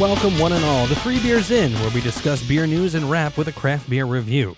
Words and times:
Welcome 0.00 0.38
one 0.38 0.52
and 0.52 0.62
all 0.62 0.86
to 0.88 0.94
Three 0.96 1.18
Beers 1.20 1.50
In, 1.50 1.72
where 1.72 1.88
we 1.88 2.02
discuss 2.02 2.46
beer 2.46 2.66
news 2.66 2.94
and 2.94 3.10
rap 3.10 3.38
with 3.38 3.48
a 3.48 3.52
craft 3.52 3.88
beer 3.88 4.04
review. 4.04 4.54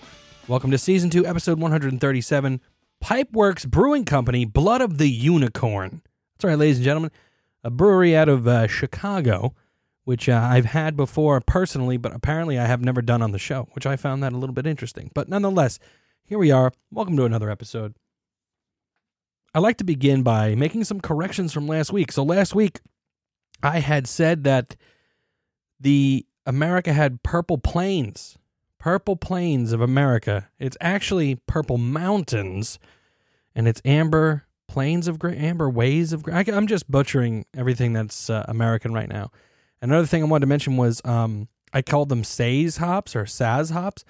Welcome 0.49 0.69
to 0.71 0.77
Season 0.77 1.09
2, 1.09 1.25
Episode 1.25 1.61
137 1.61 2.59
Pipeworks 3.01 3.65
Brewing 3.65 4.03
Company, 4.03 4.43
Blood 4.43 4.81
of 4.81 4.97
the 4.97 5.09
Unicorn. 5.09 6.01
That's 6.33 6.43
right, 6.43 6.57
ladies 6.57 6.79
and 6.79 6.83
gentlemen, 6.83 7.11
a 7.63 7.69
brewery 7.69 8.17
out 8.17 8.27
of 8.27 8.49
uh, 8.49 8.67
Chicago, 8.67 9.55
which 10.03 10.27
uh, 10.27 10.33
I've 10.33 10.65
had 10.65 10.97
before 10.97 11.39
personally, 11.39 11.95
but 11.95 12.13
apparently 12.13 12.59
I 12.59 12.65
have 12.65 12.81
never 12.81 13.01
done 13.01 13.21
on 13.21 13.31
the 13.31 13.39
show, 13.39 13.69
which 13.71 13.85
I 13.85 13.95
found 13.95 14.21
that 14.23 14.33
a 14.33 14.37
little 14.37 14.53
bit 14.53 14.67
interesting. 14.67 15.09
But 15.15 15.29
nonetheless, 15.29 15.79
here 16.25 16.37
we 16.37 16.51
are. 16.51 16.73
Welcome 16.91 17.15
to 17.15 17.23
another 17.23 17.49
episode. 17.49 17.95
I'd 19.55 19.59
like 19.59 19.77
to 19.77 19.85
begin 19.85 20.21
by 20.21 20.55
making 20.55 20.83
some 20.83 20.99
corrections 20.99 21.53
from 21.53 21.65
last 21.65 21.93
week. 21.93 22.11
So 22.11 22.23
last 22.23 22.53
week, 22.53 22.81
I 23.63 23.79
had 23.79 24.05
said 24.05 24.43
that 24.43 24.75
the 25.79 26.25
America 26.45 26.93
had 26.93 27.23
purple 27.23 27.57
plains, 27.57 28.37
purple 28.79 29.15
plains 29.15 29.71
of 29.71 29.81
America. 29.81 30.49
It's 30.59 30.77
actually 30.81 31.35
purple 31.47 31.77
mountains, 31.77 32.79
and 33.55 33.67
it's 33.67 33.81
amber 33.85 34.45
plains 34.67 35.07
of 35.07 35.19
gray, 35.19 35.35
amber 35.37 35.69
ways 35.69 36.13
of 36.13 36.23
gray. 36.23 36.35
I, 36.35 36.43
am 36.47 36.67
just 36.67 36.89
butchering 36.89 37.45
everything 37.55 37.93
that's 37.93 38.29
uh, 38.29 38.45
American 38.47 38.93
right 38.93 39.09
now. 39.09 39.31
Another 39.81 40.05
thing 40.07 40.23
I 40.23 40.27
wanted 40.27 40.41
to 40.41 40.47
mention 40.47 40.77
was 40.77 41.01
um, 41.05 41.47
I 41.73 41.81
called 41.81 42.09
them 42.09 42.23
Saaz 42.23 42.77
hops 42.77 43.15
or 43.15 43.23
Saz 43.23 43.71
hops, 43.71 44.05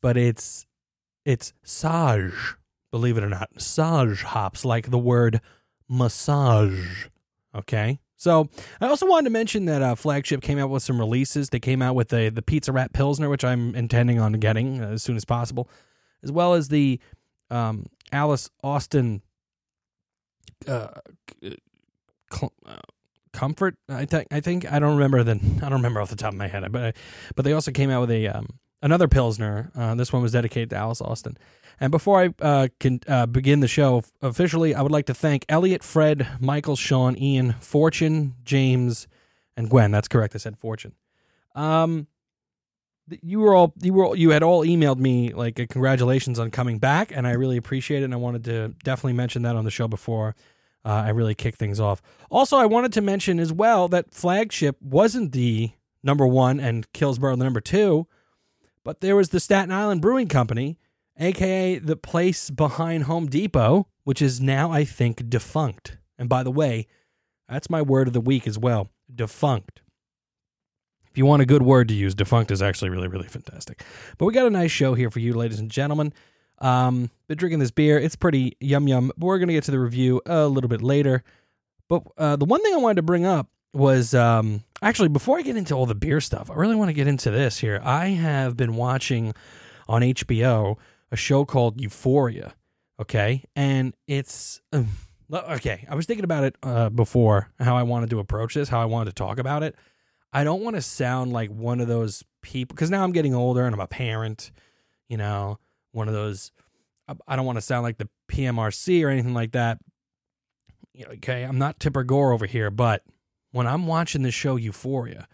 but 0.00 0.16
it's 0.16 0.66
it's 1.24 1.52
Sage, 1.64 2.56
believe 2.90 3.18
it 3.18 3.24
or 3.24 3.28
not, 3.28 3.50
Sage 3.60 4.22
hops, 4.22 4.64
like 4.64 4.90
the 4.90 4.98
word 4.98 5.40
massage. 5.88 7.06
Okay, 7.54 7.98
so 8.16 8.48
I 8.80 8.86
also 8.86 9.06
wanted 9.06 9.24
to 9.24 9.30
mention 9.30 9.66
that 9.66 9.82
uh, 9.82 9.94
Flagship 9.94 10.40
came 10.42 10.58
out 10.58 10.70
with 10.70 10.82
some 10.82 10.98
releases. 10.98 11.50
They 11.50 11.60
came 11.60 11.82
out 11.82 11.94
with 11.94 12.08
the 12.08 12.30
the 12.30 12.42
Pizza 12.42 12.72
Rat 12.72 12.92
Pilsner, 12.92 13.28
which 13.28 13.44
I'm 13.44 13.74
intending 13.74 14.18
on 14.18 14.32
getting 14.34 14.82
uh, 14.82 14.88
as 14.88 15.02
soon 15.02 15.16
as 15.16 15.24
possible, 15.24 15.68
as 16.22 16.32
well 16.32 16.54
as 16.54 16.68
the 16.68 16.98
um, 17.50 17.86
Alice 18.12 18.50
Austin 18.64 19.22
uh, 20.66 20.88
cl- 22.32 22.52
uh, 22.64 22.76
Comfort. 23.32 23.76
I 23.88 24.06
think 24.06 24.28
I 24.30 24.40
think 24.40 24.70
I 24.70 24.78
don't 24.78 24.94
remember 24.94 25.22
the 25.22 25.32
I 25.62 25.68
don't 25.68 25.72
remember 25.72 26.00
off 26.00 26.08
the 26.08 26.16
top 26.16 26.32
of 26.32 26.38
my 26.38 26.48
head, 26.48 26.70
but 26.72 26.96
but 27.34 27.44
they 27.44 27.52
also 27.52 27.70
came 27.70 27.90
out 27.90 28.00
with 28.00 28.10
a 28.10 28.28
um, 28.28 28.46
another 28.80 29.08
Pilsner. 29.08 29.70
Uh, 29.74 29.94
this 29.94 30.12
one 30.12 30.22
was 30.22 30.32
dedicated 30.32 30.70
to 30.70 30.76
Alice 30.76 31.02
Austin. 31.02 31.36
And 31.80 31.90
before 31.90 32.22
I 32.22 32.34
uh, 32.44 32.68
can 32.80 33.00
uh, 33.06 33.26
begin 33.26 33.60
the 33.60 33.68
show 33.68 34.02
officially, 34.22 34.74
I 34.74 34.82
would 34.82 34.92
like 34.92 35.06
to 35.06 35.14
thank 35.14 35.44
Elliot, 35.48 35.82
Fred, 35.82 36.26
Michael, 36.40 36.76
Sean, 36.76 37.16
Ian, 37.18 37.54
Fortune, 37.60 38.34
James, 38.44 39.06
and 39.56 39.68
Gwen. 39.68 39.90
That's 39.90 40.08
correct. 40.08 40.34
I 40.34 40.38
said 40.38 40.58
Fortune. 40.58 40.94
Um, 41.54 42.06
you 43.22 43.38
were 43.40 43.54
all 43.54 43.72
you 43.80 43.92
were 43.92 44.16
you 44.16 44.30
had 44.30 44.42
all 44.42 44.64
emailed 44.64 44.98
me 44.98 45.32
like 45.32 45.56
congratulations 45.56 46.38
on 46.38 46.50
coming 46.50 46.78
back, 46.78 47.12
and 47.14 47.26
I 47.26 47.32
really 47.32 47.56
appreciate 47.56 48.02
it. 48.02 48.06
And 48.06 48.14
I 48.14 48.18
wanted 48.18 48.44
to 48.44 48.74
definitely 48.82 49.12
mention 49.12 49.42
that 49.42 49.54
on 49.56 49.64
the 49.64 49.70
show 49.70 49.86
before 49.86 50.34
uh, 50.84 51.04
I 51.06 51.10
really 51.10 51.34
kick 51.34 51.56
things 51.56 51.78
off. 51.80 52.02
Also, 52.30 52.56
I 52.56 52.66
wanted 52.66 52.92
to 52.94 53.00
mention 53.00 53.38
as 53.38 53.52
well 53.52 53.88
that 53.88 54.12
Flagship 54.12 54.80
wasn't 54.80 55.32
the 55.32 55.72
number 56.02 56.26
one 56.26 56.58
and 56.58 56.90
Kills 56.92 57.18
Boro 57.18 57.36
the 57.36 57.44
number 57.44 57.60
two, 57.60 58.06
but 58.84 59.00
there 59.00 59.16
was 59.16 59.30
the 59.30 59.40
Staten 59.40 59.72
Island 59.72 60.00
Brewing 60.00 60.28
Company 60.28 60.78
aka 61.18 61.78
the 61.78 61.96
place 61.96 62.50
behind 62.50 63.04
Home 63.04 63.26
Depot, 63.26 63.88
which 64.04 64.22
is 64.22 64.40
now, 64.40 64.70
I 64.70 64.84
think, 64.84 65.28
defunct. 65.28 65.98
And 66.18 66.28
by 66.28 66.42
the 66.42 66.50
way, 66.50 66.86
that's 67.48 67.70
my 67.70 67.82
word 67.82 68.08
of 68.08 68.14
the 68.14 68.20
week 68.20 68.46
as 68.46 68.58
well 68.58 68.90
defunct. 69.14 69.82
If 71.10 71.18
you 71.18 71.24
want 71.24 71.42
a 71.42 71.46
good 71.46 71.62
word 71.62 71.88
to 71.88 71.94
use, 71.94 72.14
defunct 72.14 72.50
is 72.50 72.60
actually 72.60 72.90
really, 72.90 73.08
really 73.08 73.28
fantastic. 73.28 73.82
But 74.18 74.26
we 74.26 74.32
got 74.32 74.46
a 74.46 74.50
nice 74.50 74.70
show 74.70 74.94
here 74.94 75.10
for 75.10 75.20
you, 75.20 75.32
ladies 75.32 75.60
and 75.60 75.70
gentlemen. 75.70 76.12
Um, 76.58 77.10
been 77.28 77.38
drinking 77.38 77.60
this 77.60 77.70
beer. 77.70 77.98
It's 77.98 78.16
pretty 78.16 78.56
yum 78.60 78.88
yum. 78.88 79.10
But 79.16 79.26
we're 79.26 79.38
going 79.38 79.48
to 79.48 79.54
get 79.54 79.64
to 79.64 79.70
the 79.70 79.78
review 79.78 80.20
a 80.26 80.46
little 80.46 80.68
bit 80.68 80.82
later. 80.82 81.22
But 81.88 82.02
uh, 82.18 82.36
the 82.36 82.44
one 82.44 82.62
thing 82.62 82.74
I 82.74 82.78
wanted 82.78 82.96
to 82.96 83.02
bring 83.02 83.24
up 83.24 83.48
was 83.72 84.14
um, 84.14 84.64
actually 84.82 85.08
before 85.08 85.38
I 85.38 85.42
get 85.42 85.56
into 85.56 85.74
all 85.74 85.86
the 85.86 85.94
beer 85.94 86.20
stuff, 86.20 86.50
I 86.50 86.54
really 86.54 86.76
want 86.76 86.88
to 86.88 86.94
get 86.94 87.06
into 87.06 87.30
this 87.30 87.58
here. 87.58 87.80
I 87.84 88.08
have 88.08 88.56
been 88.56 88.76
watching 88.76 89.34
on 89.88 90.02
HBO 90.02 90.76
a 91.10 91.16
show 91.16 91.44
called 91.44 91.80
Euphoria. 91.80 92.54
Okay, 93.00 93.44
and 93.54 93.94
it's 94.06 94.62
um, 94.72 94.88
okay. 95.30 95.86
I 95.88 95.94
was 95.94 96.06
thinking 96.06 96.24
about 96.24 96.44
it 96.44 96.56
uh, 96.62 96.88
before 96.88 97.50
how 97.58 97.76
I 97.76 97.82
wanted 97.82 98.10
to 98.10 98.20
approach 98.20 98.54
this, 98.54 98.68
how 98.68 98.80
I 98.80 98.86
wanted 98.86 99.10
to 99.10 99.14
talk 99.14 99.38
about 99.38 99.62
it. 99.62 99.74
I 100.32 100.44
don't 100.44 100.62
want 100.62 100.76
to 100.76 100.82
sound 100.82 101.32
like 101.32 101.50
one 101.50 101.80
of 101.80 101.88
those 101.88 102.24
people 102.42 102.74
because 102.74 102.90
now 102.90 103.04
I'm 103.04 103.12
getting 103.12 103.34
older 103.34 103.64
and 103.64 103.74
I'm 103.74 103.80
a 103.80 103.86
parent. 103.86 104.50
You 105.08 105.18
know, 105.18 105.58
one 105.92 106.08
of 106.08 106.14
those. 106.14 106.52
I 107.28 107.36
don't 107.36 107.46
want 107.46 107.56
to 107.56 107.62
sound 107.62 107.84
like 107.84 107.98
the 107.98 108.08
PMRC 108.28 109.04
or 109.04 109.10
anything 109.10 109.34
like 109.34 109.52
that. 109.52 109.78
Okay, 111.00 111.44
I'm 111.44 111.58
not 111.58 111.78
Tipper 111.78 112.02
Gore 112.02 112.32
over 112.32 112.46
here, 112.46 112.70
but 112.70 113.04
when 113.52 113.66
I'm 113.66 113.86
watching 113.86 114.22
the 114.22 114.32
show 114.32 114.56
Euphoria, 114.56 115.28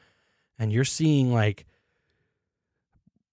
and 0.58 0.72
you're 0.72 0.84
seeing 0.84 1.32
like 1.32 1.64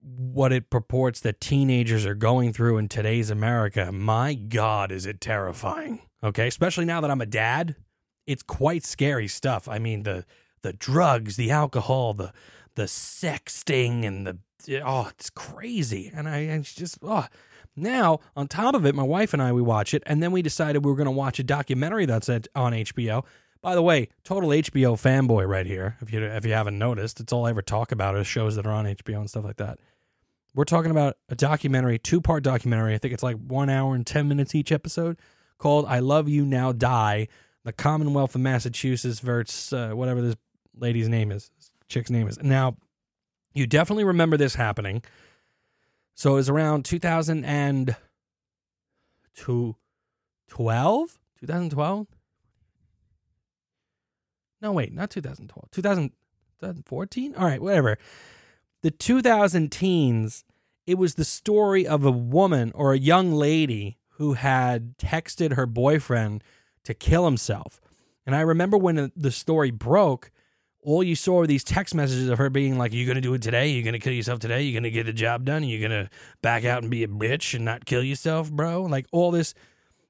what 0.02 0.54
it 0.54 0.70
purports 0.70 1.20
that 1.22 1.42
teenagers 1.42 2.06
are 2.06 2.16
going 2.16 2.54
through 2.54 2.78
in 2.78 2.88
today's 2.88 3.30
America, 3.30 3.92
my 3.92 4.34
God, 4.34 4.92
is 4.92 5.06
it 5.06 5.20
terrifying. 5.20 6.02
Okay. 6.24 6.48
Especially 6.48 6.86
now 6.86 7.02
that 7.02 7.12
I'm 7.12 7.22
a 7.22 7.26
dad, 7.26 7.76
it's 8.26 8.44
quite 8.44 8.84
scary 8.84 9.28
stuff. 9.28 9.68
I 9.68 9.80
mean, 9.80 10.04
the, 10.04 10.26
the 10.62 10.74
drugs, 10.74 11.36
the 11.36 11.52
alcohol, 11.52 12.14
the, 12.14 12.32
the 12.76 12.84
sexting 12.84 14.06
and 14.06 14.26
the, 14.26 14.38
oh, 14.82 15.10
it's 15.10 15.30
crazy. 15.30 16.12
And 16.14 16.28
I, 16.30 16.40
it's 16.40 16.74
just, 16.74 17.00
oh, 17.02 17.26
now 17.76 18.20
on 18.36 18.48
top 18.48 18.76
of 18.76 18.86
it, 18.86 18.96
my 18.96 19.04
wife 19.04 19.34
and 19.34 19.42
I, 19.42 19.52
we 19.52 19.62
watch 19.62 19.94
it. 19.94 20.04
And 20.06 20.22
then 20.24 20.31
we 20.31 20.42
decided 20.42 20.86
we 20.86 20.92
were 20.92 20.98
going 20.98 21.06
to 21.06 21.12
watch 21.12 21.40
a 21.40 21.44
documentary 21.44 22.06
that's 22.06 22.30
at, 22.30 22.48
on 22.56 22.74
HBO. 22.74 23.26
By 23.62 23.76
the 23.76 23.81
way, 23.81 24.08
total 24.24 24.50
HBO 24.50 24.94
fanboy 24.94 25.46
right 25.46 25.66
here. 25.66 25.98
If 26.00 26.14
you 26.14 26.24
if 26.24 26.46
you 26.46 26.54
haven't 26.54 26.80
noticed, 26.80 27.20
it's 27.20 27.34
all 27.34 27.46
I 27.46 27.50
ever 27.50 27.62
talk 27.62 27.92
about 27.92 28.16
is 28.16 28.26
shows 28.26 28.56
that 28.56 28.66
are 28.66 28.72
on 28.72 28.86
HBO 28.86 29.20
and 29.20 29.30
stuff 29.30 29.44
like 29.44 29.58
that. 29.58 29.80
We're 30.56 30.66
talking 30.66 30.92
about 30.92 31.18
a 31.30 31.36
documentary, 31.36 32.00
two 32.00 32.22
part 32.22 32.44
documentary. 32.44 32.96
I 32.96 32.98
think 32.98 33.14
it's 33.14 33.24
like 33.24 33.38
one 33.38 33.70
hour 33.70 33.94
and 33.96 34.06
10 34.06 34.28
minutes 34.28 34.56
each 34.56 34.72
episode 34.72 35.18
called 35.58 35.86
I 35.86 36.00
Love 36.00 36.28
You 36.28 36.46
Now 36.46 36.72
Die 36.72 37.28
The 37.64 37.74
Commonwealth 37.74 38.36
of 38.36 38.42
Massachusetts 38.42 39.20
versus 39.20 39.74
uh, 39.74 39.92
whatever 39.92 40.22
this 40.22 40.36
lady's 40.76 41.08
name 41.08 41.32
is, 41.32 41.52
chick's 41.88 42.10
name 42.10 42.28
is. 42.28 42.42
Now, 42.42 42.78
you 43.54 43.68
definitely 43.68 44.06
remember 44.06 44.38
this 44.38 44.56
happening. 44.56 45.04
So 46.16 46.32
it 46.32 46.36
was 46.36 46.50
around 46.50 46.84
2012? 46.86 47.96
2012? 51.40 52.08
No, 54.62 54.72
wait, 54.74 54.94
not 54.94 55.10
2012. 55.10 55.72
2014? 55.72 57.36
All 57.36 57.46
right, 57.46 57.62
whatever 57.62 57.98
the 58.82 58.92
2000 58.92 59.72
teens, 59.72 60.44
it 60.88 60.98
was 60.98 61.16
the 61.16 61.26
story 61.26 61.86
of 61.86 62.06
a 62.06 62.12
woman 62.12 62.72
or 62.74 62.94
a 62.94 63.00
young 63.00 63.32
lady 63.32 63.98
who 64.12 64.34
had 64.34 64.98
texted 64.98 65.54
her 65.54 65.66
boyfriend 65.66 66.44
to 66.84 66.94
kill 66.94 67.26
himself. 67.26 67.80
And 68.26 68.36
I 68.36 68.42
remember 68.42 68.78
when 68.78 69.12
the 69.16 69.32
story 69.32 69.72
broke, 69.72 70.31
all 70.81 71.04
you 71.04 71.16
saw 71.16 71.38
were 71.38 71.48
these 71.48 71.64
text 71.64 71.94
messages 71.94 72.30
of 72.30 72.38
her 72.38 72.50
being 72.50 72.78
like, 72.78 72.94
You're 72.94 73.08
gonna 73.08 73.22
do 73.22 73.34
it 73.34 73.42
today? 73.42 73.70
You're 73.70 73.84
gonna 73.84 74.00
kill 74.00 74.14
yourself 74.14 74.40
today? 74.40 74.62
You're 74.62 74.80
gonna 74.80 74.92
get 74.92 75.06
the 75.06 75.14
job 75.14 75.46
done? 75.46 75.64
You're 75.64 75.82
gonna 75.82 76.10
back 76.42 76.66
out 76.66 76.82
and 76.82 76.92
be 76.92 77.04
a 77.04 77.08
bitch 77.08 77.54
and 77.54 77.66
not 77.66 77.86
kill 77.86 78.04
yourself, 78.04 78.52
bro?" 78.52 78.84
Like 78.84 79.08
all 79.12 79.32
this, 79.32 79.54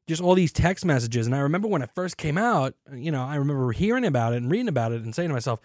just 0.08 0.22
all 0.22 0.36
these 0.36 0.54
text 0.54 0.86
messages. 0.86 1.26
And 1.26 1.36
I 1.36 1.40
remember 1.40 1.68
when 1.68 1.82
it 1.82 1.90
first 1.94 2.18
came 2.18 2.38
out, 2.38 2.76
you 2.94 3.12
know, 3.12 3.24
I 3.24 3.36
remember 3.36 3.72
hearing 3.72 4.06
about 4.06 4.34
it 4.34 4.38
and 4.38 4.52
reading 4.52 4.68
about 4.68 4.92
it 4.92 5.02
and 5.02 5.14
saying 5.14 5.30
to 5.30 5.34
myself, 5.34 5.60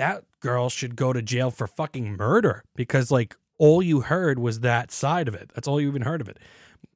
that 0.00 0.24
girl 0.40 0.70
should 0.70 0.96
go 0.96 1.12
to 1.12 1.20
jail 1.20 1.50
for 1.50 1.66
fucking 1.66 2.16
murder 2.16 2.64
because 2.74 3.10
like 3.10 3.36
all 3.58 3.82
you 3.82 4.00
heard 4.00 4.38
was 4.38 4.60
that 4.60 4.90
side 4.90 5.28
of 5.28 5.34
it. 5.34 5.52
That's 5.54 5.68
all 5.68 5.78
you 5.78 5.88
even 5.88 6.02
heard 6.02 6.22
of 6.22 6.28
it. 6.28 6.38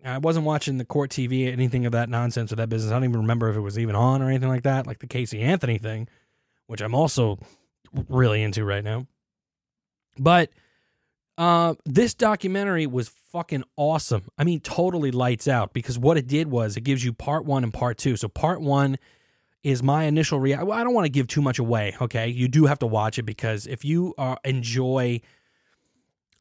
I 0.02 0.16
wasn't 0.16 0.46
watching 0.46 0.78
the 0.78 0.86
court 0.86 1.10
TV, 1.10 1.52
anything 1.52 1.84
of 1.84 1.92
that 1.92 2.08
nonsense 2.08 2.50
or 2.50 2.56
that 2.56 2.70
business. 2.70 2.90
I 2.90 2.94
don't 2.94 3.04
even 3.04 3.20
remember 3.20 3.50
if 3.50 3.56
it 3.56 3.60
was 3.60 3.78
even 3.78 3.94
on 3.94 4.22
or 4.22 4.30
anything 4.30 4.48
like 4.48 4.62
that, 4.62 4.86
like 4.86 5.00
the 5.00 5.06
Casey 5.06 5.40
Anthony 5.40 5.76
thing, 5.76 6.08
which 6.66 6.80
I'm 6.80 6.94
also 6.94 7.38
really 8.08 8.42
into 8.42 8.64
right 8.64 8.82
now. 8.82 9.06
But 10.18 10.48
uh, 11.36 11.74
this 11.84 12.14
documentary 12.14 12.86
was 12.86 13.10
fucking 13.32 13.64
awesome. 13.76 14.28
I 14.38 14.44
mean, 14.44 14.60
totally 14.60 15.10
lights 15.10 15.46
out 15.46 15.74
because 15.74 15.98
what 15.98 16.16
it 16.16 16.26
did 16.26 16.50
was 16.50 16.78
it 16.78 16.82
gives 16.82 17.04
you 17.04 17.12
part 17.12 17.44
one 17.44 17.64
and 17.64 17.74
part 17.74 17.98
two. 17.98 18.16
So, 18.16 18.28
part 18.28 18.62
one 18.62 18.96
is 19.64 19.82
my 19.82 20.05
initial 20.05 20.38
reaction. 20.38 20.69
Well, 20.69 20.78
I 20.78 20.84
don't 20.84 20.94
want 20.94 21.06
to 21.06 21.11
give 21.11 21.26
too 21.26 21.43
much 21.43 21.58
away. 21.58 21.96
Okay, 22.00 22.28
you 22.28 22.46
do 22.46 22.66
have 22.66 22.78
to 22.81 22.87
watch 22.87 23.19
it 23.19 23.25
because 23.25 23.66
if 23.66 23.84
you 23.84 24.14
uh, 24.19 24.37
enjoy 24.44 25.20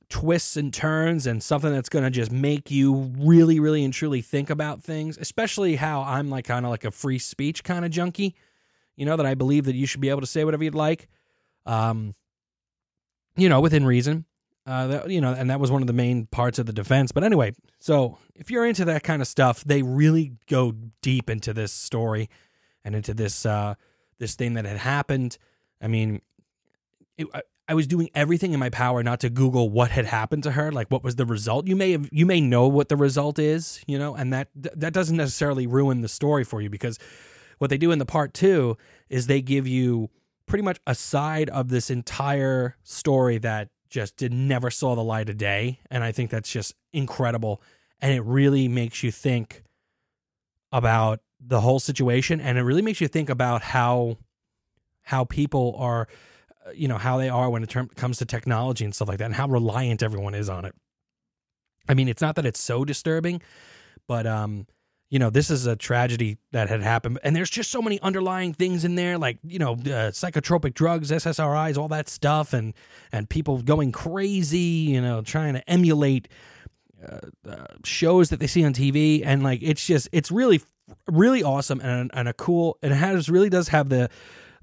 twists 0.10 0.58
and 0.58 0.74
turns 0.74 1.26
and 1.26 1.42
something 1.42 1.72
that's 1.74 1.90
going 1.90 2.04
to 2.04 2.12
just 2.12 2.32
make 2.32 2.70
you 2.70 3.12
really, 3.18 3.60
really 3.60 3.84
and 3.84 3.94
truly 3.94 4.22
think 4.22 4.50
about 4.52 4.84
things, 4.84 5.18
especially 5.18 5.78
how 5.78 6.04
I'm 6.04 6.30
like 6.30 6.46
kind 6.46 6.66
of 6.66 6.70
like 6.70 6.86
a 6.86 6.92
free 6.92 7.18
speech 7.18 7.64
kind 7.64 7.86
of 7.86 7.92
junkie, 7.92 8.36
you 8.96 9.06
know, 9.06 9.18
that 9.18 9.26
I 9.26 9.34
believe 9.36 9.66
that 9.66 9.76
you 9.76 9.88
should 9.88 10.02
be 10.02 10.10
able 10.10 10.22
to 10.22 10.28
say 10.28 10.44
whatever 10.44 10.64
you'd 10.64 10.76
like. 10.76 11.08
um, 11.66 12.16
you 13.36 13.50
know, 13.50 13.62
within 13.62 13.86
reason. 13.86 14.26
Uh, 14.66 14.88
that, 14.88 15.10
you 15.10 15.20
know, 15.20 15.34
and 15.34 15.50
that 15.50 15.60
was 15.60 15.72
one 15.72 15.82
of 15.82 15.88
the 15.88 15.94
main 15.94 16.26
parts 16.28 16.58
of 16.58 16.66
the 16.66 16.72
defense. 16.72 17.12
But 17.12 17.24
anyway, 17.26 17.54
so 17.80 18.18
if 18.34 18.50
you're 18.50 18.66
into 18.66 18.86
that 18.86 19.04
kind 19.04 19.22
of 19.22 19.28
stuff, 19.28 19.62
they 19.64 19.82
really 19.82 20.34
go 20.48 20.74
deep 21.02 21.30
into 21.30 21.54
this 21.54 21.74
story 21.74 22.30
and 22.84 22.96
into 22.96 23.14
this 23.14 23.46
uh, 23.46 23.76
this 24.20 24.36
thing 24.36 24.54
that 24.54 24.66
had 24.66 24.78
happened. 24.78 25.38
I 25.82 25.88
mean, 25.88 26.22
it, 27.18 27.28
I, 27.34 27.42
I 27.68 27.76
was 27.76 27.88
doing 27.88 28.10
everything 28.14 28.54
in 28.54 28.60
my 28.60 28.70
power 28.70 29.02
not 29.04 29.22
to 29.22 29.30
Google 29.30 29.70
what 29.70 29.92
had 29.92 30.06
happened 30.06 30.44
to 30.44 30.52
her, 30.52 30.72
like 30.72 30.90
what 30.90 31.04
was 31.04 31.16
the 31.16 31.26
result. 31.26 31.68
You 31.68 31.76
may 31.76 31.92
have, 31.92 32.10
you 32.12 32.26
may 32.26 32.42
know 32.42 32.68
what 32.68 32.90
the 32.90 32.98
result 32.98 33.40
is, 33.40 33.82
you 33.88 33.98
know, 33.98 34.16
and 34.16 34.34
that 34.34 34.50
that 34.56 34.94
doesn't 34.94 35.16
necessarily 35.16 35.66
ruin 35.66 36.02
the 36.02 36.08
story 36.08 36.44
for 36.44 36.62
you 36.62 36.70
because 36.70 37.00
what 37.60 37.70
they 37.70 37.78
do 37.78 37.92
in 37.92 38.00
the 38.00 38.06
part 38.06 38.34
two 38.34 38.78
is 39.10 39.28
they 39.28 39.42
give 39.42 39.68
you 39.68 40.10
pretty 40.46 40.64
much 40.64 40.80
a 40.86 40.96
side 40.96 41.50
of 41.50 41.70
this 41.70 41.90
entire 41.90 42.76
story 42.84 43.38
that 43.38 43.70
just 43.90 44.18
did 44.18 44.34
never 44.34 44.70
saw 44.70 44.96
the 44.96 45.04
light 45.04 45.30
of 45.30 45.38
day, 45.38 45.80
and 45.90 46.04
I 46.04 46.12
think 46.12 46.32
that's 46.32 46.52
just 46.52 46.74
incredible, 46.92 47.62
and 48.02 48.12
it 48.12 48.22
really 48.22 48.68
makes 48.68 49.04
you 49.04 49.12
think 49.12 49.64
about 50.72 51.22
the 51.46 51.62
whole 51.62 51.80
situation, 51.80 52.40
and 52.40 52.58
it 52.58 52.62
really 52.62 52.82
makes 52.82 53.02
you 53.02 53.08
think 53.08 53.30
about 53.30 53.62
how 53.62 54.18
how 55.04 55.26
people 55.26 55.76
are 55.78 56.08
uh, 56.66 56.72
you 56.72 56.88
know 56.88 56.98
how 56.98 57.18
they 57.18 57.30
are 57.30 57.50
when 57.50 57.64
it 57.64 57.70
term, 57.70 57.90
comes 57.96 58.18
to 58.18 58.26
technology 58.26 58.86
and 58.86 58.96
stuff 58.96 59.08
like 59.08 59.18
that 59.18 59.26
and 59.26 59.36
how 59.36 59.48
reliant 59.48 60.02
everyone 60.02 60.34
is 60.34 60.50
on 60.50 60.66
it. 60.66 60.76
I 61.88 61.94
mean 61.94 62.08
it's 62.08 62.22
not 62.22 62.36
that 62.36 62.46
it's 62.46 62.62
so 62.62 62.86
disturbing 62.86 63.42
but 64.08 64.26
um 64.26 64.68
you 65.10 65.20
know 65.20 65.30
this 65.30 65.52
is 65.52 65.68
a 65.68 65.76
tragedy 65.76 66.38
that 66.52 66.70
had 66.70 66.82
happened 66.82 67.20
and 67.24 67.36
there's 67.36 67.50
just 67.50 67.70
so 67.70 67.82
many 67.82 68.00
underlying 68.02 68.54
things 68.54 68.84
in 68.84 68.96
there 68.96 69.18
like 69.18 69.38
you 69.44 69.60
know 69.60 69.74
uh, 69.74 70.12
psychotropic 70.12 70.74
drugs 70.74 71.12
ssris 71.12 71.78
all 71.78 71.88
that 71.88 72.10
stuff 72.10 72.54
and 72.54 72.74
and 73.12 73.30
people 73.30 73.62
going 73.62 73.92
crazy 73.92 74.58
you 74.58 75.02
know 75.02 75.22
trying 75.22 75.54
to 75.54 75.70
emulate 75.70 76.28
uh, 77.08 77.20
uh, 77.48 77.66
shows 77.84 78.30
that 78.30 78.40
they 78.40 78.48
see 78.48 78.64
on 78.64 78.74
tv 78.74 79.22
and 79.24 79.44
like 79.44 79.60
it's 79.62 79.86
just 79.86 80.10
it's 80.12 80.32
really 80.32 80.62
really 81.08 81.44
awesome 81.44 81.80
and, 81.82 82.12
and 82.14 82.28
a 82.28 82.34
cool 82.34 82.78
and 82.82 82.92
it 82.92 82.98
has 82.98 83.30
really 83.30 83.50
does 83.50 83.70
have 83.70 83.90
the 83.90 84.10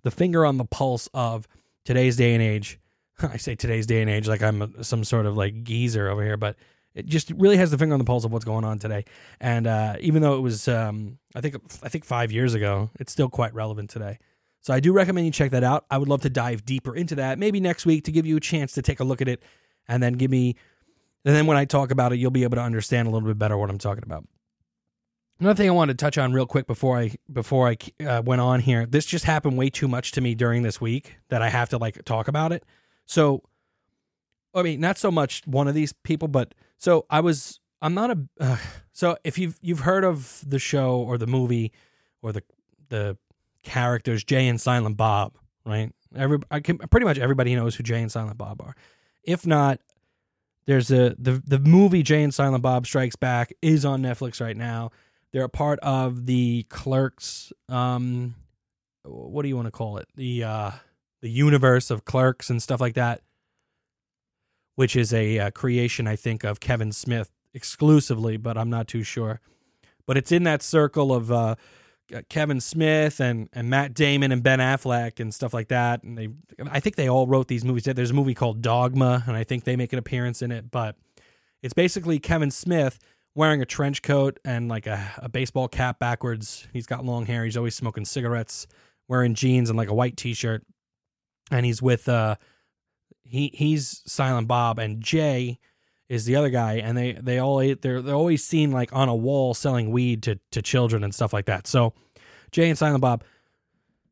the 0.03 0.11
finger 0.11 0.45
on 0.45 0.57
the 0.57 0.65
pulse 0.65 1.09
of 1.15 1.47
today's 1.85 2.17
day 2.17 2.35
and 2.35 2.43
age. 2.43 2.79
I 3.23 3.37
say 3.37 3.55
today's 3.55 3.87
day 3.87 4.01
and 4.01 4.11
age 4.11 4.29
like 4.29 4.43
I'm 4.43 4.63
a, 4.63 4.85
some 4.85 5.05
sort 5.05 5.27
of 5.27 5.37
like 5.37 5.63
geezer 5.63 6.09
over 6.09 6.23
here, 6.23 6.37
but 6.37 6.57
it 6.95 7.07
just 7.07 7.31
really 7.33 7.57
has 7.57 7.71
the 7.71 7.79
finger 7.79 7.93
on 7.95 7.99
the 7.99 8.05
pulse 8.05 8.25
of 8.25 8.33
what's 8.33 8.45
going 8.45 8.65
on 8.65 8.79
today. 8.79 9.05
And 9.41 9.67
uh, 9.67 9.97
even 10.01 10.23
though 10.23 10.37
it 10.37 10.41
was, 10.41 10.67
um, 10.69 11.19
I 11.35 11.41
think, 11.41 11.57
I 11.83 11.89
think 11.89 12.05
five 12.05 12.33
years 12.33 12.55
ago, 12.55 12.91
it's 12.99 13.13
still 13.13 13.29
quite 13.29 13.55
relevant 13.55 13.91
today. 13.91 14.19
So 14.61 14.75
I 14.75 14.81
do 14.81 14.93
recommend 14.93 15.27
you 15.27 15.33
check 15.33 15.53
that 15.53 15.65
out. 15.65 15.87
I 15.91 15.99
would 15.99 16.09
love 16.09 16.23
to 16.23 16.31
dive 16.31 16.65
deeper 16.67 16.95
into 16.95 17.15
that, 17.15 17.39
maybe 17.39 17.61
next 17.61 17.87
week 17.87 18.05
to 18.05 18.13
give 18.13 18.27
you 18.27 18.37
a 18.37 18.41
chance 18.41 18.73
to 18.73 18.83
take 18.83 19.01
a 19.01 19.05
look 19.05 19.23
at 19.23 19.29
it, 19.29 19.43
and 19.89 20.03
then 20.03 20.15
give 20.15 20.31
me, 20.31 20.57
and 21.25 21.35
then 21.35 21.47
when 21.47 21.57
I 21.57 21.65
talk 21.65 21.91
about 21.91 22.13
it, 22.13 22.19
you'll 22.19 22.31
be 22.31 22.43
able 22.43 22.57
to 22.57 22.63
understand 22.63 23.09
a 23.09 23.11
little 23.11 23.27
bit 23.27 23.39
better 23.39 23.57
what 23.57 23.71
I'm 23.71 23.79
talking 23.79 24.05
about. 24.05 24.27
Another 25.41 25.57
thing 25.57 25.71
I 25.71 25.73
wanted 25.73 25.99
to 25.99 26.05
touch 26.05 26.19
on 26.19 26.35
real 26.35 26.45
quick 26.45 26.67
before 26.67 26.99
I 26.99 27.13
before 27.33 27.67
I 27.67 28.05
uh, 28.05 28.21
went 28.23 28.43
on 28.43 28.61
here. 28.61 28.85
This 28.85 29.07
just 29.07 29.25
happened 29.25 29.57
way 29.57 29.71
too 29.71 29.89
much 29.89 30.13
to 30.13 30.21
me 30.21 30.35
during 30.35 30.63
this 30.63 30.83
week 30.83 31.17
that 31.31 31.41
I 31.41 31.49
have 31.49 31.71
to 31.71 31.79
like 31.79 32.05
talk 32.05 32.29
about 32.29 32.53
it. 32.53 32.63
So, 33.07 33.43
I 34.55 34.63
mean, 34.63 34.81
not 34.81 34.99
so 34.99 35.11
much 35.11 35.43
one 35.47 35.67
of 35.67 35.75
these 35.75 35.95
people, 35.95 36.29
but 36.29 36.55
so 36.77 37.07
I 37.09 37.21
was. 37.21 37.59
I'm 37.81 37.95
not 37.95 38.11
a. 38.11 38.19
Uh, 38.39 38.59
so 38.93 39.17
if 39.25 39.39
you've 39.39 39.59
you've 39.63 39.81
heard 39.81 40.05
of 40.05 40.45
the 40.47 40.59
show 40.59 40.97
or 40.97 41.17
the 41.17 41.27
movie 41.27 41.73
or 42.21 42.33
the 42.33 42.43
the 42.91 43.17
characters 43.63 44.23
Jay 44.23 44.47
and 44.47 44.61
Silent 44.61 44.99
Bob, 44.99 45.39
right? 45.65 45.91
Every 46.15 46.39
I 46.51 46.61
can 46.61 46.77
pretty 46.77 47.07
much 47.07 47.19
everybody 47.19 47.55
knows 47.55 47.77
who 47.77 47.83
Jay 47.83 48.03
and 48.03 48.13
Silent 48.13 48.37
Bob 48.37 48.61
are. 48.61 48.77
If 49.25 49.47
not, 49.47 49.81
there's 50.67 50.91
a 50.91 51.17
the 51.19 51.43
the 51.47 51.59
movie 51.59 52.03
Jay 52.03 52.23
and 52.23 52.35
Silent 52.35 52.63
Bob 52.63 52.87
Strikes 52.87 53.17
Back 53.17 53.55
is 53.63 53.87
on 53.87 54.03
Netflix 54.03 54.39
right 54.39 54.57
now 54.57 54.91
they're 55.33 55.45
a 55.45 55.49
part 55.49 55.79
of 55.81 56.27
the 56.27 56.65
Clerks. 56.69 57.53
Um, 57.69 58.35
what 59.05 59.43
do 59.43 59.49
you 59.49 59.57
want 59.57 59.67
to 59.67 59.73
call 59.73 59.97
it? 59.99 60.09
The 60.15 60.45
uh, 60.45 60.71
the 61.23 61.31
universe 61.31 61.91
of 61.91 62.05
Clerks 62.05 62.51
and 62.51 62.63
stuff 62.63 62.81
like 62.81 62.95
that, 62.95 63.21
which 64.77 64.97
is 64.97 65.13
a 65.13 65.39
uh, 65.39 65.51
creation, 65.51 66.07
I 66.07 66.17
think, 66.17 66.45
of 66.45 66.61
Kevin 66.61 66.93
Smith 66.93 67.31
exclusively, 67.55 68.37
but 68.37 68.57
I'm 68.57 68.71
not 68.71 68.89
too 68.89 69.03
sure. 69.03 69.41
But 70.07 70.17
it's 70.17 70.33
in 70.33 70.45
that 70.45 70.63
circle 70.63 71.13
of 71.15 71.31
uh, 71.31 71.55
Kevin 72.29 72.61
Smith 72.61 73.21
and, 73.21 73.49
and 73.53 73.71
Matt 73.71 73.95
Damon 73.95 74.33
and 74.33 74.43
Ben 74.43 74.59
Affleck 74.59 75.21
and 75.21 75.33
stuff 75.33 75.55
like 75.55 75.69
that. 75.69 76.03
And 76.03 76.19
they, 76.19 76.29
I 76.71 76.81
think 76.81 76.97
they 76.97 77.09
all 77.09 77.27
wrote 77.27 77.49
these 77.49 77.65
movies. 77.65 77.85
There's 77.85 78.11
a 78.11 78.15
movie 78.15 78.35
called 78.35 78.63
Dogma, 78.63 79.25
and 79.27 79.37
I 79.37 79.45
think 79.45 79.65
they 79.65 79.77
make 79.77 79.93
an 79.93 79.99
appearance 79.99 80.43
in 80.43 80.51
it. 80.51 80.71
But 80.71 80.97
it's 81.63 81.75
basically 81.75 82.19
Kevin 82.19 82.51
Smith 82.51 82.99
wearing 83.35 83.63
a 83.63 83.67
trench 83.67 84.03
coat 84.03 84.39
and 84.45 84.69
like 84.69 84.87
a, 84.87 85.13
a 85.19 85.29
baseball 85.29 85.69
cap 85.69 85.99
backwards. 85.99 86.67
He's 86.73 86.87
got 86.87 87.05
long 87.05 87.27
hair. 87.27 87.45
He's 87.45 87.57
always 87.57 87.75
smoking 87.75 88.05
cigarettes, 88.05 88.67
wearing 89.09 89.35
jeans 89.35 89.71
and 89.71 89.77
like 89.77 89.89
a 89.89 89.95
white 89.95 90.17
t-shirt. 90.17 90.65
And 91.51 91.67
he's 91.67 91.83
with 91.83 92.09
uh 92.09 92.37
he 93.25 93.51
he's 93.55 94.03
Silent 94.07 94.49
Bob 94.49 94.79
and 94.79 95.01
Jay 95.03 95.59
is 96.09 96.25
the 96.25 96.35
other 96.35 96.51
guy 96.51 96.75
and 96.75 96.99
they 96.99 97.13
they 97.13 97.39
all 97.39 97.59
they're 97.59 98.03
they're 98.03 98.15
always 98.15 98.45
seen 98.45 98.73
like 98.73 98.93
on 98.93 99.09
a 99.09 99.15
wall 99.15 99.55
selling 99.55 99.91
weed 99.91 100.23
to 100.25 100.39
to 100.51 100.63
children 100.63 101.05
and 101.05 101.15
stuff 101.15 101.33
like 101.33 101.47
that. 101.47 101.67
So 101.67 101.93
Jay 102.51 102.69
and 102.69 102.79
Silent 102.79 103.01
Bob 103.01 103.25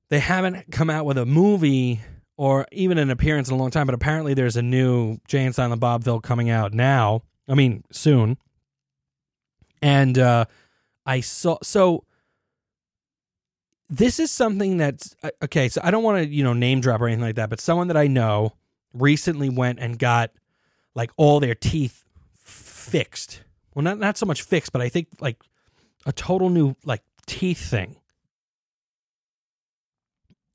they 0.08 0.20
haven't 0.20 0.70
come 0.70 0.90
out 0.90 1.04
with 1.04 1.18
a 1.18 1.26
movie 1.26 2.00
or 2.36 2.66
even 2.70 2.98
an 2.98 3.10
appearance 3.10 3.48
in 3.48 3.54
a 3.54 3.58
long 3.58 3.70
time, 3.70 3.86
but 3.86 3.94
apparently 3.94 4.32
there's 4.32 4.56
a 4.56 4.62
new 4.62 5.18
Jay 5.26 5.44
and 5.44 5.54
Silent 5.54 5.80
Bob 5.80 6.04
film 6.04 6.20
coming 6.20 6.48
out 6.48 6.72
now. 6.72 7.22
I 7.48 7.54
mean, 7.54 7.82
soon 7.90 8.38
and 9.82 10.18
uh, 10.18 10.44
I 11.06 11.20
saw 11.20 11.58
so 11.62 12.04
this 13.88 14.20
is 14.20 14.30
something 14.30 14.76
that's 14.76 15.16
uh, 15.22 15.30
okay. 15.44 15.68
So 15.68 15.80
I 15.82 15.90
don't 15.90 16.02
want 16.02 16.22
to 16.22 16.28
you 16.28 16.44
know 16.44 16.52
name 16.52 16.80
drop 16.80 17.00
or 17.00 17.06
anything 17.06 17.24
like 17.24 17.36
that, 17.36 17.50
but 17.50 17.60
someone 17.60 17.88
that 17.88 17.96
I 17.96 18.06
know 18.06 18.52
recently 18.92 19.48
went 19.48 19.78
and 19.78 19.98
got 19.98 20.30
like 20.94 21.10
all 21.16 21.40
their 21.40 21.54
teeth 21.54 22.04
fixed. 22.34 23.42
Well, 23.74 23.82
not 23.82 23.98
not 23.98 24.18
so 24.18 24.26
much 24.26 24.42
fixed, 24.42 24.72
but 24.72 24.82
I 24.82 24.88
think 24.88 25.08
like 25.20 25.42
a 26.06 26.12
total 26.12 26.50
new 26.50 26.74
like 26.84 27.02
teeth 27.26 27.70
thing. 27.70 27.96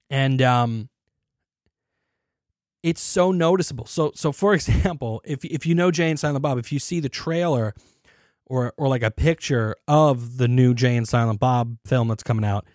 And 0.10 0.42
um 0.42 0.90
it's 2.84 3.02
so 3.02 3.32
noticeable. 3.32 3.86
So 3.86 4.12
so 4.14 4.32
for 4.32 4.54
example, 4.56 5.22
if 5.26 5.44
if 5.46 5.66
you 5.66 5.74
know 5.74 5.90
Jay 5.90 6.10
and 6.10 6.20
Silent 6.20 6.42
Bob, 6.42 6.58
if 6.58 6.72
you 6.72 6.80
see 6.80 7.00
the 7.00 7.10
trailer 7.10 7.74
or 8.46 8.74
or 8.78 8.88
like 8.88 9.04
a 9.04 9.12
picture 9.12 9.76
of 9.88 10.38
the 10.38 10.48
new 10.48 10.74
Jay 10.74 10.96
and 10.96 11.08
Silent 11.08 11.40
Bob 11.40 11.78
film 11.86 12.08
that's 12.08 12.24
coming 12.24 12.46
out, 12.46 12.66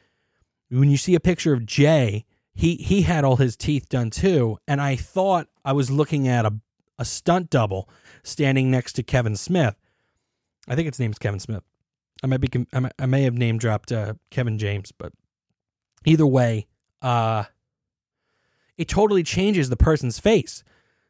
when 0.68 0.90
you 0.90 0.96
see 0.96 1.14
a 1.14 1.20
picture 1.20 1.52
of 1.52 1.66
Jay, 1.66 2.24
he 2.54 2.76
he 2.76 3.02
had 3.02 3.24
all 3.24 3.36
his 3.36 3.56
teeth 3.56 3.88
done 3.88 4.10
too, 4.10 4.58
and 4.66 4.80
I 4.80 4.96
thought 4.96 5.48
I 5.64 5.72
was 5.72 5.90
looking 5.90 6.28
at 6.28 6.44
a 6.44 6.54
a 6.98 7.04
stunt 7.04 7.50
double 7.50 7.88
standing 8.22 8.70
next 8.70 8.94
to 8.94 9.02
Kevin 9.02 9.36
Smith. 9.36 9.76
I 10.66 10.74
think 10.74 10.88
its 10.88 10.98
name's 10.98 11.18
Kevin 11.18 11.40
Smith. 11.40 11.62
I 12.22 12.26
might 12.26 12.40
be 12.40 12.66
I 12.98 13.06
may 13.06 13.22
have 13.22 13.34
name 13.34 13.58
dropped 13.58 13.92
uh, 13.92 14.14
Kevin 14.30 14.58
James, 14.58 14.92
but 14.92 15.12
either 16.04 16.26
way, 16.26 16.66
uh, 17.00 17.44
it 18.76 18.88
totally 18.88 19.22
changes 19.22 19.68
the 19.68 19.76
person's 19.76 20.18
face. 20.18 20.64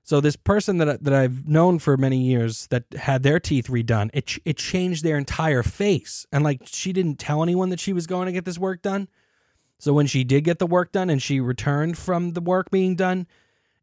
So 0.08 0.22
this 0.22 0.36
person 0.36 0.78
that 0.78 1.04
that 1.04 1.12
I've 1.12 1.46
known 1.46 1.78
for 1.78 1.98
many 1.98 2.16
years 2.16 2.66
that 2.68 2.84
had 2.96 3.22
their 3.22 3.38
teeth 3.38 3.66
redone, 3.66 4.08
it 4.14 4.38
it 4.46 4.56
changed 4.56 5.04
their 5.04 5.18
entire 5.18 5.62
face, 5.62 6.24
and 6.32 6.42
like 6.42 6.62
she 6.64 6.94
didn't 6.94 7.18
tell 7.18 7.42
anyone 7.42 7.68
that 7.68 7.78
she 7.78 7.92
was 7.92 8.06
going 8.06 8.24
to 8.24 8.32
get 8.32 8.46
this 8.46 8.56
work 8.56 8.80
done. 8.80 9.08
So 9.78 9.92
when 9.92 10.06
she 10.06 10.24
did 10.24 10.44
get 10.44 10.60
the 10.60 10.66
work 10.66 10.92
done 10.92 11.10
and 11.10 11.20
she 11.20 11.40
returned 11.40 11.98
from 11.98 12.32
the 12.32 12.40
work 12.40 12.70
being 12.70 12.96
done, 12.96 13.26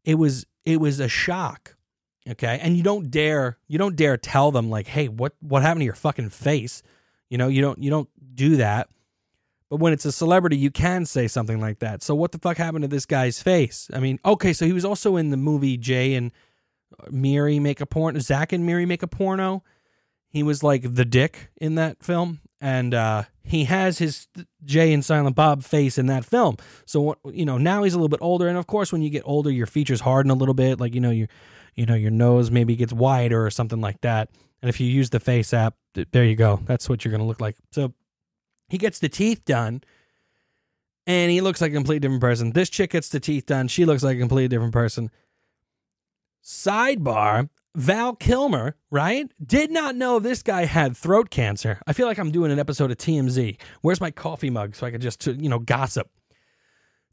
it 0.04 0.16
was 0.16 0.46
it 0.64 0.80
was 0.80 0.98
a 0.98 1.06
shock. 1.06 1.76
Okay, 2.28 2.58
and 2.60 2.76
you 2.76 2.82
don't 2.82 3.08
dare 3.08 3.58
you 3.68 3.78
don't 3.78 3.94
dare 3.94 4.16
tell 4.16 4.50
them 4.50 4.68
like, 4.68 4.88
hey, 4.88 5.06
what 5.06 5.36
what 5.38 5.62
happened 5.62 5.82
to 5.82 5.84
your 5.84 5.94
fucking 5.94 6.30
face? 6.30 6.82
You 7.30 7.38
know, 7.38 7.46
you 7.46 7.62
don't 7.62 7.80
you 7.80 7.88
don't 7.88 8.08
do 8.34 8.56
that. 8.56 8.88
But 9.68 9.80
when 9.80 9.92
it's 9.92 10.04
a 10.04 10.12
celebrity, 10.12 10.56
you 10.56 10.70
can 10.70 11.04
say 11.06 11.26
something 11.26 11.60
like 11.60 11.80
that. 11.80 12.02
So 12.02 12.14
what 12.14 12.32
the 12.32 12.38
fuck 12.38 12.56
happened 12.56 12.82
to 12.82 12.88
this 12.88 13.06
guy's 13.06 13.42
face? 13.42 13.90
I 13.92 13.98
mean, 13.98 14.20
okay, 14.24 14.52
so 14.52 14.64
he 14.64 14.72
was 14.72 14.84
also 14.84 15.16
in 15.16 15.30
the 15.30 15.36
movie 15.36 15.76
Jay 15.76 16.14
and 16.14 16.30
Miri 17.10 17.58
make 17.58 17.80
a 17.80 17.86
porno. 17.86 18.18
Zach 18.20 18.52
and 18.52 18.64
Miri 18.64 18.86
make 18.86 19.02
a 19.02 19.08
porno. 19.08 19.64
He 20.28 20.42
was 20.42 20.62
like 20.62 20.94
the 20.94 21.04
dick 21.04 21.50
in 21.56 21.76
that 21.76 22.02
film, 22.02 22.40
and 22.60 22.92
uh, 22.94 23.24
he 23.42 23.64
has 23.64 23.98
his 23.98 24.28
Jay 24.64 24.92
and 24.92 25.04
Silent 25.04 25.34
Bob 25.34 25.62
face 25.62 25.98
in 25.98 26.06
that 26.06 26.24
film. 26.24 26.56
So 26.84 27.16
you 27.24 27.44
know 27.44 27.58
now 27.58 27.82
he's 27.82 27.94
a 27.94 27.96
little 27.96 28.08
bit 28.08 28.20
older, 28.22 28.48
and 28.48 28.58
of 28.58 28.66
course, 28.66 28.92
when 28.92 29.02
you 29.02 29.10
get 29.10 29.22
older, 29.24 29.50
your 29.50 29.66
features 29.66 30.00
harden 30.00 30.30
a 30.30 30.34
little 30.34 30.54
bit. 30.54 30.78
Like 30.78 30.94
you 30.94 31.00
know 31.00 31.10
your, 31.10 31.28
you 31.74 31.86
know 31.86 31.94
your 31.94 32.10
nose 32.10 32.50
maybe 32.50 32.76
gets 32.76 32.92
wider 32.92 33.44
or 33.44 33.50
something 33.50 33.80
like 33.80 34.00
that. 34.02 34.30
And 34.62 34.68
if 34.68 34.80
you 34.80 34.86
use 34.86 35.10
the 35.10 35.20
Face 35.20 35.54
app, 35.54 35.74
there 35.94 36.24
you 36.24 36.36
go. 36.36 36.60
That's 36.64 36.88
what 36.88 37.04
you're 37.04 37.12
gonna 37.12 37.26
look 37.26 37.40
like. 37.40 37.56
So 37.72 37.94
he 38.68 38.78
gets 38.78 38.98
the 38.98 39.08
teeth 39.08 39.44
done 39.44 39.82
and 41.06 41.30
he 41.30 41.40
looks 41.40 41.60
like 41.60 41.70
a 41.70 41.74
completely 41.74 42.00
different 42.00 42.20
person. 42.20 42.52
This 42.52 42.68
chick 42.68 42.90
gets 42.90 43.08
the 43.08 43.20
teeth 43.20 43.46
done. 43.46 43.68
She 43.68 43.84
looks 43.84 44.02
like 44.02 44.16
a 44.16 44.20
completely 44.20 44.48
different 44.48 44.72
person. 44.72 45.10
Sidebar 46.44 47.48
Val 47.76 48.14
Kilmer, 48.14 48.74
right? 48.90 49.30
Did 49.44 49.70
not 49.70 49.96
know 49.96 50.18
this 50.18 50.42
guy 50.42 50.64
had 50.64 50.96
throat 50.96 51.28
cancer. 51.28 51.78
I 51.86 51.92
feel 51.92 52.06
like 52.06 52.18
I'm 52.18 52.30
doing 52.30 52.50
an 52.50 52.58
episode 52.58 52.90
of 52.90 52.96
TMZ. 52.96 53.58
Where's 53.82 54.00
my 54.00 54.10
coffee 54.10 54.48
mug 54.48 54.74
so 54.74 54.86
I 54.86 54.90
could 54.90 55.02
just, 55.02 55.24
you 55.26 55.48
know, 55.48 55.58
gossip? 55.58 56.08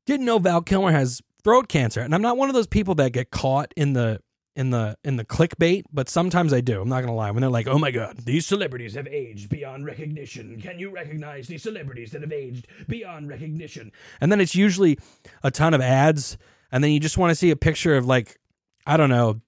Didn't 0.06 0.26
know 0.26 0.40
Val 0.40 0.62
Kilmer 0.62 0.92
has 0.92 1.22
throat 1.44 1.68
cancer. 1.68 2.00
And 2.00 2.16
I'm 2.16 2.22
not 2.22 2.38
one 2.38 2.50
of 2.50 2.56
those 2.56 2.68
people 2.68 2.96
that 2.96 3.12
get 3.12 3.30
caught 3.30 3.74
in 3.76 3.92
the 3.94 4.22
in 4.56 4.70
the 4.70 4.98
in 5.04 5.16
the 5.16 5.26
clickbait, 5.26 5.84
but 5.92 6.10
sometimes 6.10 6.54
I 6.54 6.62
do. 6.62 6.82
I'm 6.82 6.90
not 6.90 7.02
gonna 7.02 7.16
lie. 7.16 7.32
When 7.32 7.42
they're 7.42 7.50
like, 7.50 7.68
"Oh 7.68 7.80
my 7.80 7.92
god, 7.92 8.18
these 8.20 8.46
celebrities 8.46 8.94
have 8.96 9.08
aged 9.08 9.50
beyond 9.50 9.86
recognition. 9.86 10.62
Can 10.62 10.80
you 10.80 10.92
recognize 10.92 11.48
these 11.48 11.64
celebrities 11.64 12.12
that 12.12 12.22
have 12.22 12.32
aged 12.32 12.68
beyond 12.88 13.30
recognition?" 13.30 13.92
And 14.22 14.32
then 14.32 14.40
it's 14.40 14.56
usually 14.56 15.00
a 15.44 15.52
ton 15.52 15.74
of 15.74 15.82
ads, 15.82 16.38
and 16.72 16.84
then 16.84 16.92
you 16.92 17.00
just 17.00 17.18
want 17.18 17.32
to 17.32 17.36
see 17.36 17.50
a 17.50 17.56
picture 17.56 17.96
of 17.96 18.06
like, 18.06 18.40
I 18.86 18.98
don't 18.98 19.10
know, 19.10 19.42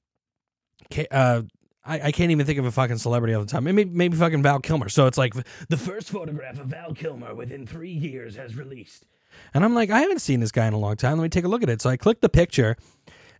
uh, 1.12 1.44
I, 1.86 2.02
I 2.02 2.12
can't 2.12 2.32
even 2.32 2.46
think 2.46 2.60
of 2.60 2.66
a 2.66 2.72
fucking 2.72 2.98
celebrity 2.98 3.34
all 3.34 3.42
the 3.42 3.48
time. 3.48 3.64
Maybe 3.64 3.86
maybe 3.86 4.18
fucking 4.18 4.42
Val 4.42 4.60
Kilmer. 4.60 4.90
So 4.90 5.06
it's 5.06 5.18
like 5.18 5.34
the 5.70 5.78
first 5.78 6.10
photograph 6.10 6.60
of 6.60 6.68
Val 6.68 6.94
Kilmer 6.94 7.36
within 7.36 7.68
three 7.68 7.92
years 7.92 8.36
has 8.36 8.56
released. 8.56 9.06
And 9.54 9.64
I'm 9.64 9.76
like, 9.76 9.90
I 9.90 10.00
haven't 10.00 10.20
seen 10.20 10.40
this 10.40 10.52
guy 10.52 10.66
in 10.66 10.74
a 10.74 10.80
long 10.80 10.96
time. 10.96 11.18
Let 11.18 11.24
me 11.24 11.30
take 11.30 11.44
a 11.44 11.50
look 11.50 11.62
at 11.62 11.70
it. 11.70 11.82
So 11.82 11.90
I 11.90 11.98
click 11.98 12.22
the 12.22 12.30
picture 12.30 12.78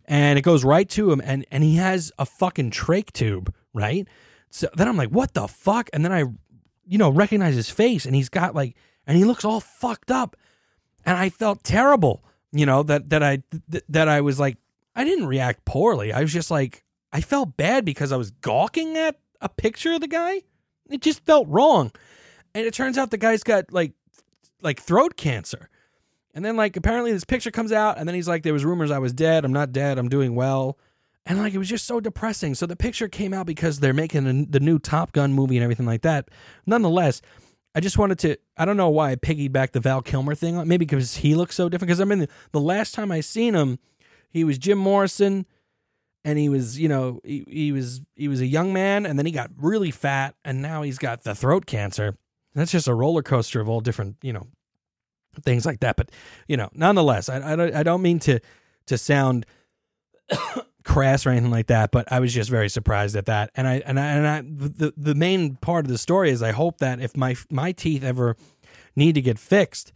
and 0.06 0.38
it 0.38 0.42
goes 0.42 0.64
right 0.64 0.88
to 0.90 1.10
him 1.10 1.20
and 1.24 1.44
and 1.50 1.62
he 1.62 1.76
has 1.76 2.12
a 2.18 2.26
fucking 2.26 2.70
trach 2.70 3.12
tube, 3.12 3.54
right? 3.74 4.06
So 4.50 4.68
then 4.74 4.88
I'm 4.88 4.96
like, 4.96 5.10
what 5.10 5.34
the 5.34 5.46
fuck? 5.46 5.90
And 5.92 6.04
then 6.04 6.12
I 6.12 6.24
you 6.86 6.98
know, 6.98 7.10
recognize 7.10 7.54
his 7.54 7.68
face 7.68 8.06
and 8.06 8.14
he's 8.14 8.28
got 8.28 8.54
like 8.54 8.76
and 9.06 9.16
he 9.16 9.24
looks 9.24 9.44
all 9.44 9.60
fucked 9.60 10.10
up. 10.10 10.36
And 11.04 11.16
I 11.16 11.28
felt 11.28 11.62
terrible, 11.62 12.24
you 12.52 12.66
know, 12.66 12.82
that 12.84 13.10
that 13.10 13.22
I 13.22 13.42
th- 13.70 13.84
that 13.88 14.08
I 14.08 14.20
was 14.20 14.40
like 14.40 14.56
I 14.94 15.04
didn't 15.04 15.26
react 15.26 15.64
poorly. 15.64 16.12
I 16.12 16.20
was 16.22 16.32
just 16.32 16.50
like 16.50 16.84
I 17.12 17.20
felt 17.20 17.56
bad 17.56 17.84
because 17.84 18.12
I 18.12 18.16
was 18.16 18.30
gawking 18.30 18.96
at 18.96 19.18
a 19.40 19.48
picture 19.48 19.92
of 19.92 20.00
the 20.00 20.08
guy. 20.08 20.42
It 20.88 21.02
just 21.02 21.24
felt 21.24 21.48
wrong. 21.48 21.92
And 22.54 22.66
it 22.66 22.74
turns 22.74 22.96
out 22.96 23.10
the 23.10 23.18
guy's 23.18 23.42
got 23.42 23.72
like 23.72 23.92
like 24.62 24.80
throat 24.80 25.16
cancer. 25.16 25.68
And 26.36 26.44
then 26.44 26.54
like 26.54 26.76
apparently 26.76 27.12
this 27.12 27.24
picture 27.24 27.50
comes 27.50 27.72
out 27.72 27.96
and 27.96 28.06
then 28.06 28.14
he's 28.14 28.28
like 28.28 28.42
there 28.42 28.52
was 28.52 28.64
rumors 28.64 28.90
I 28.90 28.98
was 28.98 29.14
dead. 29.14 29.46
I'm 29.46 29.54
not 29.54 29.72
dead. 29.72 29.96
I'm 29.96 30.10
doing 30.10 30.34
well. 30.34 30.78
And 31.24 31.38
like 31.38 31.54
it 31.54 31.58
was 31.58 31.68
just 31.68 31.86
so 31.86 31.98
depressing. 31.98 32.54
So 32.54 32.66
the 32.66 32.76
picture 32.76 33.08
came 33.08 33.32
out 33.32 33.46
because 33.46 33.80
they're 33.80 33.94
making 33.94 34.26
a, 34.26 34.44
the 34.44 34.60
new 34.60 34.78
Top 34.78 35.12
Gun 35.12 35.32
movie 35.32 35.56
and 35.56 35.64
everything 35.64 35.86
like 35.86 36.02
that. 36.02 36.28
Nonetheless, 36.66 37.22
I 37.74 37.80
just 37.80 37.96
wanted 37.96 38.18
to 38.18 38.36
I 38.58 38.66
don't 38.66 38.76
know 38.76 38.90
why 38.90 39.12
I 39.12 39.16
piggybacked 39.16 39.72
the 39.72 39.80
Val 39.80 40.02
Kilmer 40.02 40.34
thing 40.34 40.56
maybe 40.68 40.84
because 40.84 41.16
he 41.16 41.34
looks 41.34 41.54
so 41.54 41.70
different 41.70 41.88
because 41.88 42.02
I 42.02 42.04
mean 42.04 42.18
the, 42.18 42.28
the 42.52 42.60
last 42.60 42.94
time 42.94 43.10
I 43.10 43.20
seen 43.20 43.54
him 43.54 43.78
he 44.28 44.44
was 44.44 44.58
Jim 44.58 44.76
Morrison 44.76 45.46
and 46.22 46.38
he 46.38 46.50
was 46.50 46.78
you 46.78 46.88
know 46.88 47.18
he, 47.24 47.44
he 47.48 47.72
was 47.72 48.02
he 48.14 48.28
was 48.28 48.42
a 48.42 48.46
young 48.46 48.74
man 48.74 49.06
and 49.06 49.18
then 49.18 49.24
he 49.24 49.32
got 49.32 49.50
really 49.56 49.90
fat 49.90 50.34
and 50.44 50.60
now 50.60 50.82
he's 50.82 50.98
got 50.98 51.22
the 51.22 51.34
throat 51.34 51.64
cancer 51.64 52.18
that's 52.54 52.72
just 52.72 52.88
a 52.88 52.94
roller 52.94 53.22
coaster 53.22 53.60
of 53.60 53.70
all 53.70 53.80
different 53.80 54.16
you 54.22 54.34
know 54.34 54.46
things 55.44 55.66
like 55.66 55.80
that 55.80 55.96
but 55.96 56.10
you 56.48 56.56
know 56.56 56.68
nonetheless 56.74 57.28
i, 57.28 57.52
I, 57.52 57.56
don't, 57.56 57.74
I 57.74 57.82
don't 57.82 58.02
mean 58.02 58.18
to 58.20 58.40
to 58.86 58.98
sound 58.98 59.46
crass 60.84 61.26
or 61.26 61.30
anything 61.30 61.50
like 61.50 61.66
that 61.66 61.90
but 61.90 62.10
i 62.12 62.20
was 62.20 62.32
just 62.32 62.50
very 62.50 62.68
surprised 62.68 63.16
at 63.16 63.26
that 63.26 63.50
and 63.54 63.66
i 63.66 63.82
and 63.84 63.98
i, 63.98 64.06
and 64.06 64.26
I 64.26 64.40
the, 64.42 64.92
the 64.96 65.14
main 65.14 65.56
part 65.56 65.84
of 65.84 65.90
the 65.90 65.98
story 65.98 66.30
is 66.30 66.42
i 66.42 66.52
hope 66.52 66.78
that 66.78 67.00
if 67.00 67.16
my 67.16 67.36
my 67.50 67.72
teeth 67.72 68.04
ever 68.04 68.36
need 68.94 69.14
to 69.14 69.22
get 69.22 69.38
fixed 69.38 69.92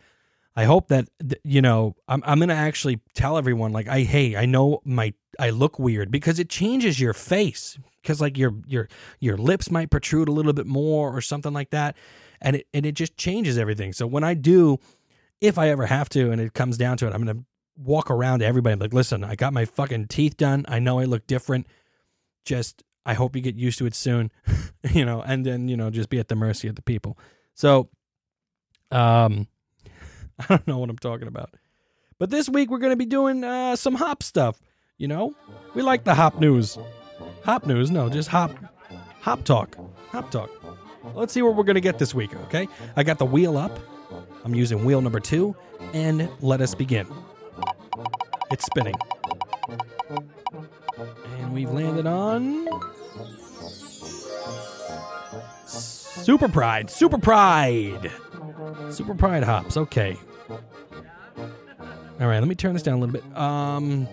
I 0.56 0.64
hope 0.64 0.88
that 0.88 1.08
you 1.44 1.62
know 1.62 1.94
I'm 2.08 2.22
I'm 2.26 2.40
gonna 2.40 2.54
actually 2.54 3.00
tell 3.14 3.38
everyone 3.38 3.72
like 3.72 3.88
I 3.88 4.00
hey 4.00 4.36
I 4.36 4.46
know 4.46 4.80
my 4.84 5.14
I 5.38 5.50
look 5.50 5.78
weird 5.78 6.10
because 6.10 6.38
it 6.38 6.48
changes 6.48 7.00
your 7.00 7.14
face 7.14 7.78
because 8.02 8.20
like 8.20 8.36
your 8.36 8.54
your 8.66 8.88
your 9.20 9.36
lips 9.36 9.70
might 9.70 9.90
protrude 9.90 10.28
a 10.28 10.32
little 10.32 10.52
bit 10.52 10.66
more 10.66 11.16
or 11.16 11.20
something 11.20 11.52
like 11.52 11.70
that 11.70 11.96
and 12.40 12.56
it 12.56 12.66
and 12.74 12.84
it 12.84 12.92
just 12.92 13.16
changes 13.16 13.58
everything. 13.58 13.92
So 13.92 14.06
when 14.06 14.24
I 14.24 14.34
do, 14.34 14.78
if 15.40 15.58
I 15.58 15.68
ever 15.70 15.86
have 15.86 16.08
to 16.10 16.30
and 16.30 16.40
it 16.40 16.54
comes 16.54 16.76
down 16.76 16.96
to 16.98 17.06
it, 17.06 17.14
I'm 17.14 17.24
gonna 17.24 17.44
walk 17.76 18.10
around 18.10 18.40
to 18.40 18.46
everybody 18.46 18.76
like 18.76 18.92
listen 18.92 19.24
I 19.24 19.36
got 19.36 19.54
my 19.54 19.64
fucking 19.64 20.08
teeth 20.08 20.36
done 20.36 20.66
I 20.68 20.80
know 20.80 20.98
I 20.98 21.04
look 21.04 21.26
different 21.26 21.66
just 22.44 22.82
I 23.06 23.14
hope 23.14 23.34
you 23.34 23.40
get 23.40 23.54
used 23.54 23.78
to 23.78 23.86
it 23.86 23.94
soon 23.94 24.30
you 24.92 25.04
know 25.04 25.22
and 25.22 25.46
then 25.46 25.66
you 25.66 25.78
know 25.78 25.88
just 25.88 26.10
be 26.10 26.18
at 26.18 26.28
the 26.28 26.34
mercy 26.34 26.68
of 26.68 26.74
the 26.74 26.82
people 26.82 27.16
so 27.54 27.88
um 28.90 29.48
I 30.48 30.56
don't 30.56 30.66
know 30.66 30.78
what 30.78 30.90
I'm 30.90 30.98
talking 30.98 31.28
about. 31.28 31.50
But 32.18 32.30
this 32.30 32.48
week 32.48 32.70
we're 32.70 32.78
going 32.78 32.92
to 32.92 32.96
be 32.96 33.06
doing 33.06 33.44
uh, 33.44 33.76
some 33.76 33.94
hop 33.94 34.22
stuff. 34.22 34.60
You 34.98 35.08
know, 35.08 35.34
we 35.74 35.82
like 35.82 36.04
the 36.04 36.14
hop 36.14 36.38
news. 36.38 36.78
Hop 37.44 37.66
news? 37.66 37.90
No, 37.90 38.08
just 38.08 38.28
hop, 38.28 38.52
hop 39.20 39.44
talk, 39.44 39.76
hop 40.10 40.30
talk. 40.30 40.50
Let's 41.14 41.32
see 41.32 41.40
what 41.40 41.54
we're 41.54 41.64
going 41.64 41.76
to 41.76 41.80
get 41.80 41.98
this 41.98 42.14
week. 42.14 42.34
Okay, 42.44 42.68
I 42.96 43.02
got 43.02 43.18
the 43.18 43.24
wheel 43.24 43.56
up. 43.56 43.72
I'm 44.44 44.54
using 44.54 44.84
wheel 44.84 45.00
number 45.00 45.20
two, 45.20 45.54
and 45.92 46.28
let 46.40 46.60
us 46.60 46.74
begin. 46.74 47.06
It's 48.50 48.64
spinning, 48.64 48.94
and 51.38 51.52
we've 51.52 51.70
landed 51.70 52.06
on 52.06 52.68
Super 55.66 56.48
Pride. 56.48 56.90
Super 56.90 57.18
Pride. 57.18 58.10
Super 58.90 59.14
Pride 59.14 59.44
hops. 59.44 59.76
Okay. 59.76 60.16
All 62.20 62.26
right, 62.26 62.38
let 62.38 62.48
me 62.48 62.54
turn 62.54 62.74
this 62.74 62.82
down 62.82 62.98
a 62.98 63.00
little 63.00 63.12
bit. 63.12 63.24
Um, 63.36 64.06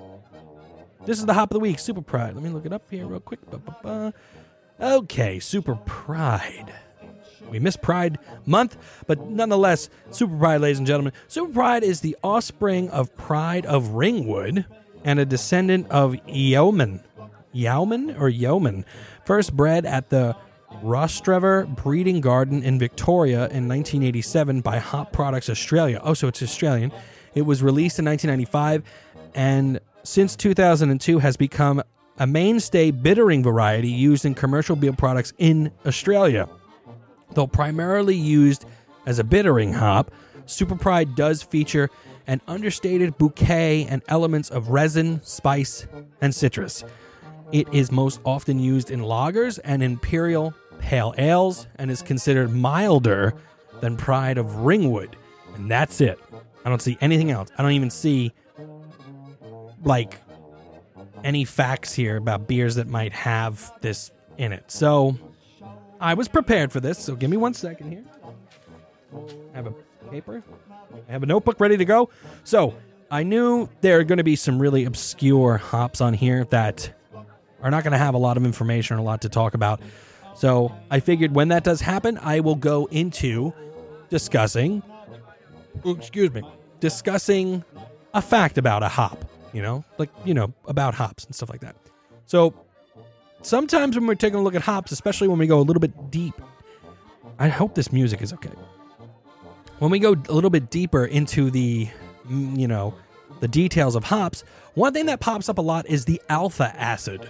this 1.06 1.20
is 1.20 1.26
the 1.26 1.34
hop 1.34 1.52
of 1.52 1.56
the 1.56 1.60
week, 1.60 1.80
Super 1.80 2.02
Pride. 2.02 2.36
Let 2.36 2.44
me 2.44 2.50
look 2.50 2.66
it 2.66 2.72
up 2.72 2.84
here 2.90 3.06
real 3.06 3.20
quick. 3.20 3.40
Ba-ba-ba. 3.50 4.14
Okay, 4.80 5.40
Super 5.40 5.76
Pride. 5.76 6.74
We 7.50 7.60
missed 7.60 7.82
Pride 7.82 8.17
Month, 8.48 8.78
but 9.06 9.30
nonetheless, 9.30 9.90
Super 10.12 10.38
Pride, 10.38 10.62
ladies 10.62 10.78
and 10.78 10.88
gentlemen. 10.88 11.14
Super 11.28 11.54
Pride 11.54 11.84
is 11.84 12.02
the 12.02 12.18
offspring 12.24 12.90
of 12.90 13.16
Pride 13.18 13.66
of 13.66 13.90
Ringwood 13.90 14.66
and 15.04 15.20
a 15.20 15.26
descendant 15.26 15.90
of 15.90 16.16
Yeoman. 16.28 17.02
Yeoman 17.52 18.16
or 18.18 18.30
Yeoman, 18.30 18.86
first 19.26 19.56
bred 19.56 19.86
at 19.86 20.10
the 20.10 20.36
Rostrevor 20.84 21.66
Breeding 21.84 22.22
Garden 22.22 22.62
in 22.62 22.78
Victoria 22.78 23.48
in 23.48 23.68
1987 23.68 24.62
by 24.62 24.78
Hop 24.78 25.12
Products 25.12 25.50
Australia. 25.50 26.00
Oh, 26.04 26.14
so 26.14 26.28
it's 26.28 26.44
Australian. 26.44 26.92
It 27.34 27.44
was 27.44 27.64
released 27.64 28.00
in 28.00 28.06
1995 28.06 28.84
and 29.36 29.80
since 30.04 30.36
2002 30.36 31.20
has 31.20 31.38
become 31.38 31.82
a 32.20 32.26
mainstay 32.26 32.92
bittering 32.92 33.44
variety 33.44 33.90
used 33.90 34.26
in 34.26 34.34
commercial 34.34 34.76
beer 34.76 34.94
products 34.94 35.34
in 35.38 35.72
Australia. 35.86 36.50
Though 37.38 37.46
primarily 37.46 38.16
used 38.16 38.66
as 39.06 39.20
a 39.20 39.24
bittering 39.24 39.72
hop, 39.72 40.10
Super 40.48 40.76
Pride 40.76 41.14
does 41.14 41.44
feature 41.44 41.88
an 42.26 42.42
understated 42.48 43.16
bouquet 43.20 43.86
and 43.86 44.02
elements 44.08 44.50
of 44.50 44.70
resin, 44.70 45.22
spice, 45.22 45.86
and 46.20 46.34
citrus. 46.34 46.84
It 47.52 47.72
is 47.72 47.92
most 47.92 48.22
often 48.26 48.58
used 48.58 48.90
in 48.90 49.02
lagers 49.02 49.60
and 49.64 49.84
imperial 49.84 50.52
pale 50.80 51.14
ales 51.20 51.68
and 51.76 51.92
is 51.92 52.02
considered 52.02 52.52
milder 52.52 53.36
than 53.82 53.98
Pride 53.98 54.40
of 54.40 54.66
Ringwood. 54.66 55.16
And 55.54 55.70
that's 55.70 56.02
it. 56.02 56.18
I 56.66 56.70
don't 56.70 56.82
see 56.82 56.98
anything 57.02 57.30
else. 57.30 57.52
I 57.56 57.62
don't 57.62 57.74
even 57.74 57.92
see 57.92 58.34
like 59.84 60.20
any 61.24 61.46
facts 61.46 61.94
here 61.94 62.18
about 62.18 62.48
beers 62.48 62.74
that 62.78 62.88
might 62.88 63.14
have 63.14 63.72
this 63.82 64.10
in 64.40 64.54
it. 64.54 64.72
So 64.72 65.20
I 66.00 66.14
was 66.14 66.28
prepared 66.28 66.72
for 66.72 66.80
this. 66.80 67.00
So 67.00 67.16
give 67.16 67.30
me 67.30 67.38
one 67.38 67.54
second 67.54 67.92
here. 67.92 68.04
I 69.54 69.56
have 69.56 69.68
a 69.68 69.74
paper. 70.10 70.44
I 71.08 71.12
have 71.12 71.24
a 71.24 71.26
notebook 71.26 71.60
ready 71.60 71.78
to 71.78 71.86
go. 71.86 72.10
So 72.44 72.76
I 73.10 73.24
knew 73.24 73.70
there 73.82 74.00
are 74.00 74.04
going 74.04 74.18
to 74.18 74.24
be 74.24 74.36
some 74.36 74.60
really 74.60 74.86
obscure 74.86 75.58
hops 75.58 76.02
on 76.02 76.14
here 76.14 76.46
that 76.46 76.94
are 77.62 77.72
not 77.72 77.84
going 77.84 77.94
to 77.94 77.98
have 77.98 78.14
a 78.14 78.20
lot 78.20 78.38
of 78.38 78.46
information 78.46 78.98
or 78.98 79.00
a 79.00 79.04
lot 79.04 79.22
to 79.22 79.30
talk 79.30 79.54
about. 79.54 79.82
So 80.36 80.76
I 80.92 81.00
figured 81.00 81.34
when 81.34 81.48
that 81.48 81.64
does 81.64 81.82
happen, 81.82 82.20
I 82.22 82.42
will 82.42 82.56
go 82.56 82.86
into 82.92 83.54
discussing, 84.10 84.84
excuse 85.84 86.32
me, 86.32 86.44
discussing 86.80 87.64
a 88.14 88.22
fact 88.22 88.58
about 88.58 88.84
a 88.84 88.88
hop, 88.88 89.26
you 89.54 89.62
know, 89.62 89.84
like, 89.98 90.10
you 90.26 90.34
know, 90.34 90.54
about 90.68 90.94
hops 90.94 91.26
and 91.26 91.34
stuff 91.34 91.50
like 91.50 91.62
that. 91.62 91.76
So 92.26 92.54
sometimes 93.48 93.96
when 93.96 94.06
we're 94.06 94.16
taking 94.16 94.40
a 94.40 94.44
look 94.44 94.56
at 94.56 94.62
hops, 94.62 94.92
especially 94.92 95.28
when 95.28 95.40
we 95.40 95.48
go 95.48 95.60
a 95.60 95.62
little 95.62 95.80
bit 95.80 96.12
deep, 96.12 96.36
I 97.40 97.48
hope 97.48 97.76
this 97.76 97.92
music 97.92 98.22
is 98.22 98.34
okay. 98.34 98.52
When 99.80 99.92
we 99.92 100.00
go 100.00 100.14
a 100.14 100.34
little 100.34 100.50
bit 100.50 100.70
deeper 100.70 101.06
into 101.06 101.50
the, 101.50 101.88
mm, 102.28 102.58
you 102.58 102.68
know, 102.68 102.94
the 103.40 103.48
details 103.48 103.96
of 103.96 104.06
hops, 104.06 104.44
one 104.74 104.94
thing 104.94 105.06
that 105.06 105.20
pops 105.20 105.50
up 105.50 105.58
a 105.60 105.62
lot 105.62 105.88
is 105.88 106.06
the 106.06 106.22
alpha 106.30 106.74
acid. 106.76 107.30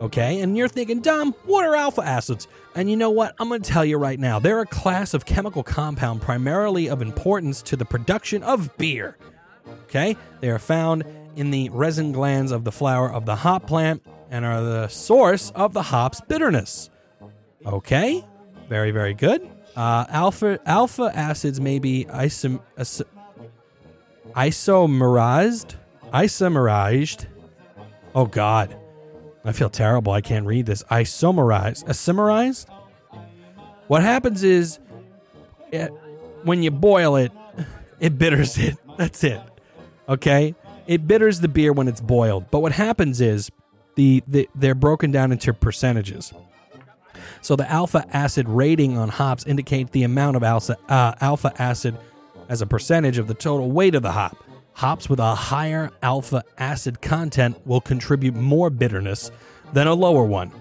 Okay, 0.00 0.40
and 0.40 0.58
you're 0.58 0.68
thinking, 0.68 1.00
Dom, 1.00 1.32
what 1.44 1.64
are 1.64 1.74
alpha 1.74 2.02
acids? 2.02 2.48
And 2.74 2.90
you 2.90 2.96
know 2.96 3.08
what? 3.08 3.34
I'm 3.38 3.48
going 3.48 3.62
to 3.62 3.70
tell 3.70 3.84
you 3.84 3.96
right 3.96 4.20
now. 4.20 4.38
They're 4.38 4.60
a 4.60 4.66
class 4.66 5.14
of 5.14 5.24
chemical 5.24 5.62
compound 5.62 6.20
primarily 6.20 6.90
of 6.90 7.00
importance 7.00 7.62
to 7.62 7.76
the 7.76 7.86
production 7.86 8.42
of 8.42 8.76
beer. 8.76 9.16
Okay, 9.84 10.16
they 10.40 10.50
are 10.50 10.58
found 10.58 11.04
in 11.34 11.50
the 11.50 11.70
resin 11.70 12.12
glands 12.12 12.52
of 12.52 12.64
the 12.64 12.72
flower 12.72 13.10
of 13.10 13.24
the 13.24 13.36
hop 13.36 13.66
plant 13.66 14.02
and 14.30 14.44
are 14.44 14.62
the 14.62 14.88
source 14.88 15.50
of 15.54 15.72
the 15.72 15.82
hop's 15.82 16.20
bitterness. 16.20 16.90
Okay, 17.64 18.24
very, 18.68 18.90
very 18.90 19.14
good. 19.14 19.48
Uh, 19.74 20.06
alpha 20.08 20.58
alpha 20.64 21.10
acids 21.14 21.60
may 21.60 21.78
be 21.78 22.06
isom, 22.08 22.60
is, 22.78 23.02
isomerized. 24.34 25.74
Isomerized. 26.12 27.26
Oh 28.14 28.26
God, 28.26 28.76
I 29.44 29.52
feel 29.52 29.68
terrible. 29.68 30.12
I 30.12 30.20
can't 30.20 30.46
read 30.46 30.66
this. 30.66 30.82
Isomerized. 30.84 31.84
Isomerized. 31.84 32.66
What 33.88 34.02
happens 34.02 34.42
is, 34.42 34.78
it, 35.70 35.92
when 36.42 36.62
you 36.62 36.70
boil 36.70 37.16
it, 37.16 37.32
it 38.00 38.18
bitters 38.18 38.58
it. 38.58 38.76
That's 38.96 39.22
it. 39.24 39.40
Okay, 40.08 40.54
it 40.86 41.06
bitters 41.06 41.40
the 41.40 41.48
beer 41.48 41.72
when 41.72 41.88
it's 41.88 42.00
boiled. 42.00 42.50
But 42.50 42.60
what 42.60 42.72
happens 42.72 43.20
is, 43.20 43.50
the, 43.96 44.22
the 44.26 44.48
they're 44.54 44.74
broken 44.74 45.10
down 45.10 45.32
into 45.32 45.52
percentages. 45.52 46.32
So 47.42 47.56
the 47.56 47.70
alpha 47.70 48.04
acid 48.10 48.48
rating 48.48 48.96
on 48.96 49.08
hops 49.08 49.44
indicate 49.46 49.92
the 49.92 50.04
amount 50.04 50.36
of 50.36 50.42
alpha, 50.42 50.76
uh, 50.88 51.14
alpha 51.20 51.52
acid 51.58 51.96
as 52.48 52.62
a 52.62 52.66
percentage 52.66 53.18
of 53.18 53.26
the 53.26 53.34
total 53.34 53.70
weight 53.70 53.94
of 53.94 54.02
the 54.02 54.12
hop. 54.12 54.36
Hops 54.74 55.08
with 55.08 55.20
a 55.20 55.34
higher 55.34 55.90
alpha 56.02 56.44
acid 56.58 57.00
content 57.00 57.66
will 57.66 57.80
contribute 57.80 58.34
more 58.34 58.68
bitterness 58.68 59.30
than 59.72 59.86
a 59.86 59.94
lower 59.94 60.24
one. 60.24 60.52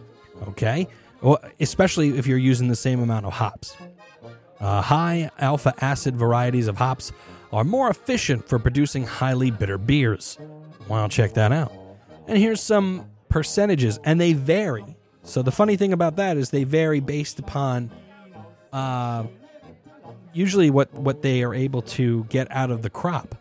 Okay? 0.48 0.88
Well, 1.22 1.40
especially 1.60 2.18
if 2.18 2.28
you're 2.28 2.38
using 2.38 2.68
the 2.68 2.76
same 2.76 3.02
amount 3.02 3.26
of 3.26 3.34
hops. 3.34 3.76
Uh, 4.60 4.82
high 4.82 5.30
alpha 5.40 5.74
acid 5.82 6.16
varieties 6.16 6.68
of 6.68 6.78
hops 6.78 7.12
are 7.52 7.64
more 7.64 7.90
efficient 7.90 8.48
for 8.48 8.58
producing 8.58 9.06
highly 9.06 9.52
bitter 9.52 9.78
beers. 9.78 10.38
Well, 10.88 11.10
check 11.10 11.34
that 11.34 11.52
out. 11.52 11.74
And 12.28 12.38
here's 12.38 12.62
some 12.62 13.10
percentages, 13.30 14.00
and 14.04 14.20
they 14.20 14.34
vary. 14.34 14.98
So 15.24 15.42
the 15.42 15.52
funny 15.52 15.76
thing 15.76 15.92
about 15.94 16.18
that 16.18 16.38
is 16.38 16.52
they 16.52 16.64
vary 16.64 17.00
based 17.00 17.40
upon 17.40 17.92
uh, 18.72 19.26
usually 20.34 20.70
what, 20.70 20.94
what 20.94 21.22
they 21.22 21.44
are 21.44 21.54
able 21.54 21.82
to 21.82 22.26
get 22.26 22.48
out 22.52 22.70
of 22.70 22.82
the 22.82 22.90
crop. 22.90 23.36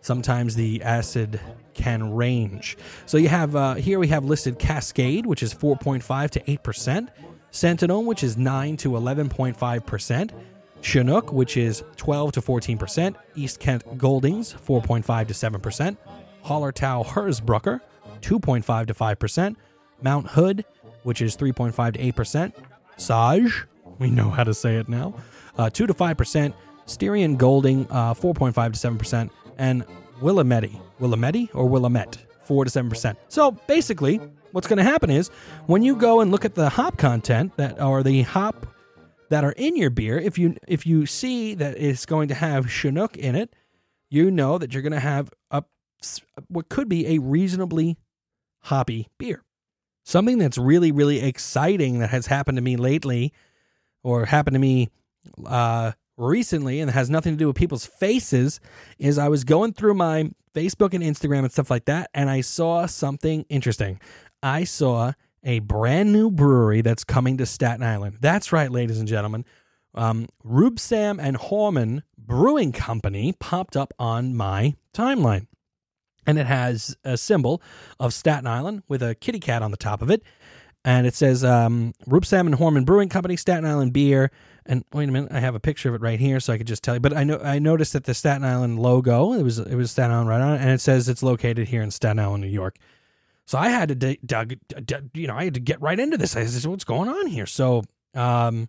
Sometimes 0.00 0.56
the 0.56 0.82
acid 0.82 1.40
can 1.74 2.12
range. 2.12 2.76
So 3.06 3.16
you 3.16 3.28
have 3.28 3.54
uh, 3.54 3.74
here 3.74 3.98
we 3.98 4.08
have 4.08 4.24
listed 4.24 4.58
Cascade, 4.58 5.26
which 5.26 5.42
is 5.42 5.54
4.5 5.54 6.30
to 6.30 6.50
8 6.50 6.62
percent, 6.62 7.10
Centennial, 7.50 8.04
which 8.04 8.24
is 8.24 8.36
9 8.36 8.76
to 8.78 8.90
11.5 8.90 9.86
percent, 9.86 10.32
Chinook, 10.80 11.32
which 11.32 11.56
is 11.56 11.84
12 11.96 12.32
to 12.32 12.42
14 12.42 12.78
percent, 12.78 13.16
East 13.36 13.60
Kent 13.60 13.96
Goldings, 13.96 14.52
4.5 14.52 15.28
to 15.28 15.34
7 15.34 15.60
percent, 15.60 15.98
Hallertau 16.44 17.06
Hersbrucker, 17.06 17.80
2.5 18.22 18.86
to 18.86 18.94
5 18.94 19.18
percent, 19.18 19.58
Mount 20.00 20.28
Hood, 20.28 20.64
which 21.02 21.20
is 21.20 21.36
3.5 21.36 21.94
to 21.94 22.00
8 22.00 22.16
percent, 22.16 22.54
Sage, 22.96 23.66
we 23.98 24.10
know 24.10 24.30
how 24.30 24.44
to 24.44 24.54
say 24.54 24.76
it 24.76 24.88
now, 24.88 25.14
uh, 25.58 25.68
2 25.68 25.86
to 25.86 25.94
5 25.94 26.16
percent, 26.16 26.54
Styrian 26.86 27.36
Golding, 27.36 27.86
uh, 27.90 28.14
4.5 28.14 28.72
to 28.72 28.78
7 28.78 28.98
percent, 28.98 29.32
and 29.58 29.84
Willamette. 30.20 30.70
Willamette 31.00 31.48
or 31.52 31.68
Willamette, 31.68 32.16
4 32.44 32.64
to 32.64 32.70
7%. 32.70 33.16
So 33.28 33.50
basically, 33.66 34.20
what's 34.52 34.68
going 34.68 34.78
to 34.78 34.84
happen 34.84 35.10
is 35.10 35.28
when 35.66 35.82
you 35.82 35.96
go 35.96 36.20
and 36.20 36.30
look 36.30 36.44
at 36.44 36.54
the 36.54 36.68
hop 36.70 36.96
content 36.96 37.56
that 37.56 37.80
or 37.82 38.02
the 38.02 38.22
hop 38.22 38.66
that 39.30 39.44
are 39.44 39.52
in 39.52 39.76
your 39.76 39.90
beer, 39.90 40.18
if 40.18 40.38
you 40.38 40.56
if 40.68 40.86
you 40.86 41.06
see 41.06 41.54
that 41.54 41.76
it's 41.76 42.06
going 42.06 42.28
to 42.28 42.34
have 42.34 42.70
Chinook 42.70 43.16
in 43.16 43.34
it, 43.34 43.54
you 44.10 44.30
know 44.30 44.58
that 44.58 44.72
you're 44.72 44.82
going 44.82 44.92
to 44.92 45.00
have 45.00 45.30
a 45.50 45.64
what 46.48 46.68
could 46.68 46.88
be 46.88 47.06
a 47.06 47.18
reasonably 47.18 47.96
hoppy 48.62 49.08
beer. 49.18 49.42
Something 50.04 50.38
that's 50.38 50.58
really 50.58 50.92
really 50.92 51.20
exciting 51.20 51.98
that 52.00 52.10
has 52.10 52.26
happened 52.26 52.56
to 52.56 52.62
me 52.62 52.76
lately 52.76 53.32
or 54.02 54.26
happened 54.26 54.54
to 54.54 54.60
me 54.60 54.88
uh 55.46 55.92
recently 56.16 56.80
and 56.80 56.90
has 56.90 57.08
nothing 57.08 57.32
to 57.32 57.38
do 57.38 57.46
with 57.46 57.56
people's 57.56 57.86
faces 57.86 58.60
is 58.98 59.18
I 59.18 59.28
was 59.28 59.44
going 59.44 59.72
through 59.72 59.94
my 59.94 60.30
Facebook 60.54 60.92
and 60.92 61.02
Instagram 61.02 61.40
and 61.40 61.52
stuff 61.52 61.70
like 61.70 61.86
that 61.86 62.10
and 62.14 62.28
I 62.28 62.40
saw 62.40 62.86
something 62.86 63.44
interesting. 63.48 64.00
I 64.42 64.64
saw 64.64 65.12
a 65.44 65.60
brand 65.60 66.12
new 66.12 66.30
brewery 66.30 66.82
that's 66.82 67.04
coming 67.04 67.36
to 67.38 67.46
Staten 67.46 67.82
Island. 67.82 68.18
That's 68.20 68.52
right, 68.52 68.70
ladies 68.70 68.98
and 68.98 69.08
gentlemen. 69.08 69.44
Um, 69.94 70.28
Rubsam 70.44 71.18
and 71.20 71.36
Horrmann 71.36 72.02
Brewing 72.16 72.72
Company 72.72 73.34
popped 73.38 73.76
up 73.76 73.92
on 73.98 74.34
my 74.34 74.74
timeline. 74.94 75.46
And 76.26 76.38
it 76.38 76.46
has 76.46 76.96
a 77.04 77.16
symbol 77.16 77.60
of 77.98 78.14
Staten 78.14 78.46
Island 78.46 78.82
with 78.88 79.02
a 79.02 79.14
kitty 79.14 79.40
cat 79.40 79.62
on 79.62 79.70
the 79.70 79.76
top 79.76 80.02
of 80.02 80.10
it. 80.10 80.22
And 80.84 81.06
it 81.06 81.14
says 81.14 81.44
um, 81.44 81.94
Rubsam 82.08 82.46
and 82.46 82.54
Horrmann 82.56 82.84
Brewing 82.84 83.08
Company, 83.08 83.36
Staten 83.36 83.64
Island 83.64 83.92
beer. 83.92 84.30
And 84.66 84.84
wait 84.92 85.08
a 85.08 85.12
minute, 85.12 85.32
I 85.32 85.40
have 85.40 85.54
a 85.54 85.60
picture 85.60 85.88
of 85.88 85.94
it 85.94 86.00
right 86.00 86.18
here, 86.20 86.38
so 86.40 86.52
I 86.52 86.58
could 86.58 86.66
just 86.66 86.82
tell 86.84 86.94
you. 86.94 87.00
But 87.00 87.16
I 87.16 87.24
know 87.24 87.38
I 87.38 87.58
noticed 87.58 87.92
that 87.94 88.04
the 88.04 88.14
Staten 88.14 88.44
Island 88.44 88.78
logo 88.78 89.32
it 89.32 89.42
was 89.42 89.58
it 89.58 89.74
was 89.74 89.90
Staten 89.90 90.12
Island 90.12 90.28
right 90.28 90.40
on 90.40 90.54
it, 90.54 90.60
and 90.60 90.70
it 90.70 90.80
says 90.80 91.08
it's 91.08 91.22
located 91.22 91.68
here 91.68 91.82
in 91.82 91.90
Staten 91.90 92.20
Island, 92.20 92.42
New 92.42 92.48
York. 92.48 92.76
So 93.44 93.58
I 93.58 93.68
had 93.70 93.88
to 93.88 93.94
d- 93.96 94.20
d- 94.24 94.56
d- 94.84 94.96
you 95.14 95.26
know 95.26 95.36
I 95.36 95.44
had 95.44 95.54
to 95.54 95.60
get 95.60 95.80
right 95.80 95.98
into 95.98 96.16
this. 96.16 96.36
I 96.36 96.44
said, 96.46 96.70
"What's 96.70 96.84
going 96.84 97.08
on 97.08 97.26
here?" 97.26 97.46
So 97.46 97.82
um, 98.14 98.68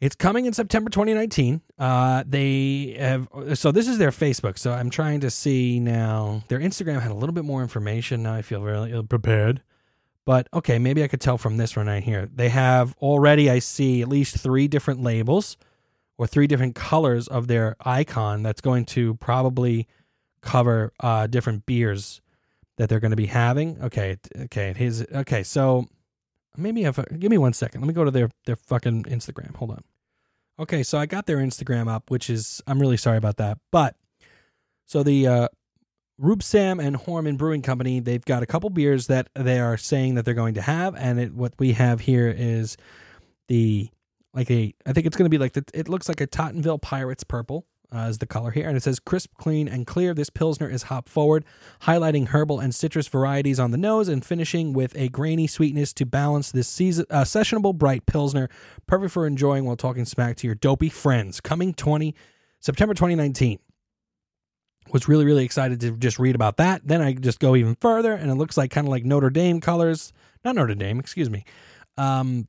it's 0.00 0.16
coming 0.16 0.46
in 0.46 0.52
September 0.52 0.88
2019. 0.90 1.60
Uh, 1.78 2.24
they 2.26 2.96
have 2.98 3.28
so 3.54 3.70
this 3.70 3.86
is 3.86 3.98
their 3.98 4.10
Facebook. 4.10 4.58
So 4.58 4.72
I'm 4.72 4.90
trying 4.90 5.20
to 5.20 5.30
see 5.30 5.78
now. 5.78 6.42
Their 6.48 6.58
Instagram 6.60 7.00
had 7.00 7.10
a 7.10 7.14
little 7.14 7.34
bit 7.34 7.44
more 7.44 7.62
information. 7.62 8.22
Now 8.22 8.34
I 8.34 8.42
feel 8.42 8.62
really 8.62 8.92
ill 8.92 9.02
prepared. 9.02 9.62
But 10.24 10.48
okay, 10.54 10.78
maybe 10.78 11.02
I 11.02 11.08
could 11.08 11.20
tell 11.20 11.38
from 11.38 11.56
this 11.56 11.76
one 11.76 11.86
right 11.86 12.02
here. 12.02 12.28
They 12.32 12.50
have 12.50 12.94
already, 12.98 13.50
I 13.50 13.58
see 13.58 14.02
at 14.02 14.08
least 14.08 14.38
three 14.38 14.68
different 14.68 15.02
labels 15.02 15.56
or 16.18 16.26
three 16.26 16.46
different 16.46 16.74
colors 16.74 17.26
of 17.26 17.46
their 17.48 17.76
icon 17.80 18.42
that's 18.42 18.60
going 18.60 18.84
to 18.86 19.14
probably 19.14 19.88
cover 20.40 20.92
uh, 21.00 21.26
different 21.26 21.66
beers 21.66 22.20
that 22.76 22.88
they're 22.88 23.00
going 23.00 23.10
to 23.10 23.16
be 23.16 23.26
having. 23.26 23.82
Okay, 23.82 24.18
okay, 24.42 24.72
his 24.74 25.04
okay. 25.12 25.42
So 25.42 25.86
maybe 26.56 26.84
if 26.84 26.98
give 27.18 27.30
me 27.30 27.38
one 27.38 27.52
second. 27.52 27.80
Let 27.80 27.88
me 27.88 27.94
go 27.94 28.04
to 28.04 28.10
their 28.10 28.30
their 28.46 28.56
fucking 28.56 29.04
Instagram. 29.04 29.54
Hold 29.56 29.72
on. 29.72 29.84
Okay, 30.60 30.82
so 30.82 30.98
I 30.98 31.06
got 31.06 31.24
their 31.24 31.38
Instagram 31.38 31.88
up, 31.88 32.10
which 32.10 32.28
is 32.28 32.62
I'm 32.66 32.78
really 32.78 32.98
sorry 32.98 33.16
about 33.16 33.38
that, 33.38 33.56
but 33.72 33.96
so 34.84 35.02
the 35.02 35.26
uh, 35.26 35.48
Rubsam 36.20 36.84
and 36.84 36.96
Horrmann 36.96 37.38
Brewing 37.38 37.62
Company, 37.62 37.98
they've 37.98 38.24
got 38.24 38.42
a 38.42 38.46
couple 38.46 38.68
beers 38.68 39.06
that 39.06 39.30
they 39.34 39.58
are 39.58 39.78
saying 39.78 40.16
that 40.16 40.26
they're 40.26 40.34
going 40.34 40.54
to 40.54 40.62
have, 40.62 40.94
and 40.96 41.18
it, 41.18 41.32
what 41.32 41.54
we 41.58 41.72
have 41.72 42.00
here 42.00 42.28
is 42.28 42.76
the 43.48 43.88
like 44.34 44.50
a 44.50 44.74
I 44.84 44.92
think 44.92 45.06
it's 45.06 45.16
going 45.16 45.24
to 45.24 45.30
be 45.30 45.38
like 45.38 45.54
the, 45.54 45.64
it 45.72 45.88
looks 45.88 46.10
like 46.10 46.20
a 46.20 46.26
Tottenville 46.26 46.82
Pirates 46.82 47.24
purple 47.24 47.66
uh, 47.94 48.06
is 48.08 48.18
the 48.18 48.26
color 48.26 48.50
here, 48.50 48.68
and 48.68 48.76
it 48.76 48.82
says 48.82 49.00
crisp, 49.00 49.30
clean, 49.36 49.68
and 49.68 49.86
clear. 49.86 50.14
This 50.14 50.30
pilsner 50.30 50.68
is 50.68 50.84
hop 50.84 51.08
forward, 51.08 51.44
highlighting 51.82 52.28
herbal 52.28 52.60
and 52.60 52.74
citrus 52.74 53.08
varieties 53.08 53.58
on 53.58 53.70
the 53.70 53.78
nose, 53.78 54.08
and 54.08 54.24
finishing 54.24 54.72
with 54.72 54.96
a 54.96 55.08
grainy 55.08 55.46
sweetness 55.46 55.92
to 55.94 56.06
balance 56.06 56.52
this 56.52 56.68
season, 56.68 57.06
uh, 57.10 57.22
sessionable 57.22 57.74
bright 57.74 58.06
pilsner, 58.06 58.48
perfect 58.86 59.12
for 59.12 59.26
enjoying 59.26 59.64
while 59.64 59.76
talking 59.76 60.04
smack 60.04 60.36
to 60.36 60.46
your 60.46 60.54
dopey 60.54 60.88
friends. 60.88 61.40
Coming 61.40 61.74
twenty 61.74 62.14
September 62.60 62.94
twenty 62.94 63.14
nineteen. 63.14 63.58
Was 64.92 65.06
really 65.06 65.24
really 65.24 65.44
excited 65.44 65.80
to 65.82 65.96
just 65.96 66.18
read 66.18 66.34
about 66.34 66.56
that. 66.56 66.82
Then 66.84 67.00
i 67.00 67.12
just 67.12 67.38
go 67.38 67.54
even 67.54 67.76
further 67.80 68.12
and 68.12 68.28
it 68.30 68.34
looks 68.34 68.56
like 68.56 68.72
kind 68.72 68.86
of 68.86 68.90
like 68.90 69.04
notre 69.04 69.30
dame 69.30 69.60
colors. 69.60 70.12
Not 70.44 70.56
notre 70.56 70.74
dame 70.74 70.98
excuse 70.98 71.30
me. 71.30 71.44
Um 71.96 72.48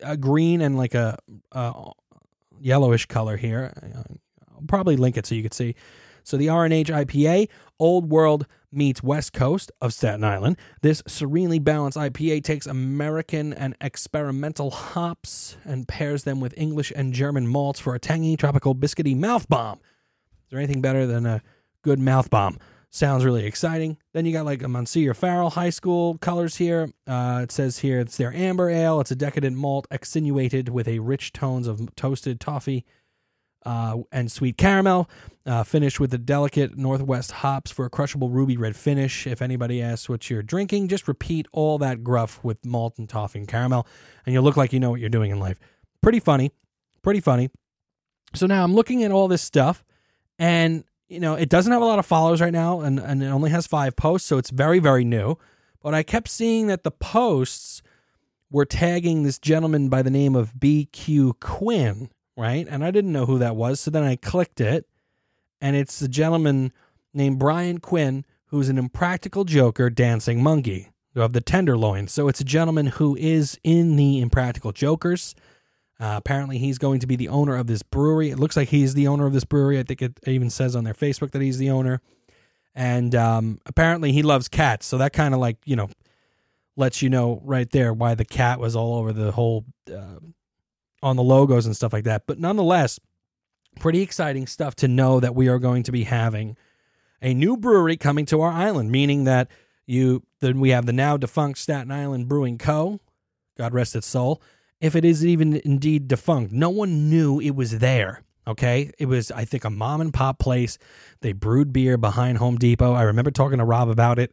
a 0.00 0.16
green 0.16 0.62
and 0.62 0.78
like 0.78 0.94
a, 0.94 1.18
a 1.52 1.90
yellowish 2.58 3.06
color 3.06 3.36
here 3.36 3.72
i'll 4.58 4.66
probably 4.66 4.96
link 4.96 5.16
it 5.16 5.26
so 5.26 5.34
you 5.34 5.42
can 5.42 5.52
see 5.52 5.74
so 6.24 6.36
the 6.36 6.46
rnh 6.46 6.86
ipa 6.86 7.48
old 7.78 8.10
world 8.10 8.46
meets 8.70 9.02
west 9.02 9.32
coast 9.32 9.72
of 9.80 9.92
staten 9.92 10.24
island 10.24 10.56
this 10.82 11.02
serenely 11.06 11.58
balanced 11.58 11.96
ipa 11.96 12.42
takes 12.42 12.66
american 12.66 13.52
and 13.54 13.74
experimental 13.80 14.70
hops 14.70 15.56
and 15.64 15.88
pairs 15.88 16.24
them 16.24 16.40
with 16.40 16.52
english 16.56 16.92
and 16.94 17.14
german 17.14 17.46
malts 17.46 17.80
for 17.80 17.94
a 17.94 17.98
tangy 17.98 18.36
tropical 18.36 18.74
biscuity 18.74 19.16
mouth 19.16 19.48
bomb 19.48 19.78
is 20.48 20.52
there 20.52 20.60
anything 20.60 20.80
better 20.80 21.06
than 21.06 21.26
a 21.26 21.42
good 21.82 21.98
mouth 21.98 22.30
bomb? 22.30 22.58
Sounds 22.88 23.22
really 23.22 23.44
exciting. 23.44 23.98
Then 24.14 24.24
you 24.24 24.32
got 24.32 24.46
like 24.46 24.62
a 24.62 24.68
Monsignor 24.68 25.12
Farrell 25.12 25.50
High 25.50 25.68
School 25.68 26.16
colors 26.18 26.56
here. 26.56 26.90
Uh, 27.06 27.40
it 27.42 27.52
says 27.52 27.80
here 27.80 28.00
it's 28.00 28.16
their 28.16 28.32
amber 28.32 28.70
ale. 28.70 28.98
It's 29.00 29.10
a 29.10 29.16
decadent 29.16 29.58
malt 29.58 29.86
accentuated 29.90 30.70
with 30.70 30.88
a 30.88 31.00
rich 31.00 31.34
tones 31.34 31.66
of 31.66 31.94
toasted 31.96 32.40
toffee. 32.40 32.86
Uh, 33.64 33.98
and 34.12 34.30
sweet 34.30 34.56
caramel. 34.56 35.08
Uh, 35.46 35.62
finished 35.62 35.98
with 35.98 36.10
the 36.10 36.18
delicate 36.18 36.76
Northwest 36.76 37.30
hops 37.32 37.70
for 37.70 37.86
a 37.86 37.90
crushable 37.90 38.28
ruby 38.28 38.58
red 38.58 38.76
finish. 38.76 39.26
If 39.26 39.40
anybody 39.40 39.80
asks 39.80 40.06
what 40.06 40.28
you're 40.28 40.42
drinking, 40.42 40.88
just 40.88 41.08
repeat 41.08 41.46
all 41.52 41.78
that 41.78 42.04
gruff 42.04 42.44
with 42.44 42.66
malt 42.66 42.98
and 42.98 43.08
toffee 43.08 43.38
and 43.38 43.48
caramel, 43.48 43.86
and 44.26 44.34
you'll 44.34 44.44
look 44.44 44.58
like 44.58 44.74
you 44.74 44.80
know 44.80 44.90
what 44.90 45.00
you're 45.00 45.08
doing 45.08 45.30
in 45.30 45.40
life. 45.40 45.58
Pretty 46.02 46.20
funny. 46.20 46.52
Pretty 47.02 47.20
funny. 47.20 47.48
So 48.34 48.46
now 48.46 48.62
I'm 48.62 48.74
looking 48.74 49.04
at 49.04 49.10
all 49.10 49.26
this 49.26 49.40
stuff, 49.40 49.84
and 50.38 50.84
you 51.08 51.20
know, 51.20 51.34
it 51.34 51.48
doesn't 51.48 51.72
have 51.72 51.82
a 51.82 51.86
lot 51.86 51.98
of 51.98 52.06
followers 52.06 52.40
right 52.40 52.52
now, 52.52 52.80
and, 52.80 52.98
and 52.98 53.22
it 53.22 53.28
only 53.28 53.50
has 53.50 53.66
five 53.66 53.96
posts, 53.96 54.28
so 54.28 54.36
it's 54.36 54.50
very, 54.50 54.78
very 54.78 55.04
new. 55.04 55.36
But 55.82 55.94
I 55.94 56.02
kept 56.02 56.28
seeing 56.28 56.66
that 56.66 56.84
the 56.84 56.90
posts 56.90 57.82
were 58.50 58.64
tagging 58.64 59.22
this 59.22 59.38
gentleman 59.38 59.88
by 59.88 60.02
the 60.02 60.10
name 60.10 60.34
of 60.34 60.54
BQ 60.54 61.40
Quinn, 61.40 62.10
right? 62.38 62.66
And 62.70 62.84
I 62.84 62.92
didn't 62.92 63.12
know 63.12 63.26
who 63.26 63.38
that 63.38 63.56
was. 63.56 63.80
So 63.80 63.90
then 63.90 64.04
I 64.04 64.16
clicked 64.16 64.60
it, 64.60 64.86
and 65.60 65.74
it's 65.74 66.00
a 66.00 66.08
gentleman 66.08 66.72
named 67.12 67.38
Brian 67.38 67.78
Quinn, 67.78 68.24
who's 68.46 68.68
an 68.68 68.78
impractical 68.78 69.44
joker 69.44 69.90
dancing 69.90 70.42
monkey 70.42 70.90
of 71.16 71.32
the 71.32 71.40
Tenderloin. 71.40 72.06
So 72.06 72.28
it's 72.28 72.40
a 72.40 72.44
gentleman 72.44 72.86
who 72.86 73.16
is 73.16 73.58
in 73.64 73.96
the 73.96 74.20
Impractical 74.20 74.70
Jokers. 74.70 75.34
Uh, 76.00 76.14
apparently, 76.16 76.58
he's 76.58 76.78
going 76.78 77.00
to 77.00 77.08
be 77.08 77.16
the 77.16 77.28
owner 77.28 77.56
of 77.56 77.66
this 77.66 77.82
brewery. 77.82 78.30
It 78.30 78.38
looks 78.38 78.56
like 78.56 78.68
he's 78.68 78.94
the 78.94 79.08
owner 79.08 79.26
of 79.26 79.32
this 79.32 79.44
brewery. 79.44 79.80
I 79.80 79.82
think 79.82 80.00
it 80.00 80.20
even 80.24 80.48
says 80.48 80.76
on 80.76 80.84
their 80.84 80.94
Facebook 80.94 81.32
that 81.32 81.42
he's 81.42 81.58
the 81.58 81.70
owner. 81.70 82.00
And 82.72 83.16
um, 83.16 83.58
apparently, 83.66 84.12
he 84.12 84.22
loves 84.22 84.46
cats. 84.46 84.86
So 84.86 84.96
that 84.98 85.12
kind 85.12 85.34
of 85.34 85.40
like, 85.40 85.56
you 85.64 85.74
know, 85.74 85.88
lets 86.76 87.02
you 87.02 87.10
know 87.10 87.42
right 87.44 87.68
there 87.70 87.92
why 87.92 88.14
the 88.14 88.24
cat 88.24 88.60
was 88.60 88.76
all 88.76 88.94
over 88.94 89.12
the 89.12 89.32
whole 89.32 89.64
uh, 89.92 90.20
on 91.02 91.16
the 91.16 91.22
logos 91.22 91.66
and 91.66 91.76
stuff 91.76 91.92
like 91.92 92.04
that. 92.04 92.26
But 92.26 92.38
nonetheless, 92.38 92.98
pretty 93.78 94.02
exciting 94.02 94.46
stuff 94.46 94.74
to 94.76 94.88
know 94.88 95.20
that 95.20 95.34
we 95.34 95.48
are 95.48 95.58
going 95.58 95.82
to 95.84 95.92
be 95.92 96.04
having 96.04 96.56
a 97.22 97.34
new 97.34 97.56
brewery 97.56 97.96
coming 97.96 98.26
to 98.26 98.40
our 98.40 98.52
island, 98.52 98.90
meaning 98.90 99.24
that 99.24 99.50
you 99.86 100.22
then 100.40 100.60
we 100.60 100.70
have 100.70 100.86
the 100.86 100.92
now 100.92 101.16
defunct 101.16 101.58
Staten 101.58 101.90
Island 101.90 102.28
Brewing 102.28 102.58
Co. 102.58 103.00
God 103.56 103.74
rest 103.74 103.96
its 103.96 104.06
soul. 104.06 104.40
If 104.80 104.94
it 104.94 105.04
is 105.04 105.26
even 105.26 105.56
indeed 105.64 106.06
defunct, 106.06 106.52
no 106.52 106.70
one 106.70 107.10
knew 107.10 107.40
it 107.40 107.56
was 107.56 107.78
there. 107.78 108.22
Okay. 108.46 108.92
It 108.98 109.06
was, 109.06 109.30
I 109.30 109.44
think, 109.44 109.64
a 109.64 109.70
mom 109.70 110.00
and 110.00 110.14
pop 110.14 110.38
place. 110.38 110.78
They 111.20 111.32
brewed 111.32 111.72
beer 111.72 111.98
behind 111.98 112.38
Home 112.38 112.56
Depot. 112.56 112.94
I 112.94 113.02
remember 113.02 113.30
talking 113.30 113.58
to 113.58 113.64
Rob 113.64 113.88
about 113.88 114.18
it 114.18 114.32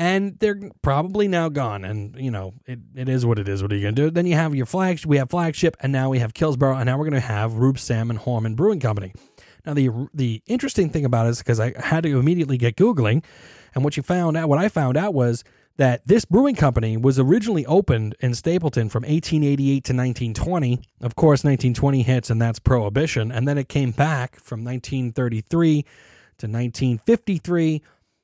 and 0.00 0.38
they're 0.38 0.58
probably 0.80 1.28
now 1.28 1.50
gone. 1.50 1.84
And 1.84 2.16
you 2.18 2.30
know, 2.30 2.54
it, 2.66 2.78
it 2.96 3.08
is 3.08 3.26
what 3.26 3.38
it 3.38 3.46
is. 3.46 3.62
What 3.62 3.70
are 3.70 3.76
you 3.76 3.82
gonna 3.82 3.92
do? 3.92 4.10
Then 4.10 4.24
you 4.24 4.34
have 4.34 4.54
your 4.54 4.64
flagship. 4.64 5.06
We 5.06 5.18
have 5.18 5.28
flagship, 5.28 5.76
and 5.80 5.92
now 5.92 6.08
we 6.08 6.20
have 6.20 6.32
Kills 6.32 6.56
Boro, 6.56 6.74
and 6.74 6.86
now 6.86 6.96
we're 6.98 7.04
gonna 7.04 7.20
have 7.20 7.52
Rubsam 7.52 8.08
and 8.08 8.18
Horrmann 8.18 8.56
Brewing 8.56 8.80
Company. 8.80 9.12
Now 9.66 9.74
the 9.74 9.90
the 10.14 10.42
interesting 10.46 10.88
thing 10.88 11.04
about 11.04 11.26
it 11.26 11.30
is 11.30 11.38
because 11.38 11.60
I 11.60 11.78
had 11.78 12.04
to 12.04 12.18
immediately 12.18 12.56
get 12.56 12.76
googling, 12.76 13.22
and 13.74 13.84
what 13.84 13.98
you 13.98 14.02
found 14.02 14.38
out, 14.38 14.48
what 14.48 14.58
I 14.58 14.70
found 14.70 14.96
out 14.96 15.12
was 15.12 15.44
that 15.76 16.06
this 16.06 16.24
brewing 16.24 16.56
company 16.56 16.96
was 16.96 17.18
originally 17.18 17.66
opened 17.66 18.16
in 18.20 18.32
Stapleton 18.32 18.88
from 18.88 19.02
1888 19.02 19.84
to 19.84 19.92
1920. 19.92 20.80
Of 21.02 21.14
course, 21.14 21.44
1920 21.44 22.02
hits, 22.02 22.30
and 22.30 22.40
that's 22.40 22.58
Prohibition, 22.58 23.30
and 23.30 23.46
then 23.46 23.58
it 23.58 23.68
came 23.68 23.90
back 23.90 24.40
from 24.40 24.64
1933 24.64 25.82
to 26.38 26.46
1953 26.46 27.82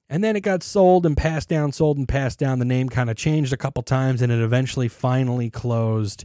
and 0.08 0.22
then 0.22 0.36
it 0.36 0.40
got 0.40 0.62
sold 0.62 1.04
and 1.04 1.16
passed 1.16 1.48
down, 1.48 1.72
sold 1.72 1.98
and 1.98 2.08
passed 2.08 2.38
down. 2.38 2.58
The 2.58 2.64
name 2.64 2.88
kind 2.88 3.10
of 3.10 3.16
changed 3.16 3.52
a 3.52 3.56
couple 3.56 3.82
times 3.82 4.22
and 4.22 4.30
it 4.30 4.40
eventually 4.40 4.88
finally 4.88 5.50
closed 5.50 6.24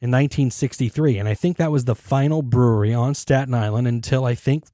in 0.00 0.10
1963. 0.10 1.18
And 1.18 1.28
I 1.28 1.34
think 1.34 1.56
that 1.56 1.70
was 1.70 1.84
the 1.84 1.94
final 1.94 2.42
brewery 2.42 2.92
on 2.92 3.14
Staten 3.14 3.54
Island 3.54 3.86
until 3.86 4.24
I 4.24 4.34
think 4.34 4.64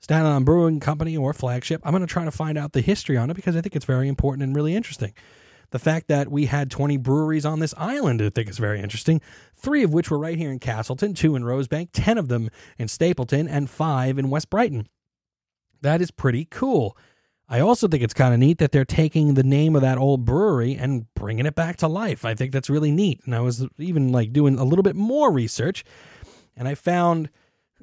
Staten 0.00 0.26
Island 0.26 0.46
Brewing 0.46 0.80
Company 0.80 1.16
or 1.16 1.34
flagship. 1.34 1.82
I'm 1.84 1.92
going 1.92 2.00
to 2.00 2.06
try 2.06 2.24
to 2.24 2.30
find 2.30 2.56
out 2.56 2.72
the 2.72 2.80
history 2.80 3.18
on 3.18 3.30
it 3.30 3.34
because 3.34 3.54
I 3.54 3.60
think 3.60 3.76
it's 3.76 3.84
very 3.84 4.08
important 4.08 4.44
and 4.44 4.56
really 4.56 4.74
interesting. 4.74 5.12
The 5.70 5.78
fact 5.78 6.08
that 6.08 6.28
we 6.28 6.46
had 6.46 6.70
20 6.70 6.96
breweries 6.96 7.44
on 7.44 7.60
this 7.60 7.74
island, 7.76 8.20
I 8.22 8.30
think 8.30 8.48
is 8.48 8.58
very 8.58 8.80
interesting. 8.80 9.20
Three 9.54 9.84
of 9.84 9.92
which 9.92 10.10
were 10.10 10.18
right 10.18 10.38
here 10.38 10.50
in 10.50 10.58
Castleton, 10.58 11.14
two 11.14 11.36
in 11.36 11.44
Rosebank, 11.44 11.90
10 11.92 12.18
of 12.18 12.28
them 12.28 12.48
in 12.76 12.88
Stapleton, 12.88 13.46
and 13.46 13.70
five 13.70 14.18
in 14.18 14.30
West 14.30 14.50
Brighton. 14.50 14.88
That 15.82 16.00
is 16.00 16.10
pretty 16.10 16.46
cool. 16.50 16.96
I 17.52 17.58
also 17.58 17.88
think 17.88 18.04
it's 18.04 18.14
kind 18.14 18.32
of 18.32 18.38
neat 18.38 18.58
that 18.58 18.70
they're 18.70 18.84
taking 18.84 19.34
the 19.34 19.42
name 19.42 19.74
of 19.74 19.82
that 19.82 19.98
old 19.98 20.24
brewery 20.24 20.76
and 20.76 21.12
bringing 21.14 21.46
it 21.46 21.56
back 21.56 21.76
to 21.78 21.88
life. 21.88 22.24
I 22.24 22.34
think 22.34 22.52
that's 22.52 22.70
really 22.70 22.92
neat. 22.92 23.20
And 23.24 23.34
I 23.34 23.40
was 23.40 23.66
even 23.76 24.12
like 24.12 24.32
doing 24.32 24.56
a 24.56 24.64
little 24.64 24.84
bit 24.84 24.94
more 24.94 25.32
research 25.32 25.84
and 26.56 26.68
I 26.68 26.76
found 26.76 27.28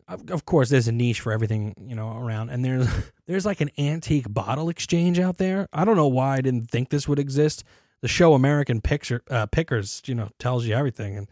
of 0.07 0.45
course 0.45 0.69
there's 0.69 0.87
a 0.87 0.93
niche 0.93 1.19
for 1.19 1.33
everything, 1.33 1.75
you 1.85 1.93
know, 1.93 2.17
around 2.17 2.49
and 2.49 2.63
there's 2.63 2.87
there's 3.27 3.45
like 3.45 3.59
an 3.59 3.69
antique 3.77 4.33
bottle 4.33 4.69
exchange 4.69 5.19
out 5.19 5.37
there. 5.37 5.67
I 5.73 5.83
don't 5.83 5.97
know 5.97 6.07
why 6.07 6.37
I 6.37 6.41
didn't 6.41 6.71
think 6.71 6.89
this 6.89 7.09
would 7.09 7.19
exist. 7.19 7.65
The 7.99 8.07
show 8.07 8.33
American 8.35 8.79
Picture 8.79 9.21
uh, 9.29 9.47
Pickers, 9.47 10.01
you 10.05 10.15
know, 10.15 10.29
tells 10.39 10.65
you 10.65 10.75
everything 10.75 11.17
and 11.17 11.27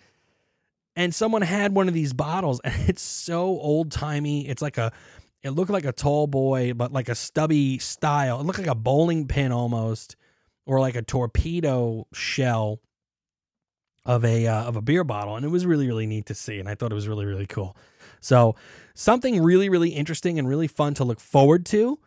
and 0.97 1.15
someone 1.15 1.41
had 1.41 1.73
one 1.73 1.87
of 1.87 1.93
these 1.93 2.11
bottles 2.11 2.59
and 2.65 2.89
it's 2.89 3.01
so 3.01 3.43
old-timey. 3.43 4.45
It's 4.49 4.61
like 4.61 4.77
a 4.77 4.91
it 5.45 5.51
looked 5.51 5.69
like 5.69 5.85
a 5.85 5.91
tall 5.91 6.25
boy, 6.25 6.73
but 6.73 6.91
like 6.91 7.07
a 7.07 7.13
stubby 7.13 7.77
style. 7.77 8.39
It 8.39 8.45
looked 8.45 8.57
like 8.57 8.67
a 8.67 8.73
bowling 8.73 9.27
pin 9.27 9.51
almost, 9.51 10.15
or 10.65 10.79
like 10.79 10.95
a 10.95 11.03
torpedo 11.03 12.07
shell 12.13 12.81
of 14.05 14.25
a 14.25 14.47
uh, 14.47 14.63
of 14.63 14.75
a 14.75 14.81
beer 14.81 15.03
bottle, 15.03 15.35
and 15.35 15.45
it 15.45 15.49
was 15.49 15.65
really 15.65 15.85
really 15.85 16.07
neat 16.07 16.25
to 16.25 16.33
see, 16.33 16.59
and 16.59 16.67
I 16.67 16.73
thought 16.73 16.91
it 16.91 16.95
was 16.95 17.07
really 17.07 17.25
really 17.25 17.45
cool. 17.45 17.77
So 18.21 18.55
something 18.95 19.43
really 19.43 19.69
really 19.69 19.89
interesting 19.89 20.39
and 20.39 20.47
really 20.47 20.67
fun 20.67 20.95
to 20.95 21.03
look 21.03 21.19
forward 21.19 21.63
to, 21.67 21.99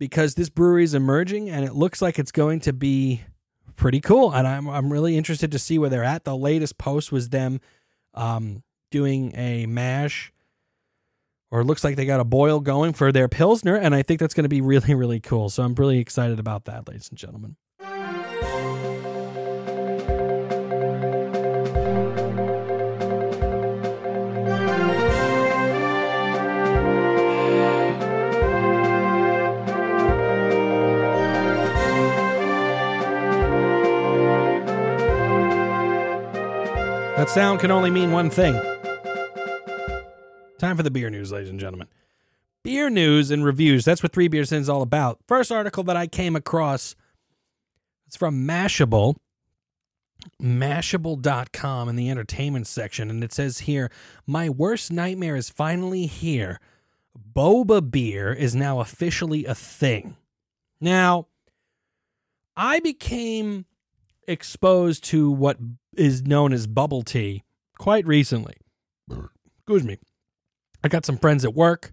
because 0.00 0.34
this 0.34 0.48
brewery 0.48 0.82
is 0.82 0.92
emerging, 0.92 1.50
and 1.50 1.64
it 1.64 1.74
looks 1.74 2.02
like 2.02 2.18
it's 2.18 2.32
going 2.32 2.58
to 2.60 2.72
be 2.72 3.22
pretty 3.76 4.00
cool, 4.00 4.32
and 4.32 4.44
I'm 4.44 4.68
I'm 4.68 4.92
really 4.92 5.16
interested 5.16 5.52
to 5.52 5.58
see 5.60 5.78
where 5.78 5.88
they're 5.88 6.02
at. 6.02 6.24
The 6.24 6.36
latest 6.36 6.78
post 6.78 7.12
was 7.12 7.28
them 7.28 7.60
um, 8.14 8.64
doing 8.90 9.32
a 9.36 9.66
mash 9.66 10.32
or 11.52 11.60
it 11.60 11.64
looks 11.64 11.84
like 11.84 11.96
they 11.96 12.06
got 12.06 12.18
a 12.18 12.24
boil 12.24 12.60
going 12.60 12.94
for 12.94 13.12
their 13.12 13.28
Pilsner, 13.28 13.76
and 13.76 13.94
I 13.94 14.02
think 14.02 14.18
that's 14.18 14.32
going 14.32 14.44
to 14.44 14.48
be 14.48 14.62
really, 14.62 14.94
really 14.94 15.20
cool. 15.20 15.50
So 15.50 15.62
I'm 15.62 15.74
really 15.74 15.98
excited 15.98 16.40
about 16.40 16.64
that, 16.64 16.88
ladies 16.88 17.10
and 17.10 17.18
gentlemen. 17.18 17.56
That 37.18 37.28
sound 37.28 37.60
can 37.60 37.70
only 37.70 37.90
mean 37.90 38.10
one 38.10 38.30
thing. 38.30 38.71
Time 40.62 40.76
for 40.76 40.84
the 40.84 40.92
beer 40.92 41.10
news, 41.10 41.32
ladies 41.32 41.50
and 41.50 41.58
gentlemen. 41.58 41.88
Beer 42.62 42.88
news 42.88 43.32
and 43.32 43.44
reviews. 43.44 43.84
That's 43.84 44.00
what 44.00 44.12
Three 44.12 44.28
Beers 44.28 44.52
In 44.52 44.60
is 44.60 44.68
all 44.68 44.80
about. 44.80 45.18
First 45.26 45.50
article 45.50 45.82
that 45.82 45.96
I 45.96 46.06
came 46.06 46.36
across, 46.36 46.94
it's 48.06 48.16
from 48.16 48.46
Mashable, 48.46 49.16
mashable.com 50.40 51.88
in 51.88 51.96
the 51.96 52.08
entertainment 52.08 52.68
section. 52.68 53.10
And 53.10 53.24
it 53.24 53.32
says 53.32 53.58
here, 53.58 53.90
My 54.24 54.48
worst 54.48 54.92
nightmare 54.92 55.34
is 55.34 55.50
finally 55.50 56.06
here. 56.06 56.60
Boba 57.34 57.90
beer 57.90 58.32
is 58.32 58.54
now 58.54 58.78
officially 58.78 59.44
a 59.44 59.56
thing. 59.56 60.16
Now, 60.80 61.26
I 62.56 62.78
became 62.78 63.66
exposed 64.28 65.02
to 65.06 65.28
what 65.28 65.58
is 65.96 66.22
known 66.22 66.52
as 66.52 66.68
bubble 66.68 67.02
tea 67.02 67.42
quite 67.78 68.06
recently. 68.06 68.54
Excuse 69.10 69.82
me. 69.82 69.98
I 70.84 70.88
got 70.88 71.06
some 71.06 71.18
friends 71.18 71.44
at 71.44 71.54
work 71.54 71.92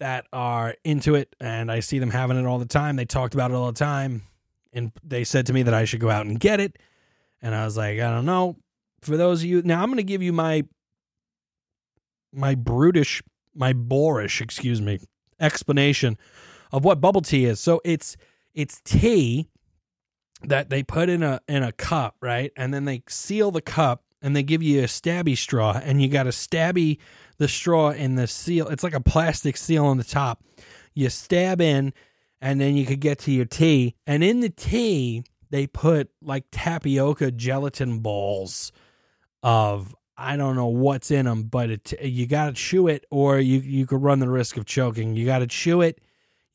that 0.00 0.26
are 0.32 0.74
into 0.84 1.14
it 1.14 1.34
and 1.40 1.70
I 1.70 1.80
see 1.80 1.98
them 1.98 2.10
having 2.10 2.36
it 2.36 2.46
all 2.46 2.58
the 2.58 2.64
time. 2.64 2.96
They 2.96 3.04
talked 3.04 3.34
about 3.34 3.50
it 3.50 3.54
all 3.54 3.70
the 3.70 3.78
time 3.78 4.22
and 4.72 4.92
they 5.04 5.24
said 5.24 5.46
to 5.46 5.52
me 5.52 5.62
that 5.62 5.74
I 5.74 5.84
should 5.84 6.00
go 6.00 6.10
out 6.10 6.26
and 6.26 6.40
get 6.40 6.60
it. 6.60 6.78
And 7.40 7.54
I 7.54 7.64
was 7.64 7.76
like, 7.76 8.00
I 8.00 8.10
don't 8.10 8.26
know. 8.26 8.56
For 9.00 9.16
those 9.16 9.42
of 9.42 9.46
you 9.46 9.62
now 9.62 9.82
I'm 9.82 9.88
going 9.88 9.96
to 9.98 10.02
give 10.02 10.22
you 10.22 10.32
my 10.32 10.64
my 12.32 12.54
brutish, 12.54 13.22
my 13.54 13.72
boorish, 13.72 14.40
excuse 14.40 14.80
me, 14.80 15.00
explanation 15.38 16.16
of 16.72 16.84
what 16.84 17.00
bubble 17.00 17.20
tea 17.20 17.44
is. 17.44 17.60
So 17.60 17.80
it's 17.84 18.16
it's 18.54 18.80
tea 18.84 19.48
that 20.42 20.70
they 20.70 20.82
put 20.82 21.08
in 21.08 21.22
a 21.22 21.40
in 21.48 21.62
a 21.62 21.72
cup, 21.72 22.16
right? 22.20 22.52
And 22.56 22.72
then 22.72 22.84
they 22.84 23.02
seal 23.08 23.50
the 23.50 23.62
cup 23.62 24.02
and 24.22 24.34
they 24.34 24.42
give 24.42 24.62
you 24.62 24.80
a 24.80 24.86
stabby 24.86 25.36
straw 25.36 25.80
and 25.82 26.00
you 26.00 26.08
got 26.08 26.26
a 26.26 26.30
stabby 26.30 26.98
the 27.38 27.48
straw 27.48 27.90
in 27.90 28.14
the 28.14 28.26
seal. 28.26 28.68
It's 28.68 28.84
like 28.84 28.94
a 28.94 29.00
plastic 29.00 29.56
seal 29.56 29.84
on 29.84 29.98
the 29.98 30.04
top. 30.04 30.44
You 30.94 31.10
stab 31.10 31.60
in, 31.60 31.92
and 32.40 32.60
then 32.60 32.76
you 32.76 32.86
could 32.86 33.00
get 33.00 33.18
to 33.20 33.32
your 33.32 33.44
tea. 33.44 33.96
And 34.06 34.22
in 34.22 34.40
the 34.40 34.48
tea, 34.48 35.24
they 35.50 35.66
put 35.66 36.10
like 36.22 36.44
tapioca 36.52 37.30
gelatin 37.32 37.98
balls 37.98 38.72
of 39.42 39.94
I 40.16 40.36
don't 40.36 40.54
know 40.54 40.66
what's 40.66 41.10
in 41.10 41.24
them, 41.24 41.44
but 41.44 41.70
it, 41.70 41.92
you 42.02 42.26
got 42.26 42.46
to 42.46 42.52
chew 42.52 42.86
it 42.86 43.04
or 43.10 43.40
you, 43.40 43.58
you 43.58 43.86
could 43.86 44.02
run 44.02 44.20
the 44.20 44.28
risk 44.28 44.56
of 44.56 44.66
choking. 44.66 45.16
You 45.16 45.26
got 45.26 45.40
to 45.40 45.46
chew 45.46 45.80
it. 45.80 46.00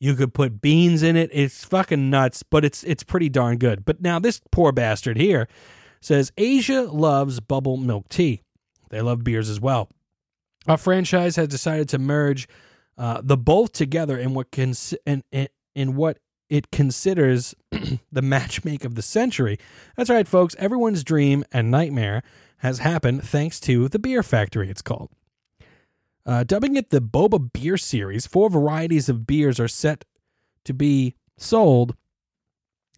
You 0.00 0.14
could 0.14 0.32
put 0.32 0.60
beans 0.62 1.02
in 1.02 1.16
it. 1.16 1.28
It's 1.32 1.64
fucking 1.64 2.08
nuts, 2.08 2.42
but 2.44 2.64
it's 2.64 2.84
it's 2.84 3.02
pretty 3.02 3.28
darn 3.28 3.58
good. 3.58 3.84
But 3.84 4.00
now 4.00 4.18
this 4.18 4.40
poor 4.52 4.72
bastard 4.72 5.16
here 5.16 5.48
says 6.00 6.32
Asia 6.36 6.82
loves 6.82 7.40
bubble 7.40 7.76
milk 7.76 8.08
tea. 8.08 8.42
They 8.90 9.00
love 9.00 9.24
beers 9.24 9.48
as 9.48 9.60
well. 9.60 9.88
Our 10.66 10.76
franchise 10.76 11.36
has 11.36 11.48
decided 11.48 11.88
to 11.90 11.98
merge 11.98 12.48
uh, 12.96 13.20
the 13.22 13.36
both 13.36 13.72
together 13.72 14.18
in 14.18 14.34
what 14.34 14.50
cons- 14.50 14.94
in, 15.06 15.22
in, 15.30 15.48
in 15.74 15.96
what 15.96 16.18
it 16.50 16.70
considers 16.70 17.54
the 17.70 18.20
matchmake 18.20 18.84
of 18.84 18.94
the 18.94 19.02
century. 19.02 19.58
That's 19.96 20.10
right, 20.10 20.26
folks. 20.26 20.56
Everyone's 20.58 21.04
dream 21.04 21.44
and 21.52 21.70
nightmare 21.70 22.22
has 22.58 22.80
happened 22.80 23.22
thanks 23.22 23.60
to 23.60 23.88
the 23.88 23.98
Beer 23.98 24.22
Factory, 24.22 24.68
it's 24.68 24.82
called. 24.82 25.10
Uh, 26.26 26.44
dubbing 26.44 26.76
it 26.76 26.90
the 26.90 27.00
Boba 27.00 27.52
Beer 27.52 27.76
Series, 27.78 28.26
four 28.26 28.50
varieties 28.50 29.08
of 29.08 29.26
beers 29.26 29.60
are 29.60 29.68
set 29.68 30.04
to 30.64 30.74
be 30.74 31.14
sold 31.38 31.96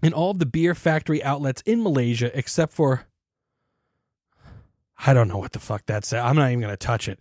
in 0.03 0.13
all 0.13 0.31
of 0.31 0.39
the 0.39 0.47
Beer 0.47 0.75
Factory 0.75 1.23
outlets 1.23 1.63
in 1.63 1.83
Malaysia, 1.83 2.37
except 2.37 2.73
for. 2.73 3.07
I 5.07 5.15
don't 5.15 5.29
know 5.29 5.39
what 5.39 5.53
the 5.53 5.59
fuck 5.59 5.87
that 5.87 6.05
said. 6.05 6.21
I'm 6.21 6.37
not 6.37 6.49
even 6.49 6.61
going 6.61 6.73
to 6.73 6.77
touch 6.77 7.09
it. 7.09 7.19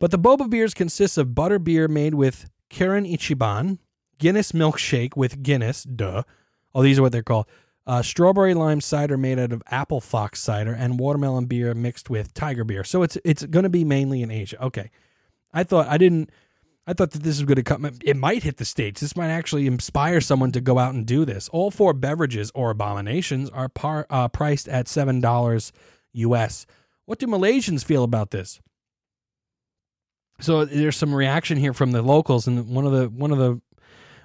But 0.00 0.10
the 0.10 0.18
boba 0.18 0.50
beers 0.50 0.74
consists 0.74 1.16
of 1.16 1.32
butter 1.34 1.60
beer 1.60 1.86
made 1.86 2.14
with 2.14 2.50
Kirin 2.70 3.08
Ichiban, 3.08 3.78
Guinness 4.18 4.50
milkshake 4.52 5.16
with 5.16 5.42
Guinness, 5.42 5.84
duh. 5.84 6.24
Oh, 6.74 6.82
these 6.82 6.98
are 6.98 7.02
what 7.02 7.12
they're 7.12 7.22
called. 7.22 7.46
Uh, 7.86 8.02
strawberry 8.02 8.54
lime 8.54 8.80
cider 8.80 9.16
made 9.16 9.38
out 9.38 9.52
of 9.52 9.62
apple 9.68 10.00
fox 10.00 10.40
cider 10.40 10.72
and 10.72 10.98
watermelon 11.00 11.46
beer 11.46 11.74
mixed 11.74 12.10
with 12.10 12.34
tiger 12.34 12.62
beer. 12.62 12.84
So 12.84 13.02
it's 13.02 13.16
it's 13.24 13.44
going 13.46 13.62
to 13.62 13.70
be 13.70 13.84
mainly 13.84 14.22
in 14.22 14.30
Asia. 14.30 14.62
Okay, 14.64 14.90
I 15.52 15.64
thought 15.64 15.88
I 15.88 15.98
didn't. 15.98 16.30
I 16.90 16.92
thought 16.92 17.12
that 17.12 17.22
this 17.22 17.38
was 17.38 17.44
going 17.44 17.54
to 17.54 17.62
come. 17.62 17.88
It 18.02 18.16
might 18.16 18.42
hit 18.42 18.56
the 18.56 18.64
states. 18.64 19.00
This 19.00 19.14
might 19.14 19.28
actually 19.28 19.68
inspire 19.68 20.20
someone 20.20 20.50
to 20.50 20.60
go 20.60 20.76
out 20.76 20.92
and 20.92 21.06
do 21.06 21.24
this. 21.24 21.48
All 21.50 21.70
four 21.70 21.92
beverages 21.92 22.50
or 22.52 22.70
abominations 22.70 23.48
are 23.50 23.68
par, 23.68 24.08
uh, 24.10 24.26
priced 24.26 24.68
at 24.68 24.88
seven 24.88 25.20
dollars 25.20 25.72
U.S. 26.14 26.66
What 27.06 27.20
do 27.20 27.28
Malaysians 27.28 27.84
feel 27.84 28.02
about 28.02 28.32
this? 28.32 28.60
So 30.40 30.64
there's 30.64 30.96
some 30.96 31.14
reaction 31.14 31.58
here 31.58 31.72
from 31.72 31.92
the 31.92 32.02
locals, 32.02 32.48
and 32.48 32.68
one 32.68 32.84
of 32.84 32.90
the 32.90 33.08
one 33.08 33.30
of 33.30 33.38
the 33.38 33.60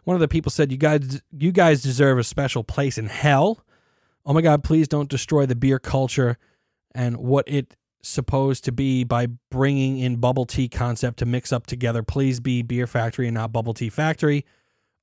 one 0.04 0.16
of 0.16 0.22
the 0.22 0.28
people 0.28 0.50
said, 0.50 0.72
"You 0.72 0.80
guys, 0.80 1.22
you 1.38 1.52
guys 1.52 1.84
deserve 1.84 2.18
a 2.18 2.24
special 2.24 2.64
place 2.64 2.98
in 2.98 3.06
hell." 3.06 3.64
Oh 4.26 4.34
my 4.34 4.42
God! 4.42 4.64
Please 4.64 4.88
don't 4.88 5.08
destroy 5.08 5.46
the 5.46 5.54
beer 5.54 5.78
culture 5.78 6.40
and 6.96 7.18
what 7.18 7.46
it's 7.46 7.76
supposed 8.06 8.64
to 8.66 8.72
be 8.72 9.04
by 9.04 9.28
bringing 9.50 10.00
in 10.00 10.18
bubble 10.18 10.46
tea 10.46 10.70
concept 10.70 11.20
to 11.20 11.26
mix 11.26 11.52
up 11.52 11.66
together. 11.66 12.04
Please 12.04 12.40
be 12.40 12.62
Beer 12.62 12.88
Factory 12.88 13.28
and 13.28 13.36
not 13.36 13.52
Bubble 13.52 13.74
Tea 13.74 13.90
Factory. 13.90 14.46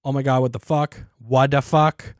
Oh 0.04 0.12
my 0.12 0.22
God! 0.22 0.40
What 0.42 0.52
the 0.52 0.58
fuck? 0.60 1.04
What 1.18 1.50
the 1.50 1.62
fuck? 1.62 2.14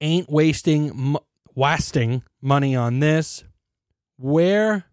Ain't 0.00 0.30
wasting 0.30 0.90
m- 0.90 1.16
wasting 1.54 2.22
money 2.40 2.74
on 2.76 3.00
this. 3.00 3.44
Where 4.18 4.84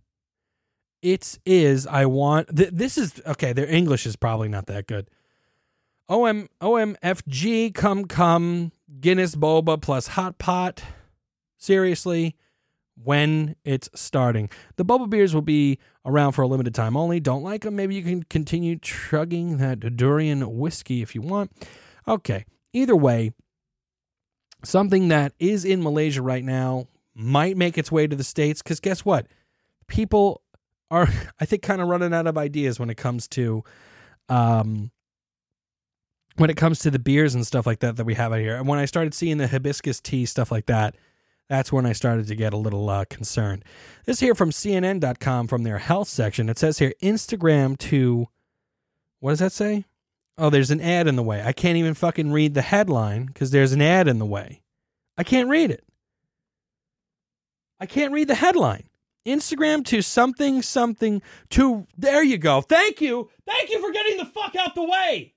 it 1.02 1.38
is 1.45 1.86
I 1.86 2.06
want 2.06 2.56
th- 2.56 2.71
this 2.71 2.97
is 2.97 3.21
okay, 3.28 3.54
their 3.54 3.67
English 3.67 4.06
is 4.06 4.15
probably 4.15 4.47
not 4.47 4.67
that 4.67 4.88
good. 4.88 5.10
OM 6.10 6.49
OMFG 6.62 7.73
come 7.73 8.06
come 8.06 8.71
Guinness 8.99 9.36
boba 9.36 9.82
plus 9.82 10.08
hot 10.08 10.38
pot. 10.38 10.84
Seriously, 11.58 12.36
when 13.01 13.56
it's 13.63 13.89
starting. 13.95 14.49
The 14.75 14.86
boba 14.86 15.10
beers 15.10 15.34
will 15.34 15.41
be 15.41 15.79
around 16.06 16.34
for 16.34 16.41
a 16.41 16.47
limited 16.47 16.75
time 16.75 16.95
only. 16.95 17.19
Don't 17.19 17.43
like 17.43 17.62
them? 17.62 17.75
Maybe 17.75 17.95
you 17.95 18.03
can 18.03 18.23
continue 18.23 18.77
chugging 18.77 19.58
that 19.58 19.95
durian 19.95 20.58
whiskey 20.58 21.01
if 21.01 21.15
you 21.15 21.21
want. 21.21 21.51
Okay. 22.08 22.45
Either 22.73 22.95
way, 22.95 23.32
something 24.63 25.08
that 25.10 25.34
is 25.39 25.65
in 25.65 25.84
Malaysia 25.84 26.21
right 26.21 26.43
now 26.43 26.88
might 27.15 27.58
make 27.58 27.77
its 27.77 27.91
way 27.91 28.08
to 28.08 28.15
the 28.15 28.23
States 28.23 28.62
because 28.62 28.79
guess 28.79 29.06
what? 29.06 29.27
People 29.88 30.41
are 30.89 31.08
I 31.39 31.45
think 31.45 31.62
kind 31.62 31.82
of 31.82 31.88
running 31.88 32.13
out 32.13 32.27
of 32.27 32.38
ideas 32.38 32.79
when 32.79 32.89
it 32.89 32.97
comes 32.97 33.27
to 33.29 33.63
um 34.29 34.91
when 36.38 36.49
it 36.49 36.58
comes 36.58 36.79
to 36.79 36.89
the 36.89 36.99
beers 36.99 37.36
and 37.36 37.45
stuff 37.45 37.67
like 37.67 37.79
that 37.79 37.95
that 37.97 38.06
we 38.06 38.15
have 38.15 38.34
out 38.34 38.39
here. 38.39 38.56
And 38.56 38.67
when 38.67 38.79
I 38.79 38.86
started 38.86 39.13
seeing 39.13 39.38
the 39.38 39.47
hibiscus 39.47 39.99
tea 39.99 40.25
stuff 40.25 40.51
like 40.51 40.65
that, 40.65 40.95
that's 41.53 41.71
when 41.71 41.85
I 41.85 41.93
started 41.93 42.25
to 42.29 42.35
get 42.35 42.51
a 42.51 42.57
little 42.57 42.89
uh, 42.89 43.05
concerned. 43.05 43.63
This 44.05 44.19
here 44.19 44.33
from 44.33 44.49
CNN.com 44.49 45.47
from 45.47 45.61
their 45.61 45.77
health 45.77 46.07
section. 46.07 46.49
It 46.49 46.57
says 46.57 46.79
here 46.79 46.93
Instagram 47.03 47.77
to 47.77 48.27
what 49.19 49.33
does 49.33 49.39
that 49.39 49.51
say? 49.51 49.85
Oh, 50.35 50.49
there's 50.49 50.71
an 50.71 50.81
ad 50.81 51.07
in 51.07 51.15
the 51.15 51.21
way. 51.21 51.43
I 51.43 51.53
can't 51.53 51.77
even 51.77 51.93
fucking 51.93 52.31
read 52.31 52.55
the 52.55 52.63
headline 52.63 53.27
because 53.27 53.51
there's 53.51 53.71
an 53.71 53.83
ad 53.83 54.07
in 54.07 54.17
the 54.17 54.25
way. 54.25 54.63
I 55.15 55.23
can't 55.23 55.47
read 55.47 55.69
it. 55.69 55.83
I 57.79 57.85
can't 57.85 58.13
read 58.13 58.29
the 58.29 58.35
headline. 58.35 58.89
Instagram 59.23 59.85
to 59.85 60.01
something 60.01 60.63
something 60.63 61.21
to 61.51 61.85
there 61.95 62.23
you 62.23 62.39
go. 62.39 62.61
Thank 62.61 62.99
you. 62.99 63.29
Thank 63.45 63.69
you 63.69 63.79
for 63.79 63.93
getting 63.93 64.17
the 64.17 64.25
fuck 64.25 64.55
out 64.55 64.73
the 64.73 64.83
way. 64.83 65.35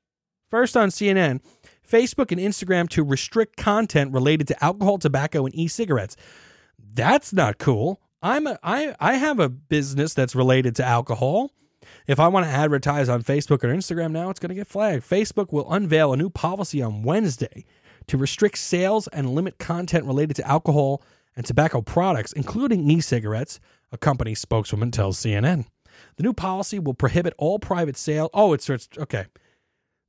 First 0.50 0.78
on 0.78 0.88
CNN, 0.88 1.42
Facebook 1.88 2.32
and 2.32 2.40
Instagram 2.40 2.88
to 2.90 3.04
restrict 3.04 3.56
content 3.56 4.12
related 4.12 4.48
to 4.48 4.64
alcohol, 4.64 4.98
tobacco 4.98 5.46
and 5.46 5.54
e-cigarettes. 5.54 6.16
That's 6.78 7.32
not 7.32 7.58
cool. 7.58 8.00
I'm 8.22 8.46
a, 8.46 8.58
I 8.62 8.94
I 8.98 9.14
have 9.14 9.38
a 9.38 9.48
business 9.48 10.14
that's 10.14 10.34
related 10.34 10.74
to 10.76 10.84
alcohol. 10.84 11.52
If 12.06 12.18
I 12.18 12.28
want 12.28 12.46
to 12.46 12.50
advertise 12.50 13.08
on 13.08 13.22
Facebook 13.22 13.62
or 13.62 13.68
Instagram 13.68 14.10
now, 14.10 14.30
it's 14.30 14.40
going 14.40 14.48
to 14.48 14.54
get 14.54 14.66
flagged. 14.66 15.04
Facebook 15.04 15.52
will 15.52 15.70
unveil 15.72 16.12
a 16.12 16.16
new 16.16 16.30
policy 16.30 16.82
on 16.82 17.02
Wednesday 17.02 17.64
to 18.08 18.16
restrict 18.16 18.58
sales 18.58 19.08
and 19.08 19.34
limit 19.34 19.58
content 19.58 20.04
related 20.04 20.36
to 20.36 20.46
alcohol 20.48 21.02
and 21.36 21.44
tobacco 21.44 21.82
products, 21.82 22.32
including 22.32 22.88
e 22.90 23.00
cigarettes, 23.00 23.60
a 23.92 23.98
company 23.98 24.34
spokeswoman 24.34 24.90
tells 24.90 25.18
CNN. 25.18 25.66
The 26.16 26.22
new 26.22 26.32
policy 26.32 26.78
will 26.78 26.94
prohibit 26.94 27.34
all 27.38 27.58
private 27.58 27.96
sale. 27.96 28.30
Oh, 28.32 28.52
it's, 28.52 28.64
starts. 28.64 28.88
Okay. 28.98 29.26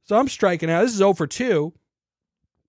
So 0.07 0.17
I'm 0.17 0.29
striking 0.29 0.69
out. 0.69 0.83
This 0.83 0.93
is 0.93 1.01
oh 1.01 1.09
over 1.09 1.27
2 1.27 1.73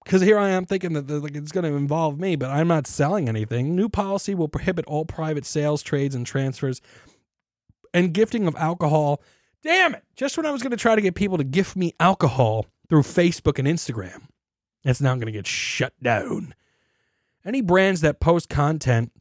because 0.05 0.23
here 0.23 0.39
I 0.39 0.49
am 0.49 0.67
thinking 0.67 0.95
that 0.95 1.09
like, 1.09 1.37
it's 1.37 1.53
going 1.53 1.71
to 1.71 1.77
involve 1.77 2.19
me, 2.19 2.35
but 2.35 2.51
I'm 2.51 2.67
not 2.67 2.87
selling 2.87 3.29
anything. 3.29 3.77
New 3.77 3.89
policy 3.89 4.35
will 4.35 4.49
prohibit 4.49 4.85
all 4.87 5.05
private 5.05 5.47
sales, 5.47 5.83
trades, 5.83 6.17
and 6.17 6.27
transfers 6.27 6.81
and 7.95 8.13
gifting 8.13 8.49
of 8.49 8.57
alcohol. 8.57 9.23
Damn 9.63 9.95
it. 9.95 10.03
Just 10.17 10.37
when 10.37 10.47
I 10.47 10.51
was 10.51 10.63
going 10.63 10.73
to 10.73 10.77
try 10.77 10.97
to 10.97 11.01
get 11.01 11.15
people 11.15 11.39
to 11.39 11.45
gift 11.45 11.77
me 11.77 11.95
alcohol 12.01 12.67
through 12.89 13.03
Facebook 13.03 13.59
and 13.59 13.69
Instagram, 13.69 14.23
it's 14.85 15.01
now 15.01 15.15
going 15.15 15.27
to 15.27 15.33
get 15.33 15.47
shut 15.47 15.93
down. 16.03 16.55
Any 17.45 17.61
brands 17.61 18.01
that 18.01 18.19
post 18.19 18.49
content 18.49 19.13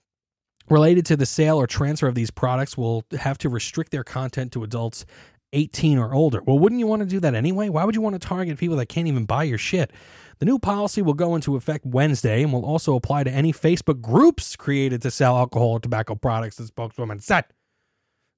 related 0.69 1.05
to 1.05 1.15
the 1.15 1.25
sale 1.25 1.57
or 1.57 1.67
transfer 1.67 2.07
of 2.07 2.15
these 2.15 2.31
products 2.31 2.75
will 2.75 3.05
have 3.19 3.37
to 3.39 3.49
restrict 3.49 3.91
their 3.91 4.03
content 4.03 4.51
to 4.53 4.63
adults 4.63 5.05
18 5.53 5.97
or 5.97 6.13
older. 6.13 6.41
Well, 6.41 6.59
wouldn't 6.59 6.79
you 6.79 6.87
want 6.87 7.01
to 7.01 7.05
do 7.07 7.19
that 7.21 7.35
anyway? 7.35 7.69
Why 7.69 7.83
would 7.85 7.95
you 7.95 8.01
want 8.01 8.19
to 8.19 8.27
target 8.27 8.57
people 8.57 8.77
that 8.77 8.87
can't 8.87 9.07
even 9.07 9.25
buy 9.25 9.43
your 9.43 9.57
shit? 9.57 9.91
The 10.39 10.45
new 10.45 10.59
policy 10.59 11.01
will 11.01 11.13
go 11.13 11.35
into 11.35 11.55
effect 11.55 11.85
Wednesday 11.85 12.43
and 12.43 12.53
will 12.53 12.65
also 12.65 12.95
apply 12.95 13.23
to 13.23 13.31
any 13.31 13.51
Facebook 13.51 14.01
groups 14.01 14.55
created 14.55 15.01
to 15.01 15.11
sell 15.11 15.37
alcohol 15.37 15.69
or 15.69 15.79
tobacco 15.79 16.15
products, 16.15 16.57
the 16.57 16.65
spokeswoman 16.65 17.19
said. 17.19 17.45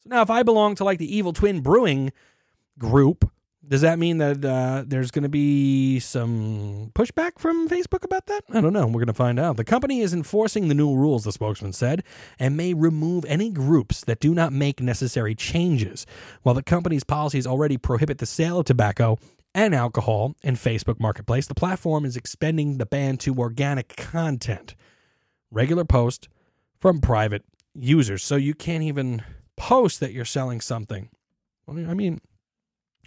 So 0.03 0.09
now, 0.09 0.21
if 0.21 0.29
I 0.29 0.43
belong 0.43 0.75
to 0.75 0.83
like 0.83 0.99
the 0.99 1.13
Evil 1.13 1.33
Twin 1.33 1.59
Brewing 1.61 2.13
group, 2.77 3.29
does 3.67 3.81
that 3.81 3.99
mean 3.99 4.19
that 4.19 4.43
uh, 4.43 4.83
there's 4.87 5.11
going 5.11 5.23
to 5.23 5.29
be 5.29 5.99
some 5.99 6.91
pushback 6.95 7.37
from 7.37 7.67
Facebook 7.67 8.03
about 8.03 8.25
that? 8.27 8.41
I 8.51 8.61
don't 8.61 8.73
know. 8.73 8.87
We're 8.87 8.93
going 8.93 9.07
to 9.07 9.13
find 9.13 9.39
out. 9.39 9.57
The 9.57 9.65
company 9.65 9.99
is 10.01 10.13
enforcing 10.13 10.67
the 10.67 10.73
new 10.73 10.95
rules, 10.95 11.25
the 11.25 11.31
spokesman 11.31 11.73
said, 11.73 12.03
and 12.39 12.55
may 12.55 12.73
remove 12.73 13.25
any 13.25 13.49
groups 13.49 14.03
that 14.05 14.19
do 14.19 14.33
not 14.33 14.53
make 14.53 14.81
necessary 14.81 15.35
changes. 15.35 16.05
While 16.41 16.55
the 16.55 16.63
company's 16.63 17.03
policies 17.03 17.45
already 17.45 17.77
prohibit 17.77 18.19
the 18.19 18.25
sale 18.25 18.59
of 18.59 18.65
tobacco 18.65 19.17
and 19.53 19.75
alcohol 19.75 20.35
in 20.41 20.55
Facebook 20.55 20.99
Marketplace, 20.99 21.47
the 21.47 21.55
platform 21.55 22.05
is 22.05 22.15
expanding 22.15 22.77
the 22.77 22.85
ban 22.85 23.17
to 23.17 23.35
organic 23.35 23.95
content, 23.97 24.73
regular 25.51 25.83
post 25.83 26.29
from 26.79 27.01
private 27.01 27.43
users. 27.75 28.23
So 28.23 28.35
you 28.37 28.53
can't 28.53 28.83
even 28.83 29.21
post 29.57 29.99
that 29.99 30.13
you're 30.13 30.25
selling 30.25 30.61
something. 30.61 31.09
I 31.67 31.93
mean, 31.93 32.21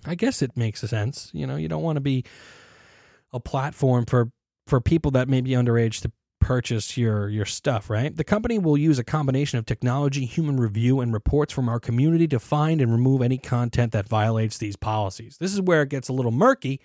I 0.04 0.14
guess 0.14 0.42
it 0.42 0.56
makes 0.56 0.80
sense. 0.80 1.30
You 1.32 1.46
know, 1.46 1.56
you 1.56 1.68
don't 1.68 1.82
want 1.82 1.96
to 1.96 2.00
be 2.00 2.24
a 3.32 3.40
platform 3.40 4.06
for 4.06 4.30
for 4.66 4.80
people 4.80 5.10
that 5.12 5.28
may 5.28 5.40
be 5.40 5.50
underage 5.50 6.00
to 6.02 6.12
purchase 6.40 6.96
your 6.96 7.28
your 7.28 7.44
stuff, 7.44 7.88
right? 7.88 8.14
The 8.14 8.24
company 8.24 8.58
will 8.58 8.76
use 8.76 8.98
a 8.98 9.04
combination 9.04 9.58
of 9.58 9.66
technology, 9.66 10.24
human 10.24 10.58
review, 10.58 11.00
and 11.00 11.12
reports 11.12 11.52
from 11.52 11.68
our 11.68 11.80
community 11.80 12.26
to 12.28 12.38
find 12.38 12.80
and 12.80 12.92
remove 12.92 13.22
any 13.22 13.38
content 13.38 13.92
that 13.92 14.08
violates 14.08 14.58
these 14.58 14.76
policies. 14.76 15.36
This 15.38 15.52
is 15.52 15.60
where 15.60 15.82
it 15.82 15.88
gets 15.88 16.08
a 16.08 16.12
little 16.12 16.32
murky 16.32 16.80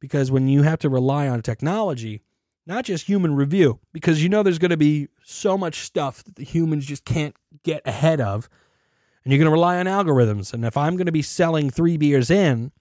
because 0.00 0.30
when 0.30 0.48
you 0.48 0.62
have 0.62 0.78
to 0.80 0.88
rely 0.88 1.28
on 1.28 1.42
technology, 1.42 2.22
not 2.66 2.84
just 2.84 3.06
human 3.06 3.34
review, 3.34 3.80
because 3.92 4.22
you 4.22 4.28
know 4.28 4.42
there's 4.42 4.58
going 4.58 4.70
to 4.70 4.76
be 4.76 5.08
so 5.24 5.58
much 5.58 5.80
stuff 5.80 6.22
that 6.24 6.36
the 6.36 6.44
humans 6.44 6.86
just 6.86 7.04
can't 7.04 7.34
get 7.62 7.82
ahead 7.84 8.20
of 8.20 8.48
and 9.24 9.32
you're 9.32 9.38
going 9.38 9.46
to 9.46 9.52
rely 9.52 9.78
on 9.78 9.86
algorithms. 9.86 10.52
And 10.52 10.64
if 10.64 10.76
I'm 10.76 10.96
going 10.96 11.06
to 11.06 11.12
be 11.12 11.22
selling 11.22 11.70
three 11.70 11.96
beers 11.96 12.30
in, 12.30 12.72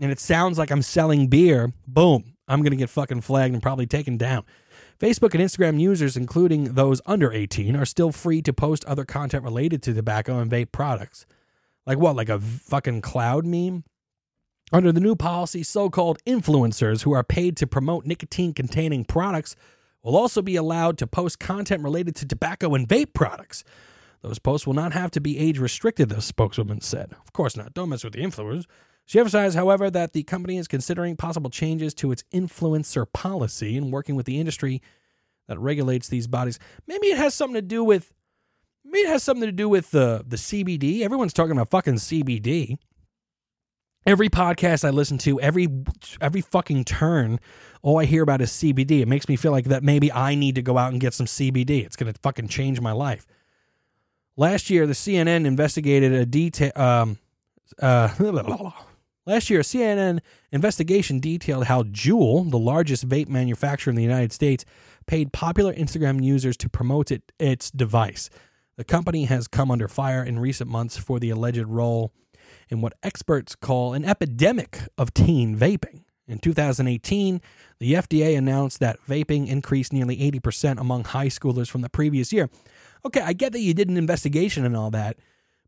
and 0.00 0.12
it 0.12 0.20
sounds 0.20 0.58
like 0.58 0.70
I'm 0.70 0.82
selling 0.82 1.26
beer, 1.28 1.72
boom, 1.86 2.34
I'm 2.46 2.62
going 2.62 2.70
to 2.70 2.76
get 2.76 2.90
fucking 2.90 3.22
flagged 3.22 3.52
and 3.52 3.62
probably 3.62 3.86
taken 3.86 4.16
down. 4.16 4.44
Facebook 4.98 5.34
and 5.34 5.42
Instagram 5.42 5.80
users, 5.80 6.16
including 6.16 6.74
those 6.74 7.00
under 7.06 7.32
18, 7.32 7.76
are 7.76 7.84
still 7.84 8.12
free 8.12 8.42
to 8.42 8.52
post 8.52 8.84
other 8.84 9.04
content 9.04 9.44
related 9.44 9.82
to 9.84 9.94
tobacco 9.94 10.38
and 10.40 10.50
vape 10.50 10.72
products. 10.72 11.26
Like 11.86 11.98
what? 11.98 12.16
Like 12.16 12.28
a 12.28 12.40
fucking 12.40 13.02
cloud 13.02 13.44
meme? 13.44 13.84
Under 14.72 14.92
the 14.92 15.00
new 15.00 15.16
policy, 15.16 15.62
so 15.62 15.88
called 15.88 16.22
influencers 16.26 17.02
who 17.02 17.12
are 17.12 17.24
paid 17.24 17.56
to 17.56 17.66
promote 17.66 18.04
nicotine 18.04 18.52
containing 18.52 19.04
products 19.04 19.56
will 20.02 20.16
also 20.16 20.42
be 20.42 20.56
allowed 20.56 20.98
to 20.98 21.06
post 21.06 21.38
content 21.38 21.82
related 21.82 22.14
to 22.16 22.26
tobacco 22.26 22.74
and 22.74 22.86
vape 22.86 23.14
products. 23.14 23.64
Those 24.22 24.38
posts 24.38 24.66
will 24.66 24.74
not 24.74 24.92
have 24.92 25.10
to 25.12 25.20
be 25.20 25.38
age 25.38 25.58
restricted, 25.58 26.08
the 26.08 26.20
spokeswoman 26.20 26.80
said. 26.80 27.12
Of 27.12 27.32
course 27.32 27.56
not. 27.56 27.74
Don't 27.74 27.88
mess 27.88 28.04
with 28.04 28.14
the 28.14 28.22
influencers. 28.22 28.64
She 29.06 29.18
emphasized, 29.18 29.56
however, 29.56 29.90
that 29.90 30.12
the 30.12 30.22
company 30.24 30.58
is 30.58 30.68
considering 30.68 31.16
possible 31.16 31.48
changes 31.48 31.94
to 31.94 32.12
its 32.12 32.24
influencer 32.32 33.10
policy 33.10 33.76
and 33.76 33.90
working 33.90 34.16
with 34.16 34.26
the 34.26 34.38
industry 34.38 34.82
that 35.46 35.58
regulates 35.58 36.08
these 36.08 36.26
bodies. 36.26 36.58
Maybe 36.86 37.06
it 37.06 37.16
has 37.16 37.34
something 37.34 37.54
to 37.54 37.62
do 37.62 37.82
with 37.82 38.12
maybe 38.84 39.06
it 39.06 39.08
has 39.08 39.22
something 39.22 39.46
to 39.46 39.52
do 39.52 39.68
with 39.68 39.92
the 39.92 40.24
the 40.26 40.36
CBD. 40.36 41.00
Everyone's 41.00 41.32
talking 41.32 41.52
about 41.52 41.70
fucking 41.70 41.94
CBD. 41.94 42.76
Every 44.06 44.28
podcast 44.28 44.84
I 44.84 44.90
listen 44.90 45.18
to, 45.18 45.40
every 45.40 45.68
every 46.20 46.40
fucking 46.42 46.84
turn, 46.84 47.40
all 47.82 47.98
I 47.98 48.04
hear 48.04 48.22
about 48.22 48.42
is 48.42 48.50
CBD. 48.50 49.00
It 49.00 49.08
makes 49.08 49.28
me 49.28 49.36
feel 49.36 49.52
like 49.52 49.66
that 49.66 49.82
maybe 49.82 50.12
I 50.12 50.34
need 50.34 50.54
to 50.56 50.62
go 50.62 50.76
out 50.76 50.92
and 50.92 51.00
get 51.00 51.14
some 51.14 51.26
CBD. 51.26 51.84
It's 51.84 51.96
going 51.96 52.12
to 52.12 52.18
fucking 52.20 52.48
change 52.48 52.80
my 52.80 52.92
life. 52.92 53.26
Last 54.38 54.70
year, 54.70 54.86
the 54.86 54.92
CNN 54.92 55.46
investigated 55.46 56.12
a 56.12 56.24
detail. 56.24 56.70
Um, 56.76 57.18
uh, 57.82 58.08
Last 59.26 59.50
year, 59.50 59.58
a 59.58 59.64
CNN 59.64 60.20
investigation 60.52 61.18
detailed 61.18 61.64
how 61.64 61.82
Juul, 61.82 62.48
the 62.48 62.58
largest 62.58 63.08
vape 63.08 63.28
manufacturer 63.28 63.90
in 63.90 63.96
the 63.96 64.02
United 64.02 64.32
States, 64.32 64.64
paid 65.06 65.32
popular 65.32 65.74
Instagram 65.74 66.22
users 66.22 66.56
to 66.58 66.68
promote 66.68 67.10
it, 67.10 67.32
its 67.40 67.68
device. 67.68 68.30
The 68.76 68.84
company 68.84 69.24
has 69.24 69.48
come 69.48 69.72
under 69.72 69.88
fire 69.88 70.22
in 70.22 70.38
recent 70.38 70.70
months 70.70 70.96
for 70.96 71.18
the 71.18 71.30
alleged 71.30 71.66
role 71.66 72.12
in 72.68 72.80
what 72.80 72.92
experts 73.02 73.56
call 73.56 73.92
an 73.92 74.04
epidemic 74.04 74.82
of 74.96 75.12
teen 75.12 75.58
vaping. 75.58 76.04
In 76.28 76.38
2018, 76.38 77.40
the 77.80 77.94
FDA 77.94 78.38
announced 78.38 78.78
that 78.78 79.00
vaping 79.08 79.48
increased 79.48 79.92
nearly 79.92 80.16
80% 80.18 80.78
among 80.78 81.04
high 81.04 81.26
schoolers 81.26 81.68
from 81.68 81.80
the 81.80 81.88
previous 81.88 82.32
year. 82.32 82.48
Okay, 83.04 83.20
I 83.20 83.32
get 83.32 83.52
that 83.52 83.60
you 83.60 83.74
did 83.74 83.88
an 83.88 83.96
investigation 83.96 84.64
and 84.64 84.76
all 84.76 84.90
that, 84.90 85.16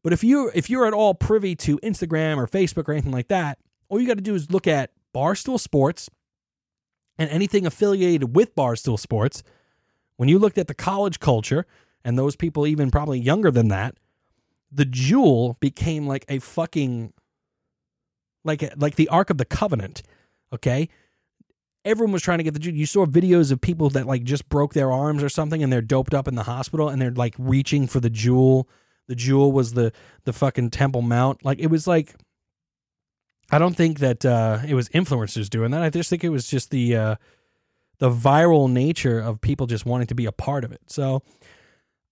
but 0.03 0.13
if 0.13 0.25
you 0.25 0.51
if 0.55 0.71
you're 0.71 0.87
at 0.87 0.93
all 0.93 1.15
privy 1.15 1.55
to 1.57 1.79
Instagram 1.79 2.37
or 2.37 2.47
Facebook 2.47 2.89
or 2.89 2.93
anything 2.93 3.13
like 3.13 3.29
that, 3.29 3.59
all 3.89 4.01
you 4.01 4.07
got 4.07 4.17
to 4.17 4.23
do 4.23 4.35
is 4.35 4.51
look 4.51 4.67
at 4.67 4.91
Barstool 5.15 5.59
Sports 5.59 6.09
and 7.19 7.29
anything 7.31 7.67
affiliated 7.67 8.35
with 8.35 8.55
Barstool 8.55 8.99
Sports. 8.99 9.43
When 10.17 10.29
you 10.29 10.39
looked 10.39 10.59
at 10.59 10.69
the 10.69 10.75
college 10.75 11.21
culture 11.21 11.67
and 12.05 12.19
those 12.19 12.37
people 12.37 12.67
even 12.67 12.91
probably 12.91 13.19
younger 13.19 13.51
than 13.51 13.69
that, 13.69 13.97
the 14.73 14.87
Juul 14.87 15.59
became 15.61 16.07
like 16.07 16.25
a 16.29 16.39
fucking 16.39 17.13
like 18.45 18.73
like 18.77 18.97
the 18.97 19.09
Ark 19.09 19.31
of 19.31 19.39
the 19.39 19.45
Covenant. 19.45 20.03
Okay, 20.53 20.89
everyone 21.85 22.13
was 22.13 22.23
trying 22.23 22.39
to 22.39 22.45
get 22.45 22.55
the 22.55 22.61
Juul. 22.61 22.77
You 22.77 22.87
saw 22.87 23.07
videos 23.07 23.53
of 23.53 23.61
people 23.61 23.91
that 23.91 24.07
like 24.07 24.25
just 24.25 24.49
broke 24.49 24.75
their 24.75 24.93
arms 24.93 25.23
or 25.23 25.29
something, 25.29 25.63
and 25.63 25.73
they're 25.73 25.83
doped 25.83 26.15
up 26.15 26.29
in 26.29 26.35
the 26.35 26.45
hospital, 26.45 26.89
and 26.89 27.01
they're 27.01 27.11
like 27.11 27.35
reaching 27.39 27.87
for 27.87 28.01
the 28.01 28.11
Juul. 28.11 28.65
the 29.09 29.17
Juul 29.17 29.53
was 29.53 29.75
the 29.75 29.93
the 30.25 30.33
fucking 30.33 30.71
Temple 30.71 31.03
Mount. 31.03 31.45
Like 31.45 31.59
it 31.59 31.69
was 31.69 31.87
like 31.87 32.15
I 33.51 33.59
don't 33.59 33.77
think 33.77 33.99
that 33.99 34.25
uh, 34.25 34.59
it 34.67 34.75
was 34.75 34.89
influencers 34.91 35.49
doing 35.51 35.73
that. 35.73 35.83
I 35.83 35.91
just 35.91 36.09
think 36.09 36.23
it 36.23 36.29
was 36.29 36.49
just 36.49 36.71
the 36.71 36.97
uh, 36.97 37.15
the 37.99 38.11
viral 38.11 38.71
nature 38.71 39.19
of 39.19 39.41
people 39.41 39.67
just 39.67 39.85
wanting 39.85 40.07
to 40.09 40.15
be 40.15 40.27
a 40.27 40.33
part 40.33 40.65
of 40.65 40.73
it. 40.73 40.81
So 40.87 41.23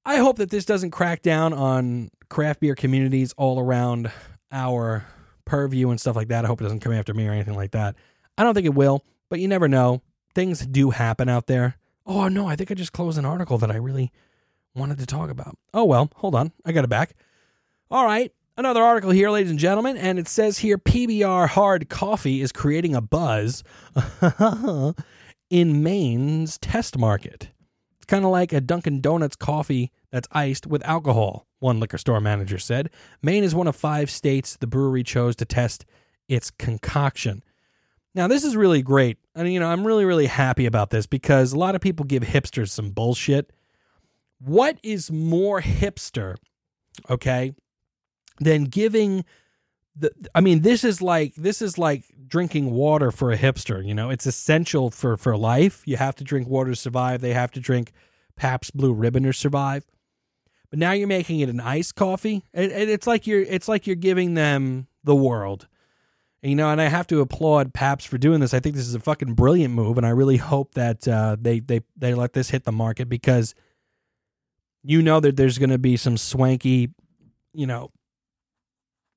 I 0.05 0.17
hope 0.17 0.37
that 0.39 0.51
this 0.51 0.65
doesn't 0.65 0.91
crack 0.91 1.23
down 1.23 1.53
on 1.53 2.11
craft 2.29 2.61
beer 2.61 2.75
communities 2.75 3.33
all 3.37 3.61
around 3.61 4.11
our 4.51 5.07
purview 5.45 5.91
and 5.91 6.01
stuff 6.01 6.17
like 6.17 6.29
that. 6.29 6.45
I 6.45 6.49
hope 6.49 6.61
it 6.61 6.65
doesn't 6.65 6.81
come 6.81 6.93
after 6.93 7.15
me 7.15 7.27
or 7.27 7.33
anything 7.33 7.55
like 7.55 7.71
that. 7.73 7.95
I 8.37 8.45
don't 8.45 8.55
think 8.55 8.67
it 8.67 8.75
will, 8.75 9.05
but 9.29 9.41
you 9.41 9.49
never 9.49 9.69
know. 9.69 10.03
Things 10.35 10.67
do 10.67 10.91
happen 10.91 11.29
out 11.29 11.47
there. 11.47 11.77
Oh 12.07 12.29
no, 12.29 12.47
I 12.47 12.57
think 12.57 12.71
I 12.71 12.75
just 12.75 12.93
closed 12.93 13.19
an 13.19 13.25
article 13.25 13.59
that 13.59 13.71
I 13.71 13.77
really 13.77 14.13
wanted 14.75 14.99
to 14.99 15.07
talk 15.07 15.31
about. 15.31 15.59
Oh, 15.75 15.85
well, 15.85 16.11
hold 16.17 16.35
on. 16.35 16.53
I 16.65 16.73
got 16.73 16.85
it 16.85 16.91
back. 16.91 17.15
All 17.91 18.05
right. 18.05 18.33
Another 18.57 18.83
article 18.83 19.11
here, 19.11 19.31
ladies 19.31 19.51
and 19.51 19.59
gentlemen, 19.59 19.97
and 19.97 20.19
it 20.19 20.27
says 20.27 20.59
here 20.59 20.79
PBR 20.79 21.49
Hard 21.49 21.89
Coffee 21.89 22.41
is 22.41 22.51
creating 22.51 22.95
a 22.95 23.01
buzz 23.01 23.63
in 25.51 25.83
Maine's 25.83 26.59
test 26.59 26.99
market. 26.99 27.51
It's 27.99 28.07
kind 28.07 28.25
of 28.25 28.33
like 28.33 28.53
a 28.53 28.61
Dunkin' 28.61 29.01
Donuts 29.01 29.37
coffee 29.37 29.93
that's 30.11 30.27
iced 30.33 30.67
with 30.67 30.85
alcohol, 30.85 31.47
one 31.61 31.79
liquor 31.79 31.99
store 31.99 32.21
manager 32.21 32.59
said. 32.59 32.91
Maine 33.23 33.45
is 33.45 33.55
one 33.55 33.69
of 33.69 33.77
five 33.77 34.11
states 34.11 34.57
the 34.57 34.67
brewery 34.67 35.05
chose 35.05 35.37
to 35.37 35.45
test 35.45 35.85
its 36.29 36.51
concoction. 36.51 37.45
Now, 38.19 38.29
this 38.29 38.45
is 38.45 38.57
really 38.57 38.83
great. 38.83 39.17
And, 39.35 39.51
you 39.51 39.61
know, 39.61 39.69
I'm 39.69 39.87
really, 39.87 40.05
really 40.05 40.27
happy 40.27 40.67
about 40.67 40.91
this 40.91 41.07
because 41.07 41.53
a 41.53 41.59
lot 41.59 41.75
of 41.75 41.81
people 41.81 42.05
give 42.05 42.23
hipsters 42.23 42.69
some 42.69 42.91
bullshit 42.91 43.53
what 44.39 44.79
is 44.83 45.11
more 45.11 45.61
hipster, 45.61 46.37
okay, 47.11 47.55
than 48.41 48.65
giving 48.65 49.25
the 49.97 50.13
I 50.35 50.41
mean 50.41 50.63
this 50.63 50.85
is 50.85 51.03
like 51.03 51.35
this 51.35 51.61
is 51.61 51.77
like 51.77 52.05
drinking 52.27 52.71
water 52.71 53.11
for 53.11 53.33
a 53.33 53.37
hipster, 53.37 53.85
you 53.85 53.95
know. 53.95 54.11
It's 54.11 54.27
essential 54.27 54.91
for 54.91 55.17
for 55.17 55.37
life. 55.37 55.83
You 55.87 55.97
have 55.97 56.15
to 56.17 56.25
drink 56.25 56.47
water 56.47 56.71
to 56.71 56.77
survive. 56.77 57.21
They 57.21 57.35
have 57.35 57.51
to 57.53 57.61
drink 57.61 57.93
Pabst 58.37 58.77
Blue 58.77 58.93
Ribbon 58.93 59.25
to 59.25 59.33
survive. 59.33 59.85
But 60.71 60.79
now 60.79 60.93
you're 60.93 61.09
making 61.09 61.41
it 61.41 61.49
an 61.49 61.61
iced 61.61 61.97
coffee. 61.97 62.45
It, 62.53 62.71
it, 62.71 62.89
it's 62.89 63.07
like 63.07 63.27
you're 63.27 63.43
it's 63.43 63.69
like 63.69 63.87
you're 63.87 63.97
giving 63.97 64.35
them 64.35 64.87
the 65.03 65.17
world. 65.17 65.67
You 66.43 66.55
know, 66.55 66.71
and 66.71 66.81
I 66.81 66.85
have 66.85 67.09
to 67.09 67.21
applaud 67.21 67.75
Pabst 67.75 68.07
for 68.07 68.17
doing 68.17 68.39
this. 68.39 68.55
I 68.55 68.61
think 68.61 68.77
this 68.77 68.87
is 68.87 68.95
a 68.95 69.01
fucking 69.01 69.35
brilliant 69.35 69.75
move, 69.75 69.97
and 69.97 70.07
I 70.07 70.11
really 70.11 70.37
hope 70.37 70.75
that 70.75 71.09
uh, 71.09 71.37
they 71.41 71.59
they 71.61 71.81
they 71.97 72.15
let 72.15 72.33
this 72.33 72.51
hit 72.51 72.65
the 72.65 72.73
market 72.73 73.09
because 73.09 73.55
you 74.85 75.03
know 75.03 75.19
that 75.19 75.37
there's 75.37 75.59
going 75.59 75.71
to 75.71 75.79
be 75.79 75.97
some 75.97 76.17
swanky, 76.17 76.91
you 77.53 77.67
know, 77.67 77.91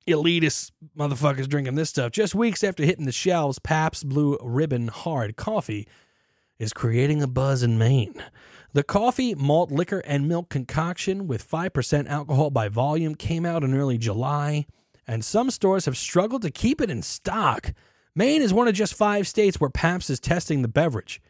elitist 0.07 0.71
motherfuckers 0.97 1.47
drinking 1.47 1.75
this 1.75 1.89
stuff. 1.89 2.11
Just 2.11 2.33
weeks 2.33 2.63
after 2.63 2.83
hitting 2.83 3.05
the 3.05 3.11
shelves, 3.11 3.59
Pabst 3.59 4.09
Blue 4.09 4.37
Ribbon 4.41 4.87
Hard 4.87 5.35
Coffee 5.35 5.87
is 6.57 6.73
creating 6.73 7.21
a 7.21 7.27
buzz 7.27 7.63
in 7.63 7.77
Maine. 7.77 8.23
The 8.73 8.83
coffee, 8.83 9.35
malt 9.35 9.71
liquor, 9.71 9.99
and 10.05 10.27
milk 10.27 10.49
concoction 10.49 11.27
with 11.27 11.47
5% 11.47 12.07
alcohol 12.07 12.49
by 12.51 12.69
volume 12.69 13.15
came 13.15 13.45
out 13.45 13.63
in 13.63 13.75
early 13.75 13.97
July, 13.97 14.65
and 15.07 15.23
some 15.25 15.49
stores 15.51 15.85
have 15.85 15.97
struggled 15.97 16.41
to 16.43 16.51
keep 16.51 16.81
it 16.81 16.89
in 16.89 17.01
stock. 17.01 17.73
Maine 18.15 18.41
is 18.41 18.53
one 18.53 18.67
of 18.67 18.73
just 18.73 18.93
five 18.93 19.27
states 19.27 19.59
where 19.59 19.69
Pabst 19.69 20.09
is 20.09 20.19
testing 20.19 20.61
the 20.61 20.67
beverage. 20.67 21.21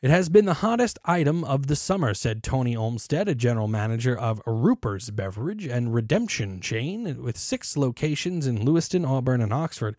It 0.00 0.10
has 0.10 0.28
been 0.28 0.44
the 0.44 0.54
hottest 0.54 0.96
item 1.04 1.42
of 1.42 1.66
the 1.66 1.74
summer, 1.74 2.14
said 2.14 2.44
Tony 2.44 2.76
Olmsted, 2.76 3.26
a 3.26 3.34
general 3.34 3.66
manager 3.66 4.16
of 4.16 4.40
Ruper's 4.46 5.10
Beverage 5.10 5.66
and 5.66 5.92
Redemption 5.92 6.60
chain 6.60 7.20
with 7.20 7.36
six 7.36 7.76
locations 7.76 8.46
in 8.46 8.64
Lewiston, 8.64 9.04
Auburn, 9.04 9.40
and 9.40 9.52
Oxford. 9.52 9.96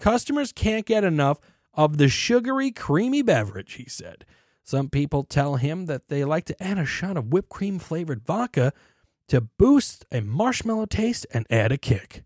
Customers 0.00 0.50
can't 0.50 0.84
get 0.84 1.04
enough 1.04 1.38
of 1.74 1.96
the 1.96 2.08
sugary, 2.08 2.72
creamy 2.72 3.22
beverage, 3.22 3.74
he 3.74 3.88
said. 3.88 4.24
Some 4.64 4.88
people 4.88 5.22
tell 5.22 5.56
him 5.56 5.86
that 5.86 6.08
they 6.08 6.24
like 6.24 6.44
to 6.46 6.60
add 6.60 6.78
a 6.78 6.84
shot 6.84 7.16
of 7.16 7.32
whipped 7.32 7.50
cream 7.50 7.78
flavored 7.78 8.24
vodka 8.24 8.72
to 9.28 9.40
boost 9.40 10.04
a 10.12 10.20
marshmallow 10.20 10.86
taste 10.86 11.26
and 11.32 11.46
add 11.50 11.72
a 11.72 11.78
kick. 11.78 12.24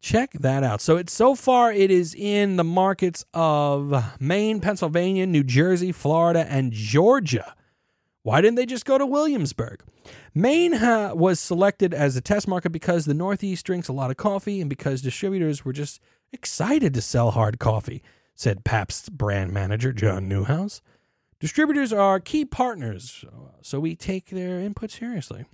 Check 0.00 0.32
that 0.34 0.62
out. 0.62 0.82
So 0.82 0.96
it's 0.98 1.14
so 1.14 1.34
far 1.34 1.72
it 1.72 1.90
is 1.90 2.14
in 2.14 2.56
the 2.56 2.64
markets 2.64 3.24
of 3.32 4.20
Maine, 4.20 4.60
Pennsylvania, 4.60 5.26
New 5.26 5.42
Jersey, 5.42 5.92
Florida, 5.92 6.46
and 6.48 6.72
Georgia. 6.72 7.54
Why 8.22 8.42
didn't 8.42 8.56
they 8.56 8.66
just 8.66 8.84
go 8.84 8.98
to 8.98 9.06
Williamsburg? 9.06 9.82
Maine 10.34 10.72
was 11.16 11.40
selected 11.40 11.94
as 11.94 12.16
a 12.16 12.20
test 12.20 12.46
market 12.46 12.70
because 12.70 13.06
the 13.06 13.14
Northeast 13.14 13.64
drinks 13.64 13.88
a 13.88 13.94
lot 13.94 14.10
of 14.10 14.18
coffee 14.18 14.60
and 14.60 14.68
because 14.68 15.00
distributors 15.00 15.64
were 15.64 15.72
just 15.72 16.00
excited 16.32 16.92
to 16.94 17.00
sell 17.00 17.30
hard 17.30 17.58
coffee, 17.58 18.02
said 18.34 18.64
Pabst's 18.64 19.08
brand 19.08 19.52
manager 19.52 19.92
John 19.92 20.28
Newhouse. 20.28 20.82
Distributors 21.40 21.92
are 21.92 22.20
key 22.20 22.44
partners, 22.44 23.24
so 23.62 23.80
we 23.80 23.94
take 23.96 24.30
their 24.30 24.60
input 24.60 24.90
seriously. 24.90 25.46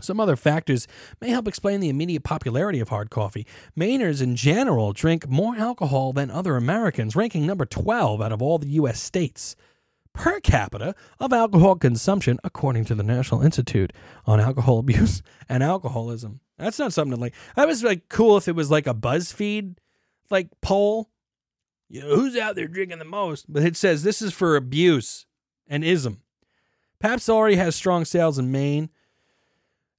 Some 0.00 0.18
other 0.20 0.36
factors 0.36 0.88
may 1.20 1.30
help 1.30 1.46
explain 1.46 1.80
the 1.80 1.88
immediate 1.88 2.24
popularity 2.24 2.80
of 2.80 2.88
hard 2.88 3.10
coffee. 3.10 3.46
Mainers 3.78 4.20
in 4.20 4.34
general 4.36 4.92
drink 4.92 5.28
more 5.28 5.56
alcohol 5.56 6.12
than 6.12 6.30
other 6.30 6.56
Americans, 6.56 7.14
ranking 7.14 7.46
number 7.46 7.64
12 7.64 8.20
out 8.20 8.32
of 8.32 8.42
all 8.42 8.58
the 8.58 8.68
U.S. 8.70 9.00
states. 9.00 9.54
per 10.12 10.38
capita 10.40 10.94
of 11.18 11.32
alcohol 11.32 11.74
consumption, 11.76 12.38
according 12.44 12.84
to 12.86 12.94
the 12.94 13.02
National 13.02 13.42
Institute 13.42 13.92
on 14.26 14.40
Alcohol 14.40 14.78
Abuse 14.78 15.22
and 15.48 15.62
Alcoholism. 15.62 16.40
That's 16.58 16.78
not 16.78 16.92
something 16.92 17.16
to 17.16 17.20
like. 17.20 17.34
That 17.56 17.66
was 17.66 17.82
like 17.82 18.08
cool 18.08 18.36
if 18.36 18.46
it 18.48 18.54
was 18.54 18.70
like 18.70 18.86
a 18.86 18.94
BuzzFeed 18.94 19.76
like 20.30 20.48
poll. 20.60 21.10
You 21.88 22.00
know, 22.02 22.16
who's 22.16 22.36
out 22.36 22.54
there 22.56 22.68
drinking 22.68 22.98
the 23.00 23.04
most? 23.04 23.52
But 23.52 23.64
it 23.64 23.76
says 23.76 24.02
this 24.02 24.22
is 24.22 24.32
for 24.32 24.56
abuse 24.56 25.26
and 25.66 25.84
ism. 25.84 26.20
Pabst 27.00 27.28
already 27.28 27.56
has 27.56 27.74
strong 27.76 28.04
sales 28.04 28.38
in 28.38 28.50
Maine. 28.52 28.90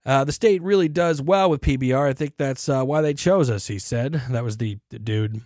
Uh, 0.06 0.24
the 0.24 0.32
state 0.32 0.62
really 0.62 0.88
does 0.88 1.22
well 1.22 1.50
with 1.50 1.62
PBR. 1.62 2.10
I 2.10 2.14
think 2.14 2.38
that's 2.38 2.70
uh, 2.70 2.84
why 2.84 3.02
they 3.02 3.14
chose 3.14 3.50
us, 3.50 3.68
he 3.68 3.80
said. 3.80 4.22
That 4.30 4.44
was 4.44 4.58
the, 4.58 4.78
the 4.92 5.00
dude, 5.00 5.42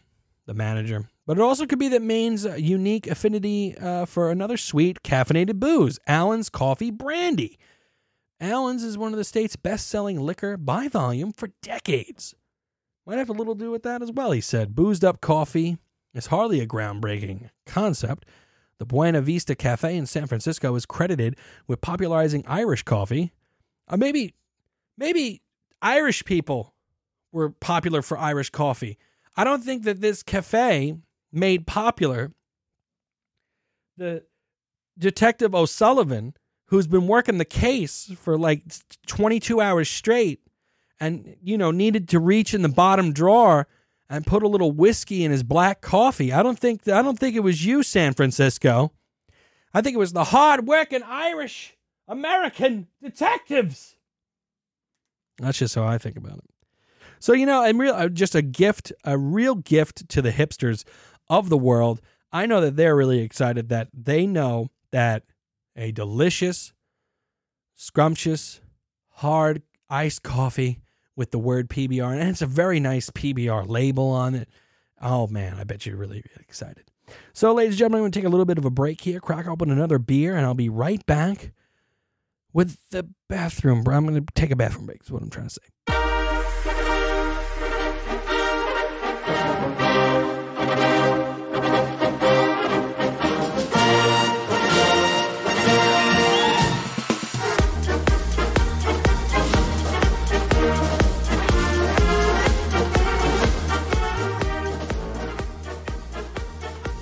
the 0.45 0.53
manager. 0.53 1.07
But 1.26 1.38
it 1.38 1.41
also 1.41 1.66
could 1.66 1.80
be 1.80 1.89
that 1.89 2.01
Maine's 2.01 2.43
unique 2.43 3.07
affinity 3.07 3.78
uh, 3.78 4.05
for 4.05 4.32
another 4.32 4.57
sweet 4.57 5.03
caffeinated 5.03 5.60
booze, 5.60 5.99
Allen's 6.07 6.49
Coffee 6.49 6.91
Brandy. 6.91 7.57
Allen's 8.41 8.84
is 8.84 8.97
one 8.97 9.14
of 9.14 9.18
the 9.18 9.24
state's 9.24 9.55
best 9.55 9.88
selling 9.88 10.20
liquor 10.20 10.57
by 10.57 10.88
volume 10.88 11.32
for 11.32 11.49
decades. 11.62 12.34
Might 13.05 13.18
have 13.18 13.30
a 13.30 13.34
little 13.34 13.55
to 13.55 13.64
do 13.64 13.72
with 13.72 13.84
that 13.84 14.01
as 14.01 14.12
well, 14.12 14.32
he 14.32 14.41
said. 14.41 14.76
Boozed 14.76 15.05
up 15.05 15.22
coffee 15.22 15.78
is 16.14 16.28
hardly 16.28 16.60
a 16.60 16.68
groundbreaking 16.68 17.49
concept. 17.66 18.26
The 18.78 18.86
Buena 18.86 19.22
Vista 19.22 19.55
Cafe 19.55 19.95
in 19.95 20.05
San 20.05 20.26
Francisco 20.26 20.74
is 20.76 20.86
credited 20.86 21.36
with 21.68 21.82
popularizing 21.82 22.43
Irish 22.47 22.84
coffee. 22.84 23.34
Uh, 23.88 23.97
maybe, 23.97 24.34
maybe 25.00 25.41
Irish 25.82 26.26
people 26.26 26.76
were 27.32 27.50
popular 27.50 28.02
for 28.02 28.18
Irish 28.18 28.50
coffee. 28.50 28.97
I 29.36 29.43
don't 29.43 29.64
think 29.64 29.84
that 29.84 30.02
this 30.02 30.22
cafe 30.22 30.95
made 31.32 31.66
popular 31.66 32.32
the 33.97 34.24
Detective 34.97 35.54
O'Sullivan, 35.54 36.34
who's 36.68 36.88
been 36.88 37.08
working 37.08 37.38
the 37.38 37.45
case 37.45 38.12
for 38.18 38.38
like 38.38 38.64
22 39.08 39.62
hours 39.62 39.89
straight 39.89 40.41
and, 41.00 41.36
you 41.41 41.58
know, 41.58 41.72
needed 41.72 42.10
to 42.10 42.20
reach 42.20 42.54
in 42.54 42.62
the 42.62 42.70
bottom 42.70 43.14
drawer 43.14 43.68
and 44.10 44.26
put 44.26 44.43
a 44.43 44.47
little 44.47 44.72
whiskey 44.72 45.24
in 45.24 45.32
his 45.32 45.43
black 45.43 45.82
coffee. 45.82 46.34
I 46.34 46.41
don't 46.41 46.58
think 46.58 46.88
I 46.88 47.02
don't 47.02 47.20
think 47.20 47.36
it 47.36 47.41
was 47.41 47.66
you, 47.66 47.84
San 47.84 48.14
Francisco. 48.14 48.91
I 49.74 49.82
think 49.82 49.95
it 49.95 50.00
was 50.00 50.14
the 50.14 50.26
hard-working 50.26 51.04
Irish 51.04 51.78
American 52.08 52.88
detectives. 53.04 53.95
That's 55.40 55.58
just 55.58 55.76
how 55.76 55.86
I 55.86 55.98
think 55.98 56.18
about 56.18 56.38
it. 56.38 56.50
So 57.20 57.34
you 57.34 57.46
know, 57.46 57.64
I'm 57.64 57.80
real 57.80 57.94
uh, 57.94 58.10
just 58.10 58.36
a 58.36 58.42
gift, 58.42 58.92
a 59.04 59.18
real 59.18 59.56
gift 59.56 60.08
to 60.10 60.22
the 60.22 60.32
hipsters 60.32 60.86
of 61.30 61.50
the 61.50 61.58
world. 61.58 62.02
I 62.32 62.46
know 62.46 62.62
that 62.62 62.76
they're 62.76 62.96
really 62.96 63.20
excited 63.20 63.70
that 63.70 63.90
they 63.94 64.26
know 64.26 64.70
that 64.92 65.24
a 65.76 65.92
delicious, 65.92 66.74
scrumptious, 67.76 68.62
hard 69.10 69.64
iced 69.90 70.24
coffee 70.24 70.80
with 71.16 71.32
the 71.32 71.40
word 71.40 71.70
PBR, 71.70 72.20
and 72.20 72.30
it's 72.30 72.42
a 72.42 72.48
very 72.48 72.80
nice 72.80 73.10
PBR 73.10 73.68
label 73.68 74.10
on 74.10 74.36
it. 74.36 74.50
Oh 75.02 75.28
man, 75.28 75.58
I 75.58 75.64
bet 75.64 75.86
you're 75.86 75.98
really, 75.98 76.24
really 76.30 76.46
excited. 76.46 76.86
So, 77.34 77.54
ladies 77.54 77.74
and 77.74 77.80
gentlemen, 77.80 78.00
I'm 78.00 78.04
going 78.04 78.12
to 78.12 78.20
take 78.20 78.28
a 78.28 78.30
little 78.30 78.46
bit 78.46 78.58
of 78.58 78.66
a 78.66 78.70
break 78.70 79.02
here, 79.02 79.20
crack 79.20 79.48
open 79.48 79.72
another 79.72 80.00
beer, 80.00 80.36
and 80.36 80.46
I'll 80.46 80.54
be 80.54 80.70
right 80.70 81.04
back 81.06 81.52
with 82.54 82.78
the 82.91 83.08
bathroom. 83.28 83.84
I'm 83.88 84.06
going 84.06 84.24
to 84.26 84.34
take 84.34 84.52
a 84.52 84.56
bathroom 84.56 84.86
break, 84.86 85.04
is 85.04 85.12
what 85.12 85.22
I'm 85.22 85.30
trying 85.30 85.47
to 85.47 85.54
say. 85.54 85.99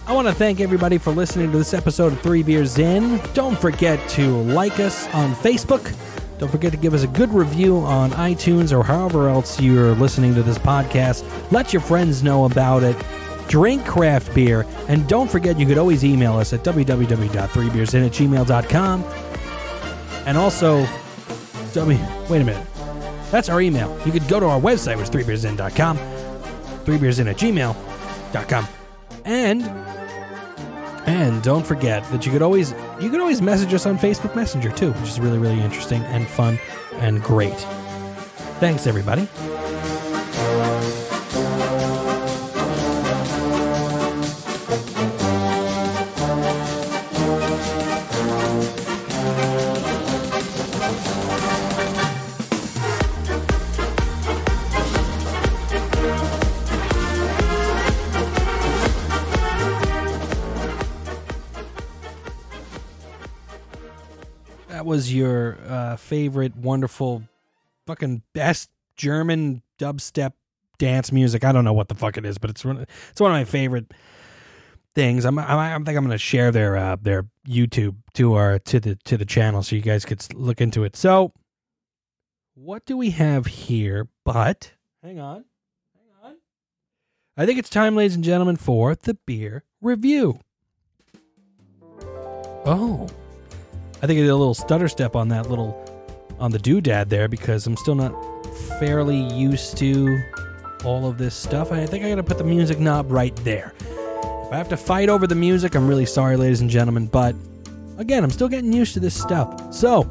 I 0.08 0.14
want 0.14 0.30
to 0.30 0.34
thank 0.34 0.62
everybody 0.62 0.98
for 0.98 1.12
listening 1.12 1.52
to 1.52 1.58
this 1.58 1.74
episode 1.74 2.14
of 2.14 2.22
Three 2.22 2.42
Beers 2.42 2.78
In. 2.78 3.20
Don't 3.34 3.60
forget 3.60 4.08
to 4.12 4.42
like 4.44 4.80
us 4.80 5.06
on 5.14 5.36
Facebook. 5.36 5.94
Don't 6.38 6.50
forget 6.50 6.72
to 6.72 6.78
give 6.78 6.94
us 6.94 7.04
a 7.04 7.08
good 7.08 7.30
review 7.34 7.80
on 7.80 8.12
iTunes 8.12 8.72
or 8.72 8.86
however 8.86 9.28
else 9.28 9.60
you're 9.60 9.92
listening 9.96 10.34
to 10.36 10.44
this 10.44 10.58
podcast. 10.58 11.30
Let 11.52 11.74
your 11.74 11.82
friends 11.82 12.24
know 12.24 12.46
about 12.46 12.84
it. 12.84 12.96
Drink 13.50 13.86
craft 13.86 14.34
beer. 14.34 14.66
And 14.88 15.06
don't 15.10 15.30
forget, 15.30 15.60
you 15.60 15.66
could 15.66 15.78
always 15.78 16.06
email 16.06 16.38
us 16.38 16.54
at 16.54 16.64
www.threebeersin 16.64 18.06
at 18.06 18.12
gmail.com. 18.14 19.04
And 20.26 20.38
also, 20.38 20.88
w, 21.74 22.00
wait 22.30 22.42
a 22.42 22.46
minute. 22.46 22.68
That's 23.30 23.50
our 23.50 23.60
email. 23.60 24.00
You 24.06 24.14
could 24.14 24.28
go 24.30 24.40
to 24.40 24.46
our 24.46 24.62
website, 24.62 24.96
which 24.96 25.10
is 25.10 25.10
threebeersin.com, 25.10 25.98
threebeersin 26.86 27.30
at 27.30 27.36
gmail.com. 27.36 28.68
And 29.26 29.97
and 31.08 31.42
don't 31.42 31.66
forget 31.66 32.04
that 32.12 32.26
you 32.26 32.32
could 32.32 32.42
always 32.42 32.74
you 33.00 33.10
could 33.10 33.20
always 33.20 33.42
message 33.42 33.74
us 33.74 33.86
on 33.86 33.98
Facebook 33.98 34.36
Messenger 34.36 34.72
too, 34.72 34.92
which 34.94 35.10
is 35.10 35.20
really 35.20 35.40
really 35.40 35.60
interesting 35.60 36.04
and 36.04 36.28
fun 36.28 36.60
and 36.96 37.24
great. 37.24 37.58
Thanks 38.60 38.86
everybody. 38.88 39.28
Was 64.98 65.14
your 65.14 65.60
uh, 65.68 65.96
favorite 65.96 66.56
wonderful 66.56 67.22
fucking 67.86 68.24
best 68.34 68.72
German 68.96 69.62
dubstep 69.78 70.34
dance 70.80 71.12
music. 71.12 71.46
I 71.46 71.52
don't 71.52 71.64
know 71.64 71.74
what 71.74 71.88
the 71.88 71.94
fuck 71.94 72.18
it 72.18 72.26
is, 72.26 72.40
but 72.40 72.50
it's 72.50 72.66
one, 72.66 72.88
it's 73.12 73.22
one 73.22 73.30
of 73.30 73.36
my 73.36 73.44
favorite 73.44 73.94
things. 74.96 75.24
I'm 75.24 75.38
I, 75.38 75.76
I 75.76 75.76
think 75.76 75.90
I'm 75.90 76.04
going 76.04 76.10
to 76.10 76.18
share 76.18 76.50
their 76.50 76.76
uh, 76.76 76.96
their 77.00 77.28
YouTube 77.48 77.98
to 78.16 78.34
our 78.34 78.58
to 78.58 78.80
the 78.80 78.96
to 79.06 79.18
the 79.18 79.26
channel 79.26 79.62
so 79.62 79.76
you 79.76 79.84
guys 79.84 80.04
could 80.04 80.34
look 80.34 80.62
into 80.62 80.84
it. 80.84 80.96
So, 80.96 81.32
what 82.56 82.84
do 82.88 82.98
we 82.98 83.12
have 83.12 83.46
here? 83.46 84.08
But 84.26 84.72
hang 85.04 85.20
on, 85.20 85.46
hang 85.94 86.32
on. 86.32 86.36
I 87.38 87.46
think 87.46 87.60
it's 87.60 87.70
time, 87.70 87.96
ladies 87.96 88.16
and 88.16 88.24
gentlemen, 88.24 88.56
for 88.56 88.96
the 88.96 89.14
beer 89.14 89.64
review. 89.80 90.40
Oh, 92.66 93.08
I 94.02 94.06
think 94.06 94.20
I 94.20 94.22
did 94.22 94.30
a 94.30 94.36
little 94.36 94.54
stutter 94.54 94.88
step 94.88 95.16
on 95.16 95.30
that 95.30 95.50
little 95.50 95.84
on 96.40 96.52
the 96.52 96.60
doodad 96.60 97.10
there 97.10 97.28
because 97.28 97.66
I'm 97.66 97.76
still 97.76 97.96
not 97.96 98.14
fairly 98.80 99.18
used 99.34 99.76
to 99.78 100.22
all 100.86 101.08
of 101.08 101.18
this 101.18 101.34
stuff. 101.34 101.72
I 101.72 101.86
think 101.88 102.06
I 102.06 102.10
got 102.10 102.16
to 102.16 102.24
put 102.24 102.38
the 102.38 102.44
music 102.44 102.80
knob 102.80 103.12
right 103.12 103.36
there. 103.38 103.74
If 103.80 104.54
I 104.54 104.58
have 104.58 104.70
to 104.70 104.78
fight 104.78 105.10
over 105.10 105.26
the 105.26 105.36
music, 105.36 105.76
I'm 105.76 105.88
really 105.88 106.06
sorry, 106.06 106.38
ladies 106.38 106.62
and 106.62 106.70
gentlemen, 106.70 107.08
but 107.08 107.36
again, 107.98 108.24
I'm 108.24 108.30
still 108.30 108.48
getting 108.48 108.72
used 108.72 108.94
to 108.94 109.00
this 109.00 109.20
stuff. 109.20 109.74
So, 109.74 110.04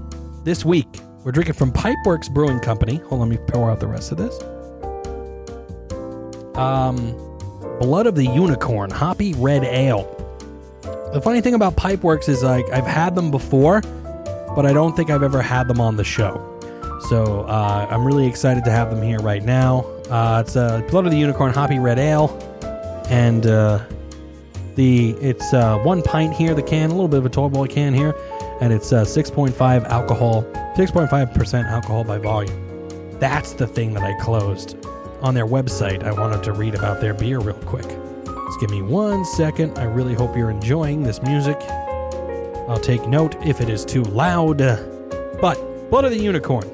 this 0.43 0.65
week, 0.65 0.89
we're 1.23 1.33
drinking 1.33 1.55
from 1.55 1.73
Pipeworks 1.73 2.31
Brewing 2.31 2.61
Company. 2.61 2.97
Hold 2.97 3.23
on, 3.23 3.29
let 3.29 3.41
me 3.41 3.47
pour 3.49 3.71
out 3.71 3.81
the 3.81 3.87
rest 3.87 4.13
of 4.13 4.19
this. 4.19 4.43
Um, 6.57 7.13
Blood 7.81 8.07
of 8.07 8.15
the 8.15 8.25
Unicorn, 8.25 8.91
Hoppy 8.91 9.33
Red 9.35 9.63
Ale. 9.65 10.16
The 11.13 11.21
funny 11.21 11.41
thing 11.41 11.55
about 11.55 11.77
Pipeworks 11.77 12.29
is 12.29 12.43
like 12.43 12.69
I've 12.71 12.87
had 12.87 13.15
them 13.15 13.31
before, 13.31 13.81
but 14.55 14.67
I 14.67 14.73
don't 14.73 14.95
think 14.97 15.11
I've 15.11 15.23
ever 15.23 15.41
had 15.41 15.69
them 15.69 15.81
on 15.81 15.97
the 15.97 16.05
show. 16.05 16.53
So 17.09 17.43
uh, 17.43 17.87
I'm 17.89 18.05
really 18.05 18.27
excited 18.27 18.65
to 18.65 18.71
have 18.71 18.91
them 18.91 19.03
here 19.03 19.19
right 19.21 19.45
now. 19.45 19.81
Uh, 20.11 20.43
it's 20.45 20.57
uh, 20.57 20.81
Blood 20.91 21.07
of 21.07 21.13
the 21.13 21.19
Unicorn 21.19 21.53
Hoppy 21.53 21.79
Red 21.79 21.99
Ale, 21.99 22.37
and 23.09 23.47
uh, 23.47 23.85
the 24.75 25.11
it's 25.21 25.55
uh, 25.55 25.79
one 25.79 26.03
pint 26.03 26.35
here. 26.35 26.55
The 26.55 26.63
can, 26.63 26.91
a 26.91 26.95
little 26.95 27.09
bit 27.09 27.19
of 27.19 27.27
a 27.27 27.31
tall 27.31 27.51
boy 27.51 27.67
can 27.67 27.95
here, 27.95 28.15
and 28.61 28.73
it's 28.73 28.93
uh, 28.93 29.05
6.5 29.05 29.85
alcohol, 29.87 30.43
6.5 30.77 31.35
percent 31.35 31.67
alcohol 31.69 32.03
by 32.03 32.19
volume. 32.19 32.89
That's 33.21 33.53
the 33.53 33.67
thing 33.67 33.95
that 33.95 34.03
I 34.03 34.19
closed 34.21 34.77
on 35.23 35.35
their 35.35 35.47
website. 35.47 36.03
I 36.03 36.13
wanted 36.13 36.43
to 36.43 36.53
read 36.53 36.75
about 36.75 37.01
their 37.01 37.15
beer 37.15 37.39
real 37.39 37.55
quick. 37.55 37.87
Just 38.47 38.61
give 38.61 38.71
me 38.71 38.83
one 38.83 39.25
second. 39.25 39.79
I 39.79 39.85
really 39.85 40.15
hope 40.15 40.37
you're 40.37 40.51
enjoying 40.51 41.03
this 41.03 41.21
music. 41.23 41.57
I'll 42.69 42.81
take 42.81 43.07
note 43.09 43.35
if 43.45 43.61
it 43.61 43.69
is 43.69 43.85
too 43.85 44.03
loud. 44.03 44.59
But 45.41 45.91
Blood 45.91 46.05
of 46.05 46.11
the 46.11 46.19
Unicorn, 46.19 46.65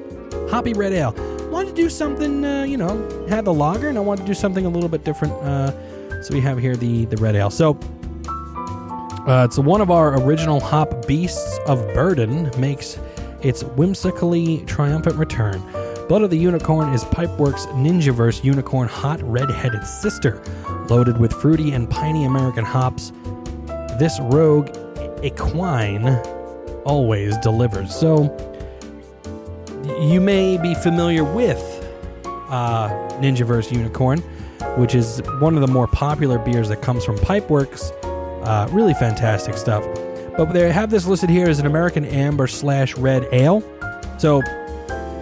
Hoppy 0.49 0.73
Red 0.73 0.93
Ale. 0.93 1.13
Wanted 1.51 1.75
to 1.75 1.75
do 1.75 1.89
something, 1.89 2.43
uh, 2.43 2.63
you 2.63 2.77
know, 2.77 3.25
had 3.27 3.45
the 3.45 3.53
lager, 3.53 3.89
and 3.89 3.97
I 3.97 4.01
wanted 4.01 4.21
to 4.21 4.27
do 4.27 4.33
something 4.33 4.65
a 4.65 4.69
little 4.69 4.89
bit 4.89 5.03
different. 5.03 5.33
Uh, 5.35 5.71
so 6.23 6.33
we 6.33 6.41
have 6.41 6.57
here 6.57 6.75
the 6.75 7.05
the 7.05 7.17
red 7.17 7.35
ale. 7.35 7.49
So 7.49 7.77
Uh, 9.27 9.45
it's 9.49 9.57
one 9.57 9.79
of 9.79 9.89
our 9.89 10.19
original 10.21 10.59
hop 10.59 11.07
beasts 11.07 11.57
of 11.65 11.79
burden 11.93 12.51
makes 12.57 12.99
its 13.41 13.61
whimsically 13.63 14.59
triumphant 14.65 15.15
return. 15.15 15.61
Blood 16.13 16.21
of 16.21 16.29
the 16.29 16.37
Unicorn 16.37 16.93
is 16.93 17.03
Pipeworks 17.05 17.65
Ninjaverse 17.69 18.43
Unicorn 18.43 18.87
Hot 18.87 19.19
Red-Headed 19.23 19.83
Sister, 19.83 20.43
loaded 20.87 21.17
with 21.17 21.33
fruity 21.33 21.71
and 21.71 21.89
piney 21.89 22.25
American 22.25 22.63
hops. 22.63 23.11
This 23.97 24.19
rogue 24.21 24.69
equine 25.23 26.07
always 26.85 27.35
delivers. 27.37 27.95
So 27.95 28.25
you 30.07 30.21
may 30.21 30.55
be 30.59 30.75
familiar 30.75 31.23
with 31.23 31.57
uh, 32.25 32.89
Ninjaverse 33.19 33.71
Unicorn, 33.71 34.19
which 34.77 34.93
is 34.93 35.19
one 35.39 35.55
of 35.55 35.61
the 35.61 35.67
more 35.67 35.87
popular 35.87 36.37
beers 36.37 36.69
that 36.69 36.83
comes 36.83 37.03
from 37.03 37.17
Pipeworks. 37.17 37.91
Uh, 38.45 38.67
really 38.71 38.93
fantastic 38.93 39.57
stuff. 39.57 39.83
But 40.37 40.53
they 40.53 40.71
have 40.71 40.91
this 40.91 41.07
listed 41.07 41.31
here 41.31 41.49
as 41.49 41.57
an 41.57 41.65
American 41.65 42.05
Amber 42.05 42.45
slash 42.45 42.95
Red 42.97 43.27
Ale. 43.31 43.63
So 44.19 44.43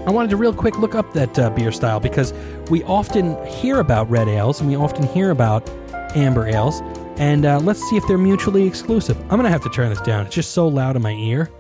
I 0.06 0.10
wanted 0.10 0.32
to 0.32 0.38
real 0.38 0.54
quick 0.54 0.80
look 0.80 0.96
up 0.96 1.14
that 1.14 1.38
uh, 1.38 1.52
beer 1.52 1.72
style 1.72 2.00
because 2.00 2.34
we 2.72 2.82
often 2.84 3.44
hear 3.46 3.80
about 3.80 4.10
red 4.10 4.28
ales 4.28 4.60
and 4.60 4.68
we 4.68 4.76
often 4.76 5.04
hear 5.04 5.30
about 5.30 5.70
amber 6.16 6.48
ales. 6.48 6.82
And 7.18 7.46
uh, 7.46 7.60
let's 7.60 7.88
see 7.88 7.98
if 7.98 8.08
they're 8.08 8.18
mutually 8.18 8.66
exclusive. 8.66 9.16
I'm 9.24 9.38
gonna 9.38 9.50
have 9.52 9.62
to 9.62 9.70
turn 9.70 9.90
this 9.90 10.02
down. 10.02 10.26
It's 10.26 10.34
just 10.34 10.54
so 10.54 10.68
loud 10.68 10.96
in 10.96 11.04
my 11.04 11.14
ear 11.14 11.52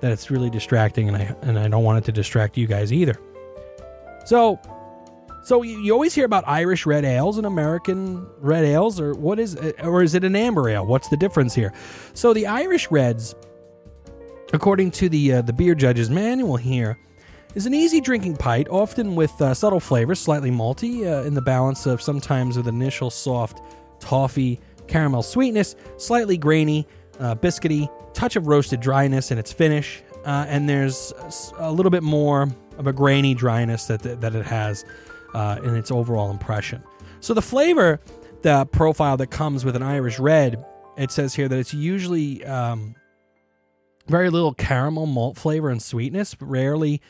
that 0.00 0.12
it's 0.12 0.30
really 0.30 0.48
distracting, 0.48 1.08
and 1.08 1.16
I 1.16 1.36
and 1.42 1.58
I 1.58 1.68
don't 1.68 1.84
want 1.84 1.98
it 1.98 2.04
to 2.06 2.12
distract 2.12 2.56
you 2.56 2.66
guys 2.66 2.90
either. 2.90 3.18
So, 4.24 4.58
so 5.42 5.62
you, 5.62 5.78
you 5.82 5.92
always 5.92 6.14
hear 6.14 6.24
about 6.24 6.44
Irish 6.46 6.86
red 6.86 7.04
ales 7.04 7.36
and 7.36 7.46
American 7.46 8.26
red 8.38 8.64
ales, 8.64 8.98
or 8.98 9.12
what 9.12 9.38
is, 9.38 9.56
or 9.82 10.02
is 10.02 10.14
it 10.14 10.24
an 10.24 10.34
amber 10.36 10.70
ale? 10.70 10.86
What's 10.86 11.08
the 11.08 11.18
difference 11.18 11.54
here? 11.54 11.72
So 12.14 12.32
the 12.32 12.46
Irish 12.46 12.90
reds, 12.90 13.34
according 14.54 14.92
to 14.92 15.10
the 15.10 15.34
uh, 15.34 15.42
the 15.42 15.52
beer 15.52 15.74
judges 15.74 16.08
manual 16.08 16.56
here, 16.56 16.98
is 17.54 17.66
an 17.66 17.74
easy 17.74 18.00
drinking 18.00 18.36
pint, 18.36 18.68
often 18.68 19.14
with 19.14 19.40
uh, 19.40 19.54
subtle 19.54 19.80
flavors, 19.80 20.20
slightly 20.20 20.50
malty 20.50 21.06
uh, 21.06 21.24
in 21.24 21.34
the 21.34 21.42
balance 21.42 21.86
of 21.86 22.02
sometimes 22.02 22.56
with 22.56 22.66
initial 22.66 23.10
soft 23.10 23.60
toffee 24.00 24.60
caramel 24.86 25.22
sweetness, 25.22 25.76
slightly 25.96 26.36
grainy, 26.36 26.86
uh, 27.20 27.34
biscuity, 27.36 27.88
touch 28.12 28.36
of 28.36 28.46
roasted 28.46 28.80
dryness 28.80 29.30
in 29.30 29.38
its 29.38 29.52
finish, 29.52 30.02
uh, 30.24 30.46
and 30.48 30.68
there's 30.68 31.12
a 31.58 31.70
little 31.70 31.90
bit 31.90 32.02
more 32.02 32.48
of 32.78 32.86
a 32.86 32.92
grainy 32.92 33.34
dryness 33.34 33.86
that 33.86 34.02
that 34.02 34.34
it 34.34 34.44
has 34.44 34.84
uh, 35.34 35.58
in 35.64 35.76
its 35.76 35.90
overall 35.90 36.30
impression. 36.30 36.82
So 37.20 37.34
the 37.34 37.42
flavor, 37.42 38.00
the 38.42 38.66
profile 38.66 39.16
that 39.18 39.28
comes 39.28 39.64
with 39.64 39.76
an 39.76 39.82
Irish 39.82 40.18
red, 40.18 40.64
it 40.96 41.10
says 41.10 41.34
here 41.34 41.48
that 41.48 41.58
it's 41.58 41.72
usually 41.72 42.44
um, 42.44 42.94
very 44.08 44.28
little 44.28 44.54
caramel 44.54 45.06
malt 45.06 45.36
flavor 45.36 45.70
and 45.70 45.80
sweetness, 45.80 46.36
rarely 46.40 47.00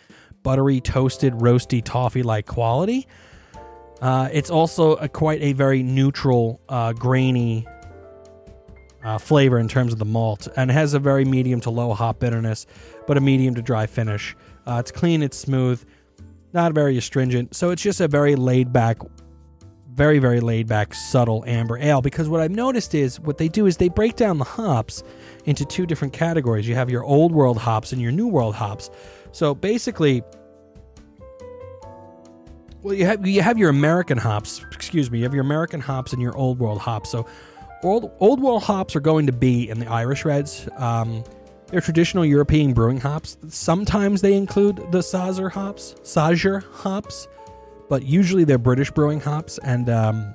buttery, 0.44 0.80
toasted, 0.80 1.32
roasty, 1.32 1.82
toffee 1.82 2.22
like 2.22 2.46
quality. 2.46 3.08
Uh, 4.00 4.28
it's 4.32 4.50
also 4.50 4.94
a, 4.96 5.08
quite 5.08 5.42
a 5.42 5.54
very 5.54 5.82
neutral, 5.82 6.60
uh, 6.68 6.92
grainy 6.92 7.66
uh, 9.02 9.18
flavor 9.18 9.58
in 9.58 9.66
terms 9.66 9.92
of 9.92 9.98
the 9.98 10.04
malt, 10.04 10.46
and 10.56 10.70
has 10.70 10.94
a 10.94 10.98
very 10.98 11.24
medium 11.24 11.60
to 11.60 11.70
low 11.70 11.92
hop 11.92 12.20
bitterness, 12.20 12.66
but 13.06 13.16
a 13.16 13.20
medium 13.20 13.54
to 13.54 13.62
dry 13.62 13.86
finish. 13.86 14.36
Uh, 14.66 14.76
it's 14.78 14.90
clean, 14.90 15.22
it's 15.22 15.36
smooth, 15.36 15.82
not 16.52 16.72
very 16.72 16.96
astringent, 16.96 17.54
so 17.54 17.70
it's 17.70 17.82
just 17.82 18.00
a 18.00 18.08
very 18.08 18.36
laid 18.36 18.72
back, 18.72 18.98
very 19.92 20.18
very 20.18 20.40
laid 20.40 20.66
back, 20.66 20.94
subtle 20.94 21.44
amber 21.46 21.78
ale. 21.78 22.00
Because 22.00 22.28
what 22.28 22.40
I've 22.40 22.50
noticed 22.50 22.94
is 22.94 23.20
what 23.20 23.38
they 23.38 23.48
do 23.48 23.66
is 23.66 23.76
they 23.76 23.88
break 23.88 24.16
down 24.16 24.38
the 24.38 24.44
hops 24.44 25.02
into 25.44 25.64
two 25.64 25.86
different 25.86 26.12
categories. 26.12 26.66
You 26.66 26.74
have 26.74 26.90
your 26.90 27.04
old 27.04 27.32
world 27.32 27.58
hops 27.58 27.92
and 27.92 28.00
your 28.00 28.12
new 28.12 28.26
world 28.26 28.54
hops. 28.54 28.90
So 29.34 29.52
basically, 29.52 30.22
well, 32.82 32.94
you 32.94 33.04
have 33.04 33.26
you 33.26 33.42
have 33.42 33.58
your 33.58 33.68
American 33.68 34.16
hops. 34.16 34.64
Excuse 34.70 35.10
me, 35.10 35.18
you 35.18 35.24
have 35.24 35.34
your 35.34 35.42
American 35.42 35.80
hops 35.80 36.12
and 36.12 36.22
your 36.22 36.36
old 36.36 36.60
world 36.60 36.78
hops. 36.78 37.10
So, 37.10 37.26
old 37.82 38.12
old 38.20 38.40
world 38.40 38.62
hops 38.62 38.94
are 38.94 39.00
going 39.00 39.26
to 39.26 39.32
be 39.32 39.68
in 39.68 39.80
the 39.80 39.88
Irish 39.88 40.24
reds. 40.24 40.68
Um, 40.76 41.24
they're 41.66 41.80
traditional 41.80 42.24
European 42.24 42.74
brewing 42.74 43.00
hops. 43.00 43.36
Sometimes 43.48 44.20
they 44.20 44.34
include 44.34 44.76
the 44.92 45.00
Sazer 45.00 45.50
hops, 45.50 45.96
Sazer 46.02 46.62
hops, 46.72 47.26
but 47.88 48.04
usually 48.04 48.44
they're 48.44 48.56
British 48.56 48.92
brewing 48.92 49.18
hops, 49.18 49.58
and 49.64 49.90
um, 49.90 50.32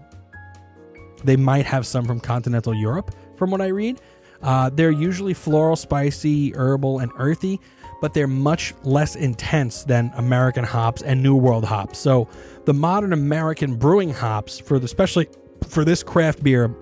they 1.24 1.38
might 1.38 1.66
have 1.66 1.88
some 1.88 2.04
from 2.04 2.20
continental 2.20 2.74
Europe, 2.74 3.16
from 3.38 3.50
what 3.50 3.62
I 3.62 3.68
read. 3.68 4.02
Uh, 4.42 4.70
they're 4.70 4.92
usually 4.92 5.34
floral, 5.34 5.78
spicy, 5.78 6.54
herbal, 6.54 7.00
and 7.00 7.14
earthy 7.18 7.62
but 8.02 8.14
they're 8.14 8.28
much 8.28 8.74
less 8.84 9.16
intense 9.16 9.84
than 9.84 10.12
American 10.16 10.64
hops 10.64 11.02
and 11.02 11.22
New 11.22 11.36
World 11.36 11.66
hops. 11.66 12.00
So 12.00 12.28
the 12.66 12.74
modern 12.74 13.14
American 13.14 13.76
brewing 13.76 14.14
hops 14.14 14.60
for 14.60 14.80
the, 14.80 14.86
especially 14.86 15.28
for 15.68 15.84
this 15.84 16.04
craft 16.04 16.44
beer 16.44 16.76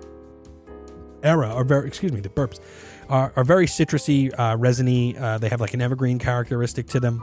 era 1.24 1.48
are 1.48 1.64
very 1.64 1.88
excuse 1.88 2.12
me 2.12 2.20
the 2.20 2.28
burps 2.28 2.60
are, 3.08 3.32
are 3.36 3.44
very 3.44 3.66
citrusy, 3.66 4.32
uh, 4.38 4.56
resiny. 4.56 5.16
Uh, 5.16 5.38
they 5.38 5.48
have 5.48 5.60
like 5.60 5.74
an 5.74 5.80
evergreen 5.80 6.18
characteristic 6.18 6.86
to 6.88 7.00
them, 7.00 7.22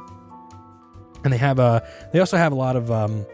and 1.24 1.32
they 1.32 1.38
have 1.38 1.60
a 1.60 1.88
they 2.12 2.20
also 2.20 2.38
have 2.38 2.52
a 2.52 2.56
lot 2.56 2.76
of 2.76 2.92
um, 2.92 3.26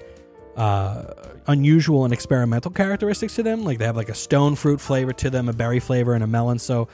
uh, 0.55 1.05
unusual 1.47 2.03
and 2.03 2.13
experimental 2.13 2.71
characteristics 2.71 3.35
to 3.35 3.43
them. 3.43 3.63
Like 3.63 3.77
they 3.79 3.85
have 3.85 3.95
like 3.95 4.09
a 4.09 4.15
stone 4.15 4.55
fruit 4.55 4.81
flavor 4.81 5.13
to 5.13 5.29
them, 5.29 5.49
a 5.49 5.53
berry 5.53 5.79
flavor, 5.79 6.13
and 6.13 6.23
a 6.23 6.27
melon. 6.27 6.59
So 6.59 6.87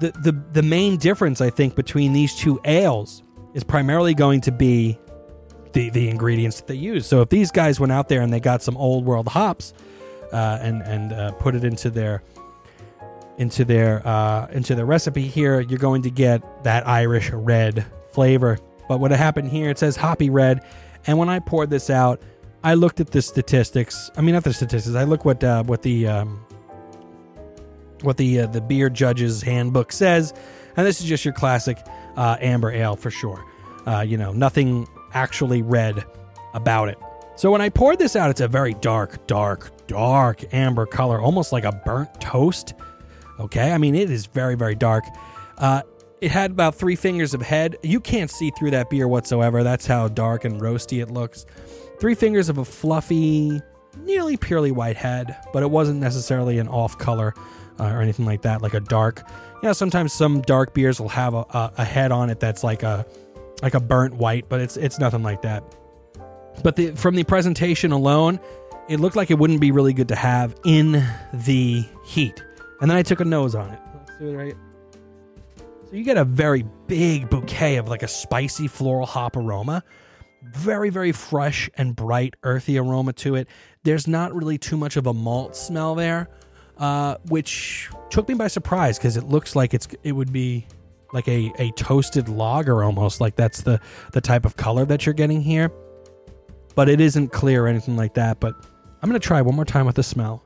the, 0.00 0.12
the 0.22 0.32
the 0.52 0.62
main 0.62 0.96
difference 0.96 1.40
I 1.40 1.50
think 1.50 1.74
between 1.74 2.12
these 2.12 2.34
two 2.34 2.60
ales 2.64 3.22
is 3.54 3.64
primarily 3.64 4.14
going 4.14 4.40
to 4.42 4.52
be 4.52 4.98
the 5.72 5.90
the 5.90 6.08
ingredients 6.08 6.56
that 6.56 6.66
they 6.66 6.74
use. 6.74 7.06
So 7.06 7.20
if 7.20 7.28
these 7.28 7.50
guys 7.50 7.78
went 7.80 7.92
out 7.92 8.08
there 8.08 8.22
and 8.22 8.32
they 8.32 8.40
got 8.40 8.62
some 8.62 8.76
old 8.76 9.04
world 9.04 9.28
hops 9.28 9.72
uh, 10.32 10.58
and 10.60 10.82
and 10.82 11.12
uh, 11.12 11.32
put 11.32 11.54
it 11.54 11.64
into 11.64 11.90
their 11.90 12.22
into 13.38 13.64
their 13.64 14.06
uh, 14.06 14.46
into 14.48 14.74
their 14.74 14.86
recipe 14.86 15.26
here, 15.26 15.60
you're 15.60 15.78
going 15.78 16.02
to 16.02 16.10
get 16.10 16.64
that 16.64 16.86
Irish 16.86 17.30
red 17.30 17.84
flavor. 18.12 18.58
But 18.88 19.00
what 19.00 19.10
happened 19.10 19.48
here, 19.48 19.68
it 19.68 19.78
says 19.78 19.96
hoppy 19.96 20.30
red, 20.30 20.64
and 21.06 21.18
when 21.18 21.28
I 21.28 21.40
poured 21.40 21.70
this 21.70 21.90
out, 21.90 22.22
I 22.62 22.74
looked 22.74 23.00
at 23.00 23.10
the 23.10 23.20
statistics. 23.20 24.10
I 24.16 24.22
mean, 24.22 24.34
not 24.34 24.44
the 24.44 24.52
statistics. 24.52 24.96
I 24.96 25.04
look 25.04 25.24
what 25.24 25.42
uh, 25.42 25.64
what 25.64 25.82
the 25.82 26.06
um, 26.06 26.45
what 28.02 28.16
the 28.16 28.40
uh, 28.40 28.46
the 28.46 28.60
beer 28.60 28.90
judges 28.90 29.42
handbook 29.42 29.92
says, 29.92 30.34
and 30.76 30.86
this 30.86 31.00
is 31.00 31.06
just 31.06 31.24
your 31.24 31.34
classic 31.34 31.78
uh, 32.16 32.36
amber 32.40 32.70
ale 32.70 32.96
for 32.96 33.10
sure. 33.10 33.44
Uh, 33.86 34.00
you 34.00 34.16
know, 34.16 34.32
nothing 34.32 34.86
actually 35.14 35.62
red 35.62 36.04
about 36.54 36.88
it. 36.88 36.98
So 37.36 37.50
when 37.50 37.60
I 37.60 37.68
poured 37.68 37.98
this 37.98 38.16
out, 38.16 38.30
it's 38.30 38.40
a 38.40 38.48
very 38.48 38.74
dark, 38.74 39.26
dark, 39.26 39.70
dark 39.86 40.42
amber 40.54 40.86
color, 40.86 41.20
almost 41.20 41.52
like 41.52 41.64
a 41.64 41.72
burnt 41.84 42.20
toast. 42.20 42.74
Okay, 43.38 43.72
I 43.72 43.78
mean 43.78 43.94
it 43.94 44.10
is 44.10 44.26
very, 44.26 44.54
very 44.54 44.74
dark. 44.74 45.04
Uh, 45.58 45.82
it 46.20 46.30
had 46.30 46.50
about 46.50 46.74
three 46.74 46.96
fingers 46.96 47.34
of 47.34 47.42
head. 47.42 47.76
You 47.82 48.00
can't 48.00 48.30
see 48.30 48.50
through 48.50 48.70
that 48.70 48.88
beer 48.88 49.06
whatsoever. 49.06 49.62
That's 49.62 49.86
how 49.86 50.08
dark 50.08 50.44
and 50.44 50.60
roasty 50.60 51.02
it 51.02 51.10
looks. 51.10 51.44
Three 52.00 52.14
fingers 52.14 52.48
of 52.48 52.56
a 52.56 52.64
fluffy, 52.64 53.60
nearly 53.98 54.38
purely 54.38 54.70
white 54.70 54.96
head, 54.96 55.36
but 55.52 55.62
it 55.62 55.70
wasn't 55.70 56.00
necessarily 56.00 56.58
an 56.58 56.68
off 56.68 56.96
color 56.96 57.34
uh, 57.78 57.84
or 57.84 58.00
anything 58.00 58.24
like 58.24 58.42
that, 58.42 58.62
like 58.62 58.74
a 58.74 58.80
dark. 58.80 59.22
You 59.62 59.68
know, 59.68 59.72
sometimes 59.72 60.12
some 60.12 60.42
dark 60.42 60.74
beers 60.74 61.00
will 61.00 61.08
have 61.08 61.34
a, 61.34 61.38
a, 61.50 61.72
a, 61.78 61.84
head 61.84 62.12
on 62.12 62.30
it 62.30 62.40
that's 62.40 62.62
like 62.62 62.82
a 62.82 63.06
like 63.62 63.74
a 63.74 63.80
burnt 63.80 64.14
white, 64.14 64.48
but 64.48 64.60
it's 64.60 64.76
it's 64.76 64.98
nothing 64.98 65.22
like 65.22 65.42
that. 65.42 65.64
But 66.62 66.76
the, 66.76 66.92
from 66.92 67.14
the 67.14 67.24
presentation 67.24 67.92
alone, 67.92 68.40
it 68.88 69.00
looked 69.00 69.16
like 69.16 69.30
it 69.30 69.38
wouldn't 69.38 69.60
be 69.60 69.70
really 69.70 69.92
good 69.92 70.08
to 70.08 70.16
have 70.16 70.54
in 70.64 71.04
the 71.32 71.84
heat. 72.04 72.42
And 72.80 72.90
then 72.90 72.96
I 72.96 73.02
took 73.02 73.20
a 73.20 73.24
nose 73.24 73.54
on 73.54 73.70
it. 73.70 73.80
Let's 74.20 74.34
right. 74.34 74.56
So 75.88 75.94
you 75.94 76.02
get 76.02 76.16
a 76.16 76.24
very 76.24 76.64
big 76.86 77.30
bouquet 77.30 77.76
of 77.76 77.88
like 77.88 78.02
a 78.02 78.08
spicy 78.08 78.68
floral 78.68 79.06
hop 79.06 79.36
aroma. 79.36 79.82
Very, 80.42 80.90
very 80.90 81.12
fresh 81.12 81.68
and 81.76 81.94
bright, 81.94 82.34
earthy 82.42 82.78
aroma 82.78 83.12
to 83.14 83.34
it. 83.34 83.48
There's 83.82 84.06
not 84.06 84.34
really 84.34 84.58
too 84.58 84.76
much 84.76 84.96
of 84.96 85.06
a 85.06 85.14
malt 85.14 85.56
smell 85.56 85.94
there 85.94 86.28
uh, 86.78 87.16
which 87.28 87.90
took 88.10 88.28
me 88.28 88.34
by 88.34 88.48
surprise 88.48 88.98
because 88.98 89.16
it 89.16 89.24
looks 89.24 89.56
like 89.56 89.74
it's 89.74 89.88
it 90.02 90.12
would 90.12 90.32
be 90.32 90.66
like 91.12 91.28
a, 91.28 91.52
a 91.58 91.70
toasted 91.72 92.28
lager 92.28 92.82
almost 92.82 93.20
like 93.20 93.36
that's 93.36 93.62
the 93.62 93.80
the 94.12 94.20
type 94.20 94.44
of 94.44 94.56
color 94.56 94.84
that 94.84 95.06
you're 95.06 95.14
getting 95.14 95.40
here. 95.40 95.70
But 96.74 96.88
it 96.88 97.00
isn't 97.00 97.32
clear 97.32 97.64
or 97.64 97.68
anything 97.68 97.96
like 97.96 98.14
that 98.14 98.40
but 98.40 98.54
i'm 99.02 99.08
gonna 99.08 99.18
try 99.18 99.40
one 99.40 99.54
more 99.54 99.64
time 99.64 99.86
with 99.86 99.96
the 99.96 100.02
smell. 100.02 100.44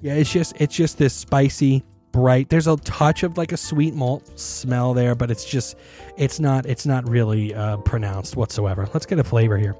Yeah 0.00 0.14
it's 0.14 0.32
just 0.32 0.54
it's 0.60 0.74
just 0.74 0.96
this 0.98 1.12
spicy 1.12 1.84
bright 2.12 2.48
there's 2.48 2.66
a 2.66 2.76
touch 2.78 3.22
of 3.22 3.36
like 3.36 3.52
a 3.52 3.56
sweet 3.56 3.92
malt 3.92 4.38
smell 4.38 4.94
there 4.94 5.14
but 5.14 5.30
it's 5.30 5.44
just 5.44 5.76
it's 6.16 6.40
not 6.40 6.64
it's 6.64 6.86
not 6.86 7.06
really 7.06 7.54
uh, 7.54 7.76
pronounced 7.78 8.36
whatsoever. 8.36 8.88
Let's 8.94 9.04
get 9.06 9.18
a 9.18 9.24
flavor 9.24 9.58
here. 9.58 9.76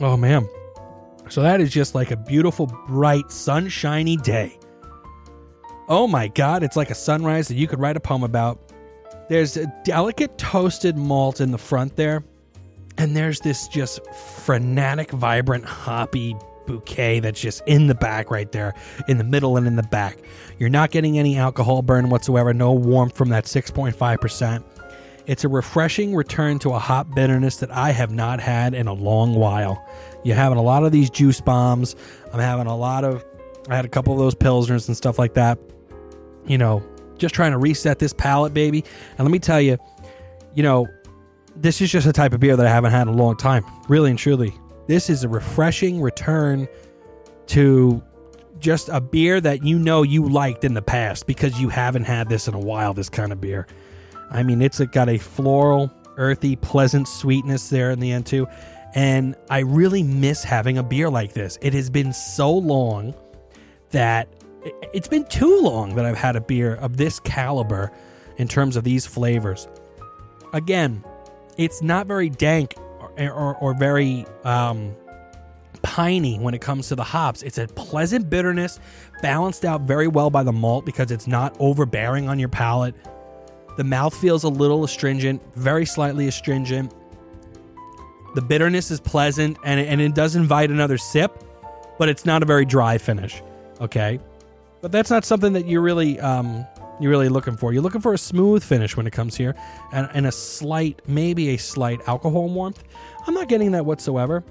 Oh 0.00 0.16
man 0.16 0.46
So 1.32 1.40
that 1.40 1.62
is 1.62 1.70
just 1.70 1.94
like 1.94 2.10
a 2.10 2.16
beautiful, 2.18 2.66
bright, 2.66 3.32
sunshiny 3.32 4.18
day. 4.18 4.58
Oh 5.88 6.06
my 6.06 6.28
God, 6.28 6.62
it's 6.62 6.76
like 6.76 6.90
a 6.90 6.94
sunrise 6.94 7.48
that 7.48 7.54
you 7.54 7.66
could 7.66 7.80
write 7.80 7.96
a 7.96 8.00
poem 8.00 8.22
about. 8.22 8.70
There's 9.30 9.56
a 9.56 9.64
delicate 9.82 10.36
toasted 10.36 10.98
malt 10.98 11.40
in 11.40 11.50
the 11.50 11.56
front 11.56 11.96
there, 11.96 12.22
and 12.98 13.16
there's 13.16 13.40
this 13.40 13.66
just 13.68 14.06
frenetic, 14.14 15.10
vibrant, 15.10 15.64
hoppy 15.64 16.36
bouquet 16.66 17.20
that's 17.20 17.40
just 17.40 17.62
in 17.66 17.86
the 17.86 17.94
back 17.94 18.30
right 18.30 18.52
there, 18.52 18.74
in 19.08 19.16
the 19.16 19.24
middle 19.24 19.56
and 19.56 19.66
in 19.66 19.76
the 19.76 19.84
back. 19.84 20.18
You're 20.58 20.68
not 20.68 20.90
getting 20.90 21.18
any 21.18 21.38
alcohol 21.38 21.80
burn 21.80 22.10
whatsoever, 22.10 22.52
no 22.52 22.72
warmth 22.72 23.16
from 23.16 23.30
that 23.30 23.46
6.5%. 23.46 24.64
It's 25.24 25.44
a 25.44 25.48
refreshing 25.48 26.14
return 26.14 26.58
to 26.58 26.74
a 26.74 26.78
hop 26.78 27.14
bitterness 27.14 27.56
that 27.58 27.70
I 27.70 27.92
have 27.92 28.10
not 28.10 28.40
had 28.40 28.74
in 28.74 28.88
a 28.88 28.92
long 28.92 29.34
while. 29.34 29.88
You're 30.24 30.36
having 30.36 30.58
a 30.58 30.62
lot 30.62 30.84
of 30.84 30.92
these 30.92 31.10
juice 31.10 31.40
bombs. 31.40 31.96
I'm 32.32 32.40
having 32.40 32.66
a 32.66 32.76
lot 32.76 33.04
of, 33.04 33.24
I 33.68 33.76
had 33.76 33.84
a 33.84 33.88
couple 33.88 34.12
of 34.12 34.18
those 34.18 34.34
pilsners 34.34 34.88
and 34.88 34.96
stuff 34.96 35.18
like 35.18 35.34
that. 35.34 35.58
You 36.46 36.58
know, 36.58 36.82
just 37.18 37.34
trying 37.34 37.52
to 37.52 37.58
reset 37.58 37.98
this 37.98 38.12
palate, 38.12 38.54
baby. 38.54 38.84
And 39.18 39.20
let 39.20 39.30
me 39.30 39.38
tell 39.38 39.60
you, 39.60 39.78
you 40.54 40.62
know, 40.62 40.86
this 41.56 41.80
is 41.80 41.90
just 41.90 42.06
a 42.06 42.12
type 42.12 42.32
of 42.32 42.40
beer 42.40 42.56
that 42.56 42.66
I 42.66 42.70
haven't 42.70 42.92
had 42.92 43.02
in 43.02 43.08
a 43.08 43.16
long 43.16 43.36
time, 43.36 43.64
really 43.88 44.10
and 44.10 44.18
truly. 44.18 44.54
This 44.86 45.10
is 45.10 45.22
a 45.22 45.28
refreshing 45.28 46.00
return 46.00 46.66
to 47.48 48.02
just 48.58 48.88
a 48.88 49.00
beer 49.00 49.40
that 49.40 49.64
you 49.64 49.78
know 49.78 50.02
you 50.02 50.28
liked 50.28 50.64
in 50.64 50.74
the 50.74 50.82
past 50.82 51.26
because 51.26 51.60
you 51.60 51.68
haven't 51.68 52.04
had 52.04 52.28
this 52.28 52.48
in 52.48 52.54
a 52.54 52.58
while, 52.58 52.94
this 52.94 53.08
kind 53.08 53.32
of 53.32 53.40
beer. 53.40 53.66
I 54.30 54.42
mean, 54.42 54.62
it's 54.62 54.80
got 54.80 55.08
a 55.08 55.18
floral, 55.18 55.92
earthy, 56.16 56.56
pleasant 56.56 57.06
sweetness 57.08 57.68
there 57.68 57.90
in 57.90 58.00
the 58.00 58.12
end, 58.12 58.26
too. 58.26 58.46
And 58.94 59.36
I 59.48 59.60
really 59.60 60.02
miss 60.02 60.44
having 60.44 60.78
a 60.78 60.82
beer 60.82 61.08
like 61.08 61.32
this. 61.32 61.58
It 61.62 61.72
has 61.74 61.88
been 61.88 62.12
so 62.12 62.52
long 62.52 63.14
that 63.90 64.28
it's 64.92 65.08
been 65.08 65.24
too 65.24 65.60
long 65.60 65.94
that 65.94 66.04
I've 66.04 66.18
had 66.18 66.36
a 66.36 66.40
beer 66.40 66.74
of 66.76 66.96
this 66.96 67.18
caliber 67.20 67.90
in 68.36 68.48
terms 68.48 68.76
of 68.76 68.84
these 68.84 69.06
flavors. 69.06 69.66
Again, 70.52 71.02
it's 71.56 71.82
not 71.82 72.06
very 72.06 72.28
dank 72.28 72.74
or, 73.00 73.30
or, 73.30 73.56
or 73.56 73.74
very 73.74 74.26
um, 74.44 74.94
piney 75.82 76.38
when 76.38 76.54
it 76.54 76.60
comes 76.60 76.88
to 76.88 76.94
the 76.94 77.04
hops. 77.04 77.42
It's 77.42 77.58
a 77.58 77.66
pleasant 77.66 78.30
bitterness, 78.30 78.78
balanced 79.20 79.64
out 79.64 79.82
very 79.82 80.08
well 80.08 80.30
by 80.30 80.42
the 80.42 80.52
malt 80.52 80.84
because 80.84 81.10
it's 81.10 81.26
not 81.26 81.56
overbearing 81.58 82.28
on 82.28 82.38
your 82.38 82.48
palate. 82.48 82.94
The 83.76 83.84
mouth 83.84 84.14
feels 84.14 84.44
a 84.44 84.48
little 84.48 84.84
astringent, 84.84 85.42
very 85.54 85.86
slightly 85.86 86.28
astringent. 86.28 86.94
The 88.34 88.42
bitterness 88.42 88.90
is 88.90 89.00
pleasant 89.00 89.58
and 89.64 89.80
and 89.80 90.00
it 90.00 90.14
does 90.14 90.36
invite 90.36 90.70
another 90.70 90.98
sip, 90.98 91.44
but 91.98 92.08
it's 92.08 92.24
not 92.24 92.42
a 92.42 92.46
very 92.46 92.64
dry 92.64 92.98
finish. 92.98 93.42
Okay, 93.80 94.18
but 94.80 94.92
that's 94.92 95.10
not 95.10 95.24
something 95.24 95.52
that 95.52 95.66
you're 95.66 95.82
really 95.82 96.18
um, 96.20 96.66
you're 97.00 97.10
really 97.10 97.28
looking 97.28 97.56
for. 97.56 97.72
You're 97.72 97.82
looking 97.82 98.00
for 98.00 98.14
a 98.14 98.18
smooth 98.18 98.62
finish 98.62 98.96
when 98.96 99.06
it 99.06 99.12
comes 99.12 99.36
here, 99.36 99.54
and, 99.92 100.08
and 100.14 100.26
a 100.26 100.32
slight, 100.32 101.02
maybe 101.06 101.50
a 101.50 101.56
slight 101.56 102.00
alcohol 102.06 102.48
warmth. 102.48 102.82
I'm 103.26 103.34
not 103.34 103.48
getting 103.48 103.72
that 103.72 103.84
whatsoever. 103.84 104.44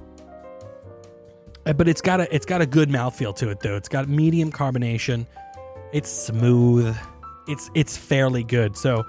Uh, 1.66 1.74
but 1.74 1.88
it's 1.88 2.02
got 2.02 2.20
a 2.20 2.34
it's 2.34 2.46
got 2.46 2.62
a 2.62 2.66
good 2.66 2.90
mouthfeel 2.90 3.36
to 3.38 3.50
it 3.50 3.60
though. 3.62 3.76
It's 3.76 3.90
got 3.90 4.08
medium 4.10 4.52
carbonation. 4.52 5.26
It's 5.94 6.10
smooth. 6.10 6.96
It's 7.48 7.70
it's 7.74 7.98
fairly 7.98 8.44
good. 8.44 8.76
So 8.78 9.06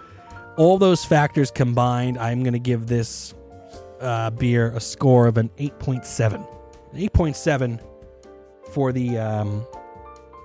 all 0.56 0.78
those 0.78 1.04
factors 1.04 1.50
combined, 1.50 2.18
I'm 2.18 2.42
going 2.42 2.52
to 2.52 2.58
give 2.58 2.86
this 2.86 3.34
uh, 4.03 4.30
beer 4.30 4.72
a 4.74 4.80
score 4.80 5.26
of 5.26 5.38
an 5.38 5.48
8.7. 5.59 6.34
An 6.34 6.98
8.7 6.98 7.80
for 8.72 8.92
the 8.92 9.18
um, 9.18 9.66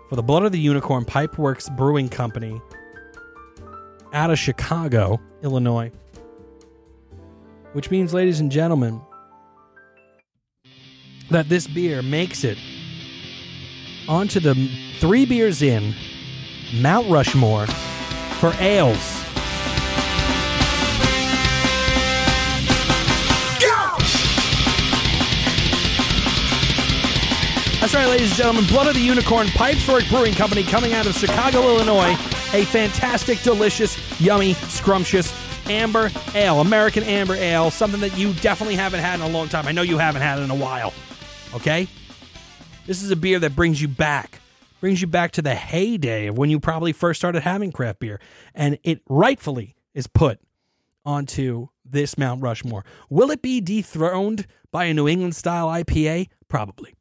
for 0.10 0.16
the 0.16 0.24
Blood 0.24 0.44
of 0.44 0.52
the 0.52 0.60
Unicorn 0.60 1.04
Pipeworks 1.06 1.76
Brewing 1.76 2.10
Company 2.10 2.62
out 4.14 4.32
of 4.32 4.40
Chicago, 4.40 5.20
Illinois. 5.44 5.92
Which 7.74 7.92
means, 7.92 8.14
ladies 8.14 8.40
and 8.40 8.52
gentlemen, 8.52 9.02
that 11.30 11.50
this 11.50 11.68
beer 11.68 12.02
makes 12.02 12.44
it 12.44 12.58
onto 14.08 14.40
the 14.40 14.56
three 15.00 15.26
beers 15.26 15.62
in 15.62 15.94
Mount 16.76 17.10
Rushmore 17.10 17.68
for 18.40 18.54
ales. 18.60 19.17
That's 27.88 27.96
right, 27.96 28.10
ladies 28.10 28.32
and 28.32 28.38
gentlemen. 28.38 28.66
Blood 28.66 28.88
of 28.88 28.96
the 28.96 29.00
Unicorn 29.00 29.48
Pipeswork 29.48 30.06
Brewing 30.10 30.34
Company 30.34 30.62
coming 30.62 30.92
out 30.92 31.08
of 31.08 31.16
Chicago, 31.16 31.60
Illinois. 31.70 32.12
A 32.52 32.66
fantastic, 32.66 33.42
delicious, 33.44 34.20
yummy, 34.20 34.56
scrumptious 34.56 35.34
amber 35.70 36.12
ale, 36.36 36.60
American 36.60 37.04
amber 37.04 37.36
ale, 37.36 37.72
something 37.72 38.02
that 38.02 38.18
you 38.18 38.34
definitely 38.42 38.76
haven't 38.76 39.00
had 39.00 39.22
in 39.22 39.22
a 39.22 39.30
long 39.30 39.48
time. 39.48 39.70
I 39.70 39.72
know 39.72 39.84
you 39.84 39.98
haven't 39.98 40.22
had 40.22 40.38
it 40.38 40.42
in 40.42 40.50
a 40.50 40.56
while. 40.56 40.94
Okay? 41.54 41.88
This 42.88 43.02
is 43.02 43.10
a 43.10 43.16
beer 43.16 43.40
that 43.40 43.56
brings 43.56 43.82
you 43.82 43.88
back. 43.88 44.42
Brings 44.82 45.00
you 45.00 45.08
back 45.08 45.32
to 45.32 45.42
the 45.42 45.56
heyday 45.56 46.28
of 46.28 46.38
when 46.38 46.50
you 46.50 46.60
probably 46.60 46.92
first 46.92 47.22
started 47.22 47.44
having 47.44 47.72
craft 47.72 48.02
beer. 48.02 48.20
And 48.54 48.80
it 48.84 49.00
rightfully 49.08 49.78
is 49.94 50.08
put 50.08 50.42
onto 51.06 51.70
this 51.86 52.18
Mount 52.18 52.42
Rushmore. 52.42 52.84
Will 53.10 53.32
it 53.32 53.42
be 53.42 53.62
dethroned 53.62 54.46
by 54.74 54.84
a 54.84 54.94
New 54.94 55.08
England 55.08 55.38
style 55.38 55.70
IPA? 55.70 56.28
Probably. 56.50 56.97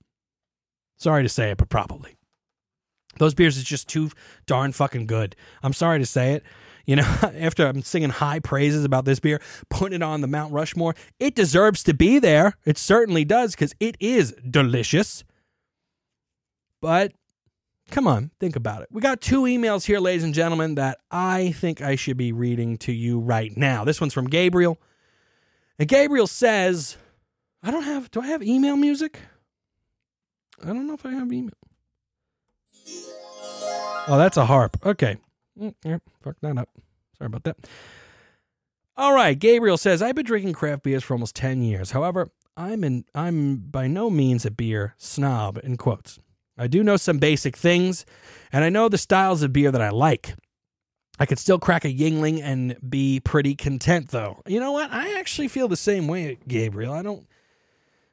Sorry 0.97 1.23
to 1.23 1.29
say 1.29 1.51
it, 1.51 1.59
but 1.59 1.69
probably. 1.69 2.17
Those 3.19 3.35
beers 3.35 3.57
is 3.57 3.65
just 3.65 3.89
too 3.89 4.11
darn 4.47 4.73
fucking 4.73 5.07
good. 5.07 5.37
I'm 5.63 5.73
sorry 5.73 5.99
to 5.99 6.07
say 6.07 6.35
it. 6.35 6.43
You 6.85 6.97
know, 6.97 7.03
after 7.23 7.67
I'm 7.67 7.83
singing 7.83 8.11
high 8.11 8.41
praises 8.41 8.85
about 8.85 9.05
this 9.05 9.21
beer, 9.21 9.41
putting 9.71 9.97
it 9.97 10.03
on 10.03 10.21
the 10.21 10.27
Mount 10.27 10.53
Rushmore, 10.53 10.95
it 11.19 11.35
deserves 11.35 11.83
to 11.85 11.95
be 11.95 12.19
there. 12.19 12.57
It 12.65 12.79
certainly 12.79 13.25
does 13.25 13.53
because 13.53 13.75
it 13.81 13.97
is 14.01 14.33
delicious. 14.49 15.25
But 16.81 17.13
come 17.91 18.07
on, 18.07 18.31
think 18.39 18.57
about 18.57 18.83
it. 18.83 18.89
We 18.91 19.01
got 19.01 19.21
two 19.21 19.43
emails 19.43 19.85
here, 19.87 19.99
ladies 19.99 20.25
and 20.25 20.35
gentlemen, 20.35 20.77
that 20.77 20.99
I 21.11 21.53
think 21.53 21.81
I 21.81 21.97
should 21.97 22.17
be 22.17 22.33
reading 22.33 22.77
to 22.79 22.93
you 22.93 23.19
right 23.19 23.57
now. 23.57 23.85
This 23.85 24.01
one's 24.01 24.15
from 24.15 24.29
Gabriel. 24.29 24.79
And 25.79 25.89
Gabriel 25.89 26.27
says, 26.27 26.97
I 27.63 27.71
don't 27.71 27.83
have, 27.83 28.11
do 28.11 28.21
I 28.21 28.29
have 28.29 28.43
email 28.43 28.77
music? 28.77 29.21
I 30.63 30.69
don't 30.69 30.87
know 30.87 30.95
if 30.95 31.05
I 31.05 31.11
have 31.13 31.33
email. 31.33 31.53
Oh, 34.09 34.17
that's 34.17 34.37
a 34.37 34.47
harp. 34.47 34.77
Okay. 34.85 35.17
Mm, 35.61 35.75
yeah, 35.85 35.99
fuck 36.23 36.37
that 36.43 36.59
up. 36.59 36.69
Sorry 37.19 37.27
about 37.27 37.45
that. 37.45 37.57
All 38.97 39.15
right, 39.15 39.39
Gabriel 39.39 39.77
says 39.77 40.01
I've 40.01 40.15
been 40.15 40.25
drinking 40.25 40.55
craft 40.55 40.83
beers 40.83 41.05
for 41.05 41.15
almost 41.15 41.35
ten 41.35 41.63
years. 41.63 41.91
However, 41.91 42.31
I'm 42.57 42.85
in 42.85 43.05
I'm 43.15 43.57
by 43.57 43.87
no 43.87 44.09
means 44.09 44.47
a 44.47 44.51
beer 44.51 44.95
snob 44.97 45.59
in 45.63 45.77
quotes. 45.77 46.19
I 46.57 46.67
do 46.69 46.83
know 46.83 46.97
some 46.97 47.19
basic 47.19 47.57
things, 47.57 48.07
and 48.51 48.65
I 48.65 48.71
know 48.71 48.89
the 48.89 48.97
styles 48.97 49.43
of 49.43 49.53
beer 49.53 49.71
that 49.71 49.83
I 49.83 49.91
like. 49.91 50.35
I 51.19 51.27
could 51.27 51.39
still 51.39 51.59
crack 51.59 51.85
a 51.85 51.89
Yuengling 51.89 52.43
and 52.43 52.77
be 52.89 53.21
pretty 53.21 53.55
content, 53.55 54.09
though. 54.09 54.43
You 54.47 54.61
know 54.61 54.73
what? 54.73 54.91
I 54.91 55.19
actually 55.19 55.49
feel 55.49 55.69
the 55.69 55.77
same 55.77 56.09
way, 56.09 56.39
Gabriel. 56.47 56.93
I 56.93 57.03
don't. 57.03 57.27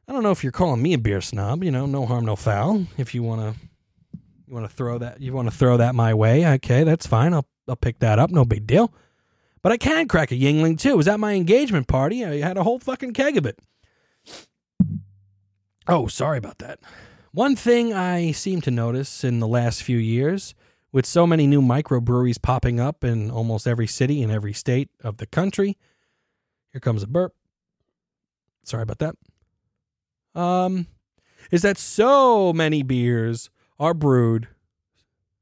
I 0.07 0.11
don't 0.11 0.23
know 0.23 0.31
if 0.31 0.43
you're 0.43 0.51
calling 0.51 0.81
me 0.81 0.93
a 0.93 0.97
beer 0.97 1.21
snob. 1.21 1.63
You 1.63 1.71
know, 1.71 1.85
no 1.85 2.05
harm, 2.05 2.25
no 2.25 2.35
foul. 2.35 2.85
If 2.97 3.15
you 3.15 3.23
want 3.23 3.41
to 3.41 4.19
you 4.47 4.53
want 4.53 4.69
to 4.69 4.75
throw 4.75 4.97
that? 4.97 5.21
You 5.21 5.33
want 5.33 5.49
to 5.49 5.55
throw 5.55 5.77
that 5.77 5.95
my 5.95 6.13
way? 6.13 6.45
Okay, 6.55 6.83
that's 6.83 7.07
fine. 7.07 7.33
I'll 7.33 7.47
I'll 7.67 7.75
pick 7.75 7.99
that 7.99 8.19
up. 8.19 8.29
No 8.29 8.45
big 8.45 8.67
deal. 8.67 8.93
But 9.61 9.71
I 9.71 9.77
can 9.77 10.07
crack 10.09 10.31
a 10.31 10.35
Yuengling 10.35 10.77
too. 10.77 10.89
It 10.89 10.97
was 10.97 11.07
at 11.07 11.19
my 11.19 11.33
engagement 11.33 11.87
party. 11.87 12.25
I 12.25 12.39
had 12.39 12.57
a 12.57 12.63
whole 12.63 12.79
fucking 12.79 13.13
keg 13.13 13.37
of 13.37 13.45
it. 13.45 13.57
Oh, 15.87 16.07
sorry 16.07 16.37
about 16.37 16.59
that. 16.59 16.79
One 17.31 17.55
thing 17.55 17.93
I 17.93 18.31
seem 18.31 18.61
to 18.61 18.71
notice 18.71 19.23
in 19.23 19.39
the 19.39 19.47
last 19.47 19.81
few 19.81 19.97
years, 19.97 20.53
with 20.91 21.05
so 21.05 21.25
many 21.25 21.47
new 21.47 21.61
microbreweries 21.61 22.41
popping 22.41 22.79
up 22.79 23.03
in 23.03 23.31
almost 23.31 23.65
every 23.65 23.87
city 23.87 24.21
and 24.21 24.31
every 24.31 24.53
state 24.53 24.89
of 25.03 25.17
the 25.17 25.25
country, 25.25 25.77
here 26.71 26.79
comes 26.79 27.01
a 27.01 27.07
burp. 27.07 27.33
Sorry 28.63 28.83
about 28.83 28.99
that. 28.99 29.15
Um, 30.35 30.87
is 31.51 31.61
that 31.61 31.77
so 31.77 32.53
many 32.53 32.83
beers 32.83 33.49
are 33.79 33.93
brewed. 33.93 34.47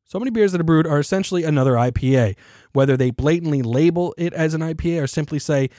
So 0.03 0.19
many 0.19 0.31
beers 0.31 0.51
that 0.51 0.61
are 0.61 0.65
brewed 0.65 0.87
are 0.87 0.99
essentially 0.99 1.43
another 1.43 1.73
IPA, 1.73 2.35
whether 2.73 2.97
they 2.97 3.11
blatantly 3.11 3.61
label 3.61 4.13
it 4.17 4.33
as 4.33 4.53
an 4.53 4.61
IPA 4.61 5.03
or 5.03 5.07
simply 5.07 5.39
say, 5.39 5.69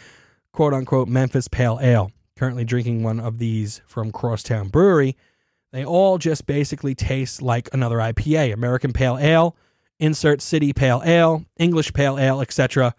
quote 0.53 0.73
unquote, 0.73 1.09
Memphis 1.09 1.49
Pale 1.49 1.81
Ale. 1.83 2.13
Currently 2.37 2.65
drinking 2.65 3.03
one 3.03 3.21
of 3.21 3.39
these 3.39 3.83
from 3.87 4.11
Crosstown 4.11 4.69
Brewery. 4.69 5.17
They 5.71 5.85
all 5.85 6.19
just 6.19 6.47
basically 6.47 6.95
taste 6.95 7.43
like 7.43 7.69
another 7.73 7.97
IPA 7.97 8.53
American 8.53 8.93
Pale 8.93 9.19
Ale, 9.19 9.57
insert 9.99 10.41
City 10.43 10.73
Pale 10.73 11.03
Ale, 11.05 11.45
English 11.59 11.93
Pale 11.93 12.19
Ale, 12.19 12.41
etc. 12.41 12.95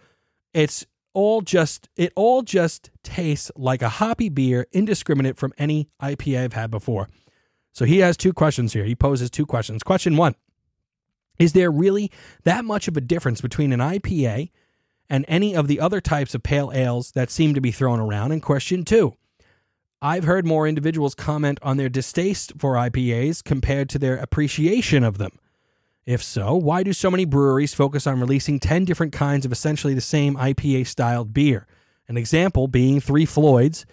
It's 0.53 0.85
all 1.13 1.41
just 1.41 1.89
it 1.95 2.11
all 2.15 2.41
just 2.41 2.89
tastes 3.03 3.51
like 3.55 3.81
a 3.81 3.89
hoppy 3.89 4.29
beer 4.29 4.67
indiscriminate 4.71 5.37
from 5.37 5.53
any 5.57 5.89
IPA 6.01 6.43
I've 6.43 6.53
had 6.53 6.71
before. 6.71 7.09
So 7.71 7.85
he 7.85 7.99
has 7.99 8.15
two 8.15 8.33
questions 8.33 8.73
here. 8.73 8.85
He 8.85 8.95
poses 8.95 9.29
two 9.29 9.45
questions. 9.45 9.83
Question 9.83 10.15
one 10.15 10.35
Is 11.39 11.53
there 11.53 11.71
really 11.71 12.11
that 12.43 12.65
much 12.65 12.87
of 12.87 12.97
a 12.97 13.01
difference 13.01 13.41
between 13.41 13.73
an 13.73 13.79
IPA 13.79 14.51
and 15.09 15.25
any 15.27 15.55
of 15.55 15.67
the 15.67 15.79
other 15.79 16.01
types 16.01 16.33
of 16.33 16.43
pale 16.43 16.71
ales 16.73 17.11
that 17.11 17.29
seem 17.29 17.53
to 17.53 17.61
be 17.61 17.71
thrown 17.71 17.99
around? 17.99 18.31
And 18.31 18.41
question 18.41 18.83
two 18.83 19.15
I've 20.01 20.25
heard 20.25 20.45
more 20.45 20.67
individuals 20.67 21.15
comment 21.15 21.59
on 21.61 21.77
their 21.77 21.89
distaste 21.89 22.53
for 22.57 22.75
IPAs 22.75 23.43
compared 23.43 23.89
to 23.89 23.99
their 23.99 24.17
appreciation 24.17 25.03
of 25.03 25.17
them. 25.17 25.39
If 26.05 26.21
so, 26.21 26.55
why 26.55 26.83
do 26.83 26.91
so 26.91 27.09
many 27.09 27.23
breweries 27.23 27.73
focus 27.73 28.05
on 28.05 28.19
releasing 28.19 28.59
10 28.59 28.83
different 28.83 29.13
kinds 29.13 29.45
of 29.45 29.53
essentially 29.53 29.93
the 29.93 30.01
same 30.01 30.35
IPA 30.35 30.87
styled 30.87 31.33
beer? 31.33 31.65
An 32.09 32.17
example 32.17 32.67
being 32.67 32.99
Three 32.99 33.25
Floyds, 33.25 33.85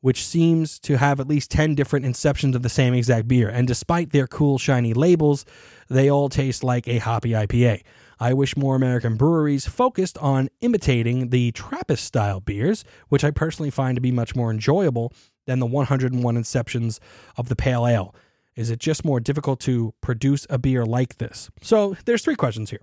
which 0.00 0.26
seems 0.26 0.80
to 0.80 0.98
have 0.98 1.20
at 1.20 1.28
least 1.28 1.52
10 1.52 1.76
different 1.76 2.04
inceptions 2.04 2.56
of 2.56 2.62
the 2.62 2.68
same 2.68 2.94
exact 2.94 3.28
beer. 3.28 3.48
And 3.48 3.68
despite 3.68 4.10
their 4.10 4.26
cool, 4.26 4.58
shiny 4.58 4.92
labels, 4.92 5.44
they 5.88 6.10
all 6.10 6.28
taste 6.28 6.64
like 6.64 6.88
a 6.88 6.98
hoppy 6.98 7.30
IPA. 7.30 7.82
I 8.18 8.32
wish 8.32 8.56
more 8.56 8.74
American 8.74 9.16
breweries 9.16 9.66
focused 9.66 10.18
on 10.18 10.48
imitating 10.62 11.30
the 11.30 11.52
Trappist 11.52 12.04
style 12.04 12.40
beers, 12.40 12.84
which 13.08 13.22
I 13.22 13.30
personally 13.30 13.70
find 13.70 13.94
to 13.94 14.00
be 14.00 14.10
much 14.10 14.34
more 14.34 14.50
enjoyable 14.50 15.12
than 15.46 15.60
the 15.60 15.66
101 15.66 16.36
inceptions 16.36 16.98
of 17.36 17.48
the 17.48 17.56
Pale 17.56 17.86
Ale. 17.86 18.14
Is 18.54 18.70
it 18.70 18.78
just 18.78 19.04
more 19.04 19.20
difficult 19.20 19.60
to 19.60 19.94
produce 20.00 20.46
a 20.50 20.58
beer 20.58 20.84
like 20.84 21.18
this? 21.18 21.50
So 21.62 21.96
there's 22.04 22.22
three 22.22 22.36
questions 22.36 22.70
here. 22.70 22.82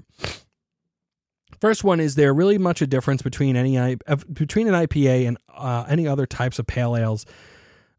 First 1.62 1.84
one 1.84 2.00
is 2.00 2.16
there 2.16 2.34
really 2.34 2.58
much 2.58 2.82
a 2.82 2.88
difference 2.88 3.22
between 3.22 3.56
any 3.56 3.98
between 4.34 4.68
an 4.68 4.74
IPA 4.74 5.28
and 5.28 5.38
uh, 5.54 5.86
any 5.90 6.08
other 6.08 6.26
types 6.26 6.58
of 6.58 6.68
pale 6.68 6.96
ales 6.96 7.26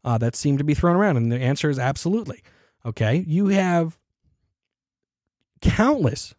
uh, 0.03 0.17
that 0.17 0.35
seem 0.35 0.57
to 0.57 0.63
be 0.63 0.73
thrown 0.73 0.95
around? 0.95 1.17
And 1.17 1.31
the 1.31 1.39
answer 1.39 1.69
is 1.69 1.77
absolutely. 1.77 2.41
Okay, 2.85 3.23
you 3.27 3.47
have 3.47 3.97
countless 5.61 6.33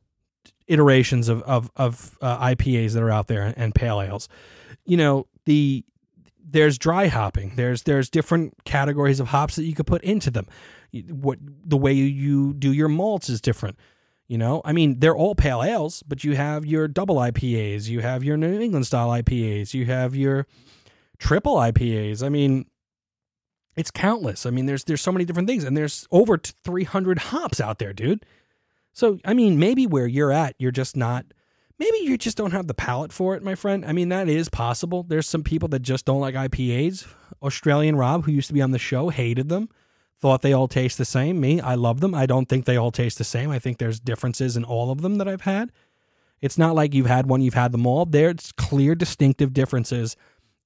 iterations 0.66 1.28
of 1.28 1.42
of, 1.42 1.70
of 1.76 2.18
uh, 2.20 2.44
IPAs 2.48 2.94
that 2.94 3.02
are 3.02 3.10
out 3.10 3.28
there 3.28 3.54
and 3.56 3.74
pale 3.74 4.00
ales. 4.00 4.28
You 4.84 4.96
know 4.96 5.26
the 5.44 5.84
there's 6.44 6.76
dry 6.76 7.06
hopping. 7.06 7.52
There's 7.54 7.84
there's 7.84 8.10
different 8.10 8.64
categories 8.64 9.20
of 9.20 9.28
hops 9.28 9.56
that 9.56 9.64
you 9.64 9.74
could 9.74 9.86
put 9.86 10.02
into 10.02 10.30
them. 10.30 10.46
What 10.92 11.38
the 11.64 11.76
way 11.76 11.92
you 11.92 12.52
do 12.54 12.72
your 12.72 12.88
malts 12.88 13.28
is 13.28 13.40
different. 13.40 13.78
You 14.28 14.38
know, 14.38 14.62
I 14.64 14.72
mean, 14.72 15.00
they're 15.00 15.16
all 15.16 15.34
pale 15.34 15.62
ales, 15.62 16.02
but 16.06 16.24
you 16.24 16.36
have 16.36 16.64
your 16.64 16.88
double 16.88 17.16
IPAs, 17.16 17.88
you 17.88 18.00
have 18.00 18.24
your 18.24 18.36
New 18.36 18.60
England 18.60 18.86
style 18.86 19.08
IPAs, 19.10 19.74
you 19.74 19.84
have 19.86 20.14
your 20.14 20.46
triple 21.18 21.56
IPAs. 21.56 22.24
I 22.24 22.28
mean, 22.28 22.66
it's 23.76 23.90
countless. 23.90 24.46
I 24.46 24.50
mean, 24.50 24.66
there's 24.66 24.84
there's 24.84 25.02
so 25.02 25.12
many 25.12 25.24
different 25.24 25.48
things, 25.48 25.64
and 25.64 25.76
there's 25.76 26.06
over 26.10 26.38
300 26.38 27.18
hops 27.18 27.60
out 27.60 27.78
there, 27.78 27.92
dude. 27.92 28.24
So, 28.92 29.18
I 29.24 29.34
mean, 29.34 29.58
maybe 29.58 29.86
where 29.86 30.06
you're 30.06 30.32
at, 30.32 30.54
you're 30.58 30.70
just 30.70 30.96
not. 30.96 31.26
Maybe 31.78 31.98
you 31.98 32.16
just 32.16 32.36
don't 32.36 32.52
have 32.52 32.68
the 32.68 32.74
palate 32.74 33.12
for 33.12 33.34
it, 33.34 33.42
my 33.42 33.54
friend. 33.54 33.84
I 33.84 33.92
mean, 33.92 34.10
that 34.10 34.28
is 34.28 34.48
possible. 34.48 35.02
There's 35.02 35.28
some 35.28 35.42
people 35.42 35.68
that 35.70 35.80
just 35.80 36.04
don't 36.04 36.20
like 36.20 36.34
IPAs. 36.34 37.06
Australian 37.42 37.96
Rob, 37.96 38.24
who 38.24 38.32
used 38.32 38.48
to 38.48 38.54
be 38.54 38.62
on 38.62 38.70
the 38.70 38.78
show, 38.78 39.08
hated 39.08 39.48
them 39.48 39.68
thought 40.22 40.40
they 40.40 40.52
all 40.52 40.68
taste 40.68 40.98
the 40.98 41.04
same. 41.04 41.40
Me, 41.40 41.60
I 41.60 41.74
love 41.74 42.00
them. 42.00 42.14
I 42.14 42.26
don't 42.26 42.48
think 42.48 42.64
they 42.64 42.76
all 42.76 42.92
taste 42.92 43.18
the 43.18 43.24
same. 43.24 43.50
I 43.50 43.58
think 43.58 43.78
there's 43.78 43.98
differences 43.98 44.56
in 44.56 44.62
all 44.62 44.92
of 44.92 45.02
them 45.02 45.18
that 45.18 45.26
I've 45.26 45.42
had. 45.42 45.72
It's 46.40 46.56
not 46.56 46.76
like 46.76 46.94
you've 46.94 47.06
had 47.06 47.26
one, 47.26 47.42
you've 47.42 47.54
had 47.54 47.72
them 47.72 47.86
all. 47.86 48.06
There's 48.06 48.52
clear, 48.52 48.94
distinctive 48.94 49.52
differences 49.52 50.16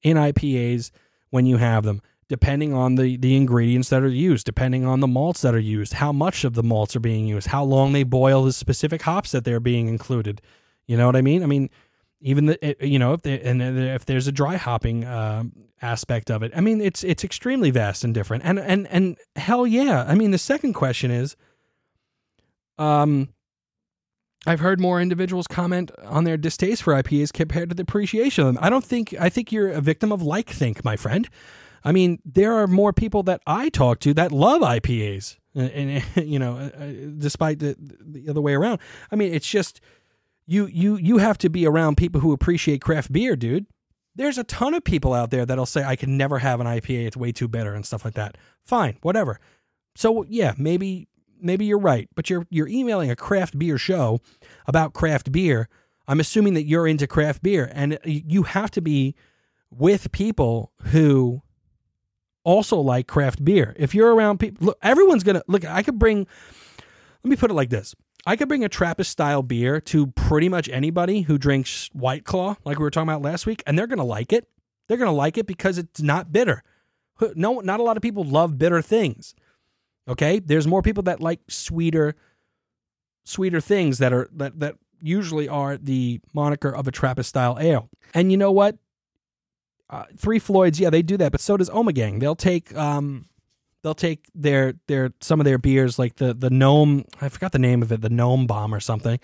in 0.02 0.18
IPAs 0.18 0.90
when 1.30 1.46
you 1.46 1.56
have 1.56 1.84
them, 1.84 2.02
depending 2.28 2.74
on 2.74 2.96
the, 2.96 3.16
the 3.16 3.34
ingredients 3.34 3.88
that 3.88 4.02
are 4.02 4.08
used, 4.08 4.44
depending 4.44 4.84
on 4.84 5.00
the 5.00 5.06
malts 5.06 5.40
that 5.40 5.54
are 5.54 5.58
used, 5.58 5.94
how 5.94 6.12
much 6.12 6.44
of 6.44 6.52
the 6.52 6.62
malts 6.62 6.94
are 6.94 7.00
being 7.00 7.26
used, 7.26 7.48
how 7.48 7.64
long 7.64 7.92
they 7.92 8.04
boil 8.04 8.44
the 8.44 8.52
specific 8.52 9.02
hops 9.02 9.32
that 9.32 9.44
they're 9.44 9.58
being 9.58 9.88
included. 9.88 10.42
You 10.86 10.98
know 10.98 11.06
what 11.06 11.16
I 11.16 11.22
mean? 11.22 11.42
I 11.42 11.46
mean, 11.46 11.70
even 12.20 12.46
the 12.46 12.76
you 12.80 12.98
know 12.98 13.12
if 13.12 13.22
they, 13.22 13.40
and 13.40 13.62
if 13.62 14.06
there's 14.06 14.26
a 14.26 14.32
dry 14.32 14.56
hopping 14.56 15.04
uh, 15.04 15.44
aspect 15.82 16.30
of 16.30 16.42
it, 16.42 16.52
I 16.56 16.60
mean 16.60 16.80
it's 16.80 17.04
it's 17.04 17.24
extremely 17.24 17.70
vast 17.70 18.04
and 18.04 18.14
different. 18.14 18.44
And 18.44 18.58
and 18.58 18.86
and 18.88 19.16
hell 19.36 19.66
yeah, 19.66 20.04
I 20.06 20.14
mean 20.14 20.30
the 20.30 20.38
second 20.38 20.72
question 20.72 21.10
is, 21.10 21.36
um, 22.78 23.28
I've 24.46 24.60
heard 24.60 24.80
more 24.80 25.00
individuals 25.00 25.46
comment 25.46 25.90
on 26.04 26.24
their 26.24 26.36
distaste 26.36 26.82
for 26.84 26.94
IPAs 26.94 27.32
compared 27.32 27.68
to 27.70 27.74
the 27.74 27.82
appreciation 27.82 28.46
of 28.46 28.54
them. 28.54 28.64
I 28.64 28.70
don't 28.70 28.84
think 28.84 29.14
I 29.20 29.28
think 29.28 29.52
you're 29.52 29.70
a 29.70 29.80
victim 29.80 30.12
of 30.12 30.22
like 30.22 30.48
think, 30.48 30.84
my 30.84 30.96
friend. 30.96 31.28
I 31.84 31.92
mean, 31.92 32.20
there 32.24 32.54
are 32.54 32.66
more 32.66 32.92
people 32.92 33.22
that 33.24 33.40
I 33.46 33.68
talk 33.68 34.00
to 34.00 34.14
that 34.14 34.32
love 34.32 34.62
IPAs, 34.62 35.36
and, 35.54 35.70
and 35.70 36.04
you 36.28 36.38
know, 36.38 36.56
uh, 36.56 37.10
despite 37.18 37.58
the 37.58 37.76
the 37.78 38.28
other 38.28 38.40
way 38.40 38.54
around. 38.54 38.80
I 39.10 39.16
mean, 39.16 39.34
it's 39.34 39.48
just 39.48 39.80
you 40.46 40.66
you 40.66 40.96
you 40.96 41.18
have 41.18 41.38
to 41.38 41.50
be 41.50 41.66
around 41.66 41.96
people 41.96 42.20
who 42.20 42.32
appreciate 42.32 42.80
craft 42.80 43.12
beer, 43.12 43.36
dude. 43.36 43.66
There's 44.14 44.38
a 44.38 44.44
ton 44.44 44.74
of 44.74 44.84
people 44.84 45.12
out 45.12 45.30
there 45.30 45.44
that'll 45.44 45.66
say 45.66 45.84
I 45.84 45.96
can 45.96 46.16
never 46.16 46.38
have 46.38 46.60
an 46.60 46.66
IPA, 46.66 47.08
it's 47.08 47.16
way 47.16 47.32
too 47.32 47.48
bitter 47.48 47.74
and 47.74 47.84
stuff 47.84 48.04
like 48.04 48.14
that. 48.14 48.38
Fine, 48.62 48.96
whatever. 49.02 49.38
So 49.94 50.24
yeah, 50.28 50.54
maybe 50.56 51.08
maybe 51.40 51.66
you're 51.66 51.78
right, 51.78 52.08
but 52.14 52.30
you're 52.30 52.46
you're 52.50 52.68
emailing 52.68 53.10
a 53.10 53.16
craft 53.16 53.58
beer 53.58 53.78
show 53.78 54.20
about 54.66 54.94
craft 54.94 55.32
beer. 55.32 55.68
I'm 56.08 56.20
assuming 56.20 56.54
that 56.54 56.64
you're 56.64 56.86
into 56.86 57.06
craft 57.06 57.42
beer 57.42 57.70
and 57.74 57.98
you 58.04 58.44
have 58.44 58.70
to 58.72 58.80
be 58.80 59.16
with 59.70 60.12
people 60.12 60.72
who 60.84 61.42
also 62.44 62.78
like 62.78 63.08
craft 63.08 63.44
beer. 63.44 63.74
If 63.76 63.94
you're 63.94 64.14
around 64.14 64.38
people, 64.38 64.68
look, 64.68 64.78
everyone's 64.82 65.24
to 65.24 65.42
look 65.48 65.64
I 65.64 65.82
could 65.82 65.98
bring 65.98 66.26
let 67.24 67.30
me 67.30 67.36
put 67.36 67.50
it 67.50 67.54
like 67.54 67.70
this. 67.70 67.94
I 68.26 68.34
could 68.34 68.48
bring 68.48 68.64
a 68.64 68.68
Trappist 68.68 69.10
style 69.10 69.42
beer 69.42 69.80
to 69.82 70.08
pretty 70.08 70.48
much 70.48 70.68
anybody 70.68 71.22
who 71.22 71.38
drinks 71.38 71.88
White 71.92 72.24
Claw, 72.24 72.56
like 72.64 72.78
we 72.78 72.82
were 72.82 72.90
talking 72.90 73.08
about 73.08 73.22
last 73.22 73.46
week, 73.46 73.62
and 73.66 73.78
they're 73.78 73.86
going 73.86 73.98
to 73.98 74.04
like 74.04 74.32
it. 74.32 74.48
They're 74.88 74.96
going 74.96 75.10
to 75.10 75.16
like 75.16 75.38
it 75.38 75.46
because 75.46 75.78
it's 75.78 76.02
not 76.02 76.32
bitter. 76.32 76.64
No, 77.34 77.60
not 77.60 77.78
a 77.78 77.82
lot 77.84 77.96
of 77.96 78.02
people 78.02 78.24
love 78.24 78.58
bitter 78.58 78.82
things. 78.82 79.34
Okay, 80.08 80.40
there's 80.40 80.66
more 80.66 80.82
people 80.82 81.04
that 81.04 81.20
like 81.20 81.40
sweeter, 81.48 82.14
sweeter 83.24 83.60
things 83.60 83.98
that 83.98 84.12
are 84.12 84.28
that 84.34 84.58
that 84.60 84.76
usually 85.00 85.48
are 85.48 85.76
the 85.76 86.20
moniker 86.34 86.74
of 86.74 86.86
a 86.86 86.92
Trappist 86.92 87.28
style 87.28 87.58
ale. 87.60 87.88
And 88.12 88.30
you 88.30 88.36
know 88.36 88.52
what? 88.52 88.76
Uh, 89.88 90.04
Three 90.16 90.38
Floyds, 90.38 90.80
yeah, 90.80 90.90
they 90.90 91.02
do 91.02 91.16
that, 91.16 91.32
but 91.32 91.40
so 91.40 91.56
does 91.56 91.70
Ommegang. 91.70 92.20
They'll 92.20 92.34
take 92.36 92.76
um, 92.76 93.26
they'll 93.86 93.94
take 93.94 94.26
their 94.34 94.74
their 94.88 95.12
some 95.20 95.38
of 95.40 95.44
their 95.44 95.58
beers 95.58 95.96
like 95.96 96.16
the 96.16 96.34
the 96.34 96.50
gnome 96.50 97.04
I 97.20 97.28
forgot 97.28 97.52
the 97.52 97.60
name 97.60 97.82
of 97.82 97.92
it 97.92 98.00
the 98.00 98.10
gnome 98.10 98.48
bomb 98.48 98.74
or 98.74 98.80
something. 98.80 99.20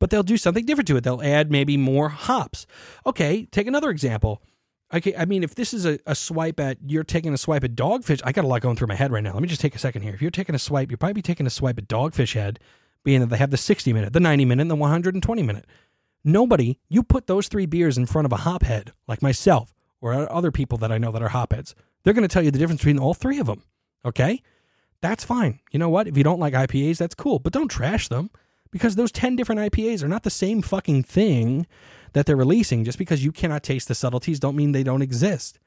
But 0.00 0.10
they'll 0.10 0.24
do 0.24 0.36
something 0.36 0.66
different 0.66 0.88
to 0.88 0.96
it. 0.96 1.04
They'll 1.04 1.22
add 1.22 1.52
maybe 1.52 1.76
more 1.76 2.08
hops. 2.08 2.66
Okay 3.06 3.46
take 3.52 3.68
another 3.68 3.90
example. 3.90 4.42
Okay 4.92 5.14
I 5.16 5.26
mean 5.26 5.44
if 5.44 5.54
this 5.54 5.72
is 5.72 5.86
a, 5.86 6.00
a 6.06 6.16
swipe 6.16 6.58
at 6.58 6.78
you're 6.84 7.04
taking 7.04 7.32
a 7.32 7.38
swipe 7.38 7.62
at 7.62 7.76
dogfish 7.76 8.20
I 8.24 8.32
got 8.32 8.44
a 8.44 8.48
lot 8.48 8.62
going 8.62 8.74
through 8.74 8.88
my 8.88 8.96
head 8.96 9.12
right 9.12 9.22
now. 9.22 9.32
Let 9.32 9.42
me 9.42 9.48
just 9.48 9.60
take 9.60 9.76
a 9.76 9.78
second 9.78 10.02
here. 10.02 10.12
If 10.12 10.20
you're 10.20 10.32
taking 10.32 10.56
a 10.56 10.58
swipe 10.58 10.90
you're 10.90 10.98
probably 10.98 11.22
taking 11.22 11.46
a 11.46 11.50
swipe 11.50 11.78
at 11.78 11.86
dogfish 11.86 12.34
head 12.34 12.58
being 13.04 13.20
that 13.20 13.30
they 13.30 13.36
have 13.36 13.52
the 13.52 13.56
60 13.56 13.92
minute 13.92 14.12
the 14.12 14.18
90 14.18 14.44
minute 14.44 14.62
and 14.62 14.70
the 14.72 14.74
120 14.74 15.42
minute. 15.44 15.66
Nobody 16.24 16.80
you 16.88 17.04
put 17.04 17.28
those 17.28 17.46
three 17.46 17.66
beers 17.66 17.96
in 17.96 18.06
front 18.06 18.26
of 18.26 18.32
a 18.32 18.38
hophead 18.38 18.88
like 19.06 19.22
myself 19.22 19.72
or 20.00 20.30
other 20.32 20.50
people 20.50 20.78
that 20.78 20.90
I 20.90 20.98
know 20.98 21.12
that 21.12 21.22
are 21.22 21.28
hopheads 21.28 21.74
they're 22.02 22.12
going 22.12 22.26
to 22.26 22.32
tell 22.32 22.42
you 22.42 22.50
the 22.50 22.58
difference 22.58 22.80
between 22.80 22.98
all 22.98 23.14
three 23.14 23.38
of 23.38 23.46
them 23.46 23.62
Okay? 24.04 24.42
That's 25.00 25.24
fine. 25.24 25.60
You 25.70 25.78
know 25.78 25.88
what? 25.90 26.08
If 26.08 26.16
you 26.16 26.24
don't 26.24 26.40
like 26.40 26.54
IPAs, 26.54 26.98
that's 26.98 27.14
cool, 27.14 27.38
but 27.38 27.52
don't 27.52 27.68
trash 27.68 28.08
them 28.08 28.30
because 28.70 28.96
those 28.96 29.12
10 29.12 29.36
different 29.36 29.60
IPAs 29.60 30.02
are 30.02 30.08
not 30.08 30.22
the 30.22 30.30
same 30.30 30.62
fucking 30.62 31.02
thing 31.02 31.66
that 32.12 32.26
they're 32.26 32.36
releasing. 32.36 32.84
Just 32.84 32.98
because 32.98 33.24
you 33.24 33.30
cannot 33.30 33.62
taste 33.62 33.88
the 33.88 33.94
subtleties 33.94 34.40
don't 34.40 34.56
mean 34.56 34.72
they 34.72 34.82
don't 34.82 35.02
exist. 35.02 35.58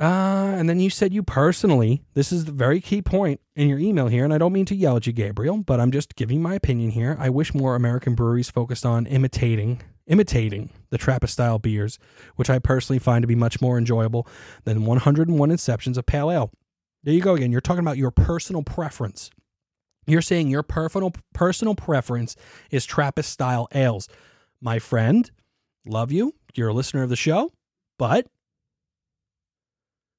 Uh, 0.00 0.54
and 0.56 0.68
then 0.68 0.78
you 0.78 0.90
said 0.90 1.12
you 1.12 1.22
personally, 1.22 2.04
this 2.14 2.30
is 2.30 2.44
the 2.44 2.52
very 2.52 2.80
key 2.80 3.02
point 3.02 3.40
in 3.56 3.68
your 3.68 3.80
email 3.80 4.06
here, 4.06 4.24
and 4.24 4.32
I 4.32 4.38
don't 4.38 4.52
mean 4.52 4.66
to 4.66 4.76
yell 4.76 4.96
at 4.96 5.08
you, 5.08 5.12
Gabriel, 5.12 5.58
but 5.58 5.80
I'm 5.80 5.90
just 5.90 6.14
giving 6.14 6.40
my 6.40 6.54
opinion 6.54 6.90
here. 6.90 7.16
I 7.18 7.30
wish 7.30 7.52
more 7.52 7.74
American 7.74 8.14
breweries 8.14 8.48
focused 8.48 8.86
on 8.86 9.06
imitating 9.06 9.82
imitating 10.08 10.70
the 10.90 10.98
Trappist 10.98 11.34
style 11.34 11.58
beers, 11.58 11.98
which 12.36 12.50
I 12.50 12.58
personally 12.58 12.98
find 12.98 13.22
to 13.22 13.28
be 13.28 13.34
much 13.34 13.60
more 13.60 13.78
enjoyable 13.78 14.26
than 14.64 14.84
101 14.84 15.50
Inceptions 15.50 15.96
of 15.96 16.06
Pale 16.06 16.32
Ale. 16.32 16.50
There 17.04 17.14
you 17.14 17.20
go 17.20 17.34
again. 17.34 17.52
You're 17.52 17.60
talking 17.60 17.80
about 17.80 17.96
your 17.96 18.10
personal 18.10 18.62
preference. 18.62 19.30
You're 20.06 20.22
saying 20.22 20.48
your 20.48 20.62
personal 20.62 21.12
personal 21.34 21.74
preference 21.74 22.34
is 22.70 22.86
Trappist 22.86 23.30
style 23.30 23.68
ales. 23.74 24.08
My 24.60 24.78
friend, 24.78 25.30
love 25.86 26.10
you. 26.10 26.34
You're 26.54 26.68
a 26.68 26.74
listener 26.74 27.02
of 27.02 27.10
the 27.10 27.16
show, 27.16 27.52
but 27.98 28.26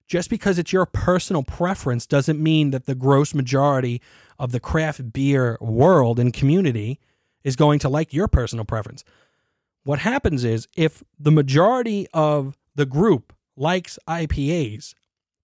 just 0.07 0.29
because 0.29 0.57
it's 0.57 0.73
your 0.73 0.85
personal 0.85 1.43
preference 1.43 2.05
doesn't 2.05 2.41
mean 2.41 2.71
that 2.71 2.85
the 2.85 2.95
gross 2.95 3.33
majority 3.33 4.01
of 4.37 4.51
the 4.51 4.59
craft 4.59 5.11
beer 5.11 5.57
world 5.59 6.19
and 6.19 6.33
community 6.33 6.99
is 7.43 7.55
going 7.55 7.79
to 7.79 7.89
like 7.89 8.13
your 8.13 8.27
personal 8.27 8.65
preference. 8.65 9.03
What 9.84 9.99
happens 9.99 10.43
is 10.43 10.67
if 10.75 11.03
the 11.17 11.32
majority 11.32 12.07
of 12.13 12.57
the 12.75 12.86
group 12.86 13.34
likes 13.55 13.97
IPAs, 14.07 14.93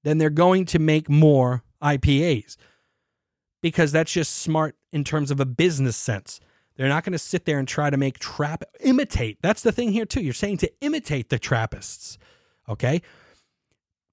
then 0.03 0.17
they're 0.17 0.29
going 0.29 0.65
to 0.65 0.79
make 0.79 1.09
more 1.09 1.63
IPAs 1.81 2.57
because 3.61 3.91
that's 3.91 4.11
just 4.11 4.37
smart 4.37 4.75
in 4.91 5.03
terms 5.03 5.31
of 5.31 5.39
a 5.39 5.45
business 5.45 5.97
sense. 5.97 6.39
They're 6.75 6.89
not 6.89 7.03
going 7.03 7.13
to 7.13 7.19
sit 7.19 7.45
there 7.45 7.57
and 7.57 7.67
try 7.67 7.89
to 7.89 7.97
make 7.97 8.19
trap 8.19 8.63
imitate. 8.81 9.39
That's 9.41 9.61
the 9.61 9.71
thing 9.71 9.91
here 9.91 10.05
too. 10.05 10.21
You're 10.21 10.33
saying 10.33 10.57
to 10.57 10.71
imitate 10.81 11.29
the 11.29 11.39
Trappists. 11.39 12.17
Okay? 12.67 13.01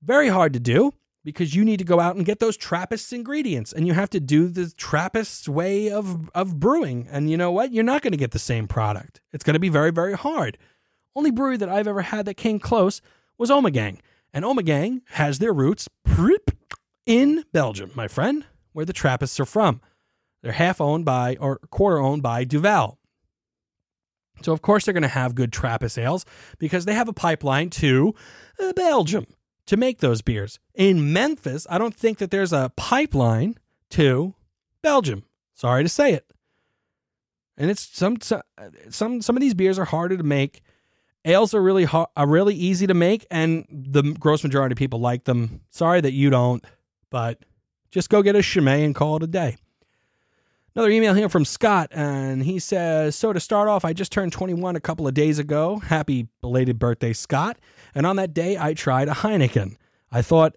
Very 0.02 0.28
hard 0.28 0.52
to 0.52 0.60
do 0.60 0.92
because 1.24 1.54
you 1.54 1.64
need 1.64 1.78
to 1.78 1.84
go 1.84 2.00
out 2.00 2.16
and 2.16 2.26
get 2.26 2.40
those 2.40 2.56
Trappist 2.56 3.12
ingredients 3.12 3.72
and 3.72 3.86
you 3.86 3.92
have 3.92 4.10
to 4.10 4.20
do 4.20 4.48
the 4.48 4.72
Trappist 4.76 5.48
way 5.48 5.90
of 5.90 6.30
of 6.34 6.58
brewing. 6.58 7.06
And 7.10 7.30
you 7.30 7.36
know 7.36 7.50
what? 7.50 7.72
You're 7.72 7.84
not 7.84 8.02
going 8.02 8.12
to 8.12 8.18
get 8.18 8.32
the 8.32 8.38
same 8.38 8.66
product. 8.66 9.20
It's 9.32 9.44
going 9.44 9.54
to 9.54 9.60
be 9.60 9.68
very 9.68 9.90
very 9.90 10.14
hard. 10.14 10.58
Only 11.14 11.30
brewery 11.30 11.58
that 11.58 11.68
I've 11.68 11.88
ever 11.88 12.02
had 12.02 12.26
that 12.26 12.34
came 12.34 12.58
close 12.58 13.00
was 13.38 13.50
Ommegang. 13.50 13.98
And 14.32 14.44
Ommegang 14.44 15.02
has 15.10 15.38
their 15.38 15.52
roots 15.52 15.88
in 17.06 17.44
Belgium, 17.52 17.90
my 17.94 18.08
friend, 18.08 18.46
where 18.72 18.86
the 18.86 18.92
Trappists 18.92 19.38
are 19.38 19.44
from. 19.44 19.80
They're 20.42 20.52
half 20.52 20.80
owned 20.80 21.04
by 21.04 21.36
or 21.38 21.58
quarter 21.70 21.98
owned 21.98 22.22
by 22.22 22.44
Duvel. 22.44 22.98
So 24.42 24.52
of 24.52 24.62
course 24.62 24.84
they're 24.84 24.94
going 24.94 25.02
to 25.02 25.08
have 25.08 25.34
good 25.34 25.52
Trappist 25.52 25.98
ales 25.98 26.24
because 26.58 26.84
they 26.84 26.94
have 26.94 27.08
a 27.08 27.12
pipeline 27.12 27.70
to 27.70 28.14
uh, 28.58 28.72
Belgium 28.72 29.26
to 29.66 29.76
make 29.76 29.98
those 29.98 30.22
beers. 30.22 30.58
In 30.74 31.12
Memphis, 31.12 31.66
I 31.70 31.78
don't 31.78 31.94
think 31.94 32.18
that 32.18 32.30
there's 32.30 32.52
a 32.52 32.72
pipeline 32.76 33.58
to 33.90 34.34
Belgium. 34.82 35.24
Sorry 35.54 35.82
to 35.82 35.88
say 35.88 36.12
it. 36.12 36.32
And 37.56 37.70
it's 37.70 37.82
some 37.82 38.16
some 38.20 39.22
some 39.22 39.36
of 39.36 39.40
these 39.40 39.54
beers 39.54 39.78
are 39.78 39.84
harder 39.84 40.16
to 40.16 40.22
make. 40.24 40.62
Ales 41.24 41.54
are 41.54 41.62
really 41.62 41.84
hard, 41.84 42.08
are 42.16 42.26
really 42.26 42.54
easy 42.54 42.86
to 42.86 42.94
make, 42.94 43.26
and 43.30 43.64
the 43.70 44.02
gross 44.02 44.42
majority 44.42 44.72
of 44.72 44.78
people 44.78 44.98
like 44.98 45.24
them. 45.24 45.60
Sorry 45.70 46.00
that 46.00 46.12
you 46.12 46.30
don't, 46.30 46.64
but 47.10 47.44
just 47.90 48.10
go 48.10 48.22
get 48.22 48.34
a 48.34 48.42
Chimay 48.42 48.84
and 48.84 48.94
call 48.94 49.16
it 49.16 49.22
a 49.22 49.28
day. 49.28 49.56
Another 50.74 50.90
email 50.90 51.12
here 51.12 51.28
from 51.28 51.44
Scott, 51.44 51.88
and 51.92 52.42
he 52.42 52.58
says 52.58 53.14
So, 53.14 53.32
to 53.32 53.38
start 53.38 53.68
off, 53.68 53.84
I 53.84 53.92
just 53.92 54.10
turned 54.10 54.32
21 54.32 54.74
a 54.74 54.80
couple 54.80 55.06
of 55.06 55.12
days 55.12 55.38
ago. 55.38 55.78
Happy 55.80 56.28
belated 56.40 56.78
birthday, 56.78 57.12
Scott. 57.12 57.58
And 57.95 58.07
on 58.07 58.16
that 58.16 58.34
day, 58.34 58.57
I 58.59 58.74
tried 58.74 59.09
a 59.09 59.12
Heineken. 59.12 59.76
I 60.11 60.22
thought, 60.22 60.57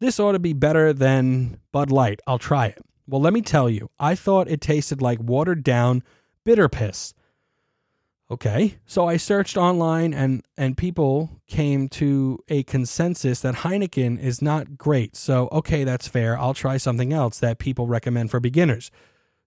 this 0.00 0.20
ought 0.20 0.32
to 0.32 0.38
be 0.38 0.52
better 0.52 0.92
than 0.92 1.58
Bud 1.72 1.90
Light. 1.90 2.20
I'll 2.26 2.38
try 2.38 2.66
it. 2.66 2.78
Well, 3.06 3.20
let 3.20 3.32
me 3.32 3.42
tell 3.42 3.68
you, 3.68 3.90
I 3.98 4.14
thought 4.14 4.48
it 4.48 4.60
tasted 4.60 5.02
like 5.02 5.18
watered 5.20 5.64
down 5.64 6.02
bitter 6.44 6.68
piss. 6.68 7.14
Okay, 8.30 8.76
so 8.84 9.06
I 9.06 9.16
searched 9.16 9.56
online 9.56 10.12
and 10.12 10.44
and 10.58 10.76
people 10.76 11.40
came 11.46 11.88
to 11.88 12.38
a 12.48 12.62
consensus 12.64 13.40
that 13.40 13.54
Heineken 13.56 14.20
is 14.20 14.42
not 14.42 14.76
great. 14.76 15.16
So, 15.16 15.48
okay, 15.50 15.82
that's 15.82 16.06
fair. 16.06 16.38
I'll 16.38 16.52
try 16.52 16.76
something 16.76 17.10
else 17.10 17.38
that 17.38 17.58
people 17.58 17.86
recommend 17.86 18.30
for 18.30 18.38
beginners 18.38 18.90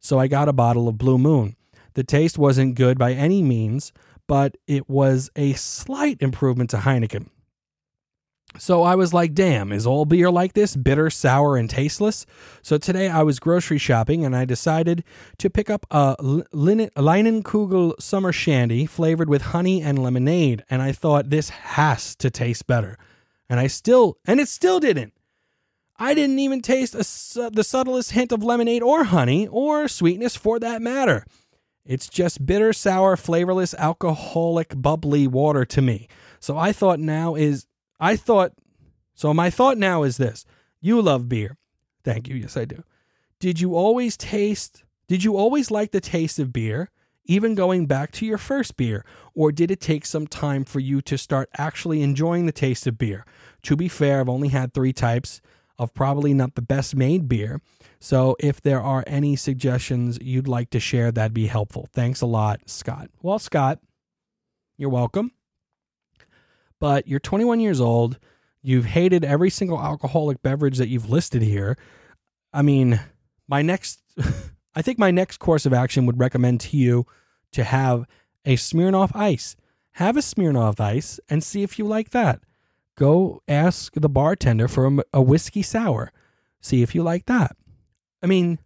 so 0.01 0.19
I 0.19 0.27
got 0.27 0.49
a 0.49 0.53
bottle 0.53 0.87
of 0.87 0.97
Blue 0.97 1.17
Moon. 1.17 1.55
The 1.93 2.03
taste 2.03 2.37
wasn't 2.37 2.75
good 2.75 2.97
by 2.97 3.13
any 3.13 3.43
means, 3.43 3.93
but 4.27 4.55
it 4.67 4.89
was 4.89 5.29
a 5.35 5.53
slight 5.53 6.17
improvement 6.21 6.69
to 6.71 6.77
Heineken. 6.77 7.27
So 8.57 8.83
I 8.83 8.95
was 8.95 9.13
like, 9.13 9.33
damn, 9.33 9.71
is 9.71 9.87
all 9.87 10.03
beer 10.03 10.29
like 10.29 10.53
this? 10.53 10.75
Bitter, 10.75 11.09
sour, 11.09 11.55
and 11.55 11.69
tasteless? 11.69 12.25
So 12.61 12.77
today 12.77 13.07
I 13.07 13.23
was 13.23 13.39
grocery 13.39 13.77
shopping 13.77 14.25
and 14.25 14.35
I 14.35 14.43
decided 14.43 15.05
to 15.37 15.49
pick 15.49 15.69
up 15.69 15.85
a 15.89 16.17
Leinenkugel 16.17 18.01
Summer 18.01 18.33
Shandy 18.33 18.85
flavored 18.85 19.29
with 19.29 19.41
honey 19.41 19.81
and 19.81 20.03
lemonade. 20.03 20.65
And 20.69 20.81
I 20.81 20.91
thought 20.91 21.29
this 21.29 21.49
has 21.49 22.13
to 22.17 22.29
taste 22.29 22.67
better. 22.67 22.97
And 23.49 23.59
I 23.59 23.67
still, 23.67 24.17
and 24.25 24.39
it 24.39 24.49
still 24.49 24.81
didn't. 24.81 25.13
I 25.97 26.13
didn't 26.13 26.39
even 26.39 26.61
taste 26.61 26.93
a, 26.95 27.49
the 27.51 27.63
subtlest 27.63 28.11
hint 28.11 28.31
of 28.31 28.43
lemonade 28.43 28.81
or 28.81 29.05
honey 29.05 29.47
or 29.47 29.87
sweetness 29.87 30.35
for 30.35 30.59
that 30.59 30.81
matter. 30.81 31.25
It's 31.85 32.07
just 32.07 32.45
bitter, 32.45 32.73
sour, 32.73 33.17
flavorless, 33.17 33.73
alcoholic, 33.73 34.73
bubbly 34.75 35.27
water 35.27 35.65
to 35.65 35.81
me. 35.81 36.07
So 36.39 36.57
I 36.57 36.71
thought 36.71 36.99
now 36.99 37.35
is, 37.35 37.65
I 37.99 38.15
thought, 38.15 38.53
so 39.15 39.33
my 39.33 39.49
thought 39.49 39.77
now 39.77 40.03
is 40.03 40.17
this. 40.17 40.45
You 40.79 41.01
love 41.01 41.27
beer. 41.27 41.57
Thank 42.03 42.27
you. 42.27 42.35
Yes, 42.35 42.57
I 42.57 42.65
do. 42.65 42.83
Did 43.39 43.59
you 43.59 43.75
always 43.75 44.17
taste, 44.17 44.83
did 45.07 45.23
you 45.23 45.35
always 45.35 45.71
like 45.71 45.91
the 45.91 46.01
taste 46.01 46.39
of 46.39 46.53
beer, 46.53 46.89
even 47.25 47.55
going 47.55 47.85
back 47.85 48.11
to 48.13 48.25
your 48.25 48.37
first 48.37 48.77
beer? 48.77 49.05
Or 49.33 49.51
did 49.51 49.71
it 49.71 49.81
take 49.81 50.05
some 50.05 50.27
time 50.27 50.63
for 50.65 50.79
you 50.79 51.01
to 51.01 51.17
start 51.17 51.49
actually 51.57 52.01
enjoying 52.01 52.45
the 52.45 52.51
taste 52.51 52.85
of 52.87 52.97
beer? 52.97 53.25
To 53.63 53.75
be 53.75 53.87
fair, 53.87 54.19
I've 54.19 54.29
only 54.29 54.49
had 54.49 54.73
three 54.73 54.93
types 54.93 55.41
of 55.81 55.95
probably 55.95 56.31
not 56.31 56.53
the 56.53 56.61
best 56.61 56.95
made 56.95 57.27
beer. 57.27 57.59
So 57.99 58.35
if 58.39 58.61
there 58.61 58.79
are 58.79 59.03
any 59.07 59.35
suggestions 59.35 60.19
you'd 60.21 60.47
like 60.47 60.69
to 60.69 60.79
share, 60.79 61.11
that'd 61.11 61.33
be 61.33 61.47
helpful. 61.47 61.89
Thanks 61.91 62.21
a 62.21 62.27
lot, 62.27 62.69
Scott. 62.69 63.09
Well, 63.23 63.39
Scott, 63.39 63.79
you're 64.77 64.91
welcome. 64.91 65.31
But 66.79 67.07
you're 67.07 67.19
21 67.19 67.59
years 67.59 67.81
old. 67.81 68.19
You've 68.61 68.85
hated 68.85 69.25
every 69.25 69.49
single 69.49 69.81
alcoholic 69.81 70.43
beverage 70.43 70.77
that 70.77 70.87
you've 70.87 71.09
listed 71.09 71.41
here. 71.41 71.75
I 72.53 72.61
mean, 72.61 72.99
my 73.47 73.63
next, 73.63 74.03
I 74.75 74.83
think 74.83 74.99
my 74.99 75.09
next 75.09 75.37
course 75.37 75.65
of 75.65 75.73
action 75.73 76.05
would 76.05 76.19
recommend 76.19 76.61
to 76.61 76.77
you 76.77 77.07
to 77.53 77.63
have 77.63 78.05
a 78.45 78.55
Smirnoff 78.55 79.15
Ice. 79.15 79.55
Have 79.93 80.15
a 80.15 80.21
Smirnoff 80.21 80.79
Ice 80.79 81.19
and 81.27 81.43
see 81.43 81.63
if 81.63 81.79
you 81.79 81.85
like 81.85 82.11
that 82.11 82.41
go 83.01 83.41
ask 83.47 83.93
the 83.95 84.07
bartender 84.07 84.67
for 84.67 85.01
a, 85.11 85.21
whiskey 85.21 85.63
sour. 85.63 86.11
See 86.61 86.83
if 86.83 86.93
you 86.93 87.01
like 87.01 87.25
that. 87.25 87.55
I 88.21 88.27
mean, 88.27 88.59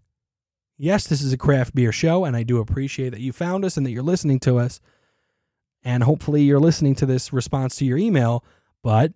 yes, 0.77 1.07
this 1.07 1.21
is 1.21 1.31
a 1.31 1.37
craft 1.37 1.73
beer 1.73 1.93
show, 1.93 2.25
and 2.25 2.35
I 2.35 2.43
do 2.43 2.59
appreciate 2.59 3.11
that 3.11 3.21
you 3.21 3.31
found 3.31 3.63
us 3.63 3.77
and 3.77 3.85
that 3.85 3.91
you're 3.91 4.03
listening 4.03 4.41
to 4.41 4.59
us. 4.59 4.81
And 5.85 6.03
hopefully, 6.03 6.41
you're 6.41 6.59
listening 6.59 6.95
to 6.95 7.05
this 7.05 7.31
response 7.31 7.77
to 7.77 7.85
your 7.85 7.97
email, 7.97 8.43
but 8.83 9.13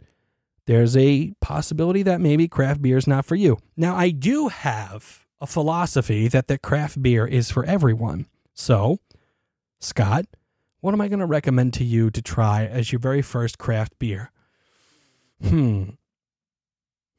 there's 0.68 0.96
a 0.96 1.34
possibility 1.42 2.02
that 2.04 2.22
maybe 2.22 2.48
craft 2.48 2.82
beer 2.82 2.98
is 2.98 3.08
not 3.08 3.26
for 3.26 3.36
you. 3.36 3.58
Now, 3.76 3.98
I 3.98 4.12
do 4.12 4.48
have 4.48 5.26
a 5.42 5.48
philosophy 5.48 6.30
that 6.30 6.48
the 6.48 6.58
craft 6.58 7.02
beer 7.02 7.28
is 7.28 7.52
for 7.52 7.66
everyone. 7.66 8.28
So, 8.54 9.00
Scott, 9.82 10.28
what 10.80 10.94
am 10.94 11.02
I 11.02 11.10
going 11.10 11.20
to 11.20 11.26
recommend 11.26 11.74
to 11.74 11.84
you 11.84 12.10
to 12.10 12.22
try 12.22 12.66
as 12.66 12.94
your 12.94 13.00
very 13.00 13.22
first 13.22 13.58
craft 13.58 14.00
beer? 14.00 14.32
Hmm. 15.42 15.84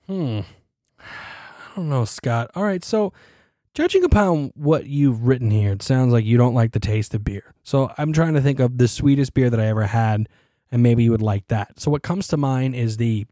Hmm. 0.06 0.40
I 0.98 1.76
don't 1.76 1.88
know, 1.88 2.04
Scott. 2.04 2.50
All 2.54 2.64
right, 2.64 2.84
so 2.84 3.12
judging 3.74 4.04
upon 4.04 4.52
what 4.54 4.86
you've 4.86 5.26
written 5.26 5.50
here, 5.50 5.72
it 5.72 5.82
sounds 5.82 6.12
like 6.12 6.24
you 6.24 6.36
don't 6.36 6.54
like 6.54 6.72
the 6.72 6.80
taste 6.80 7.14
of 7.14 7.24
beer. 7.24 7.54
So 7.62 7.92
I'm 7.96 8.12
trying 8.12 8.34
to 8.34 8.40
think 8.40 8.60
of 8.60 8.78
the 8.78 8.88
sweetest 8.88 9.34
beer 9.34 9.50
that 9.50 9.60
I 9.60 9.66
ever 9.66 9.86
had, 9.86 10.28
and 10.70 10.82
maybe 10.82 11.04
you 11.04 11.10
would 11.10 11.22
like 11.22 11.46
that. 11.48 11.80
So 11.80 11.90
what 11.90 12.02
comes 12.02 12.28
to 12.28 12.36
mind 12.36 12.74
is 12.74 12.96
the 12.96 13.26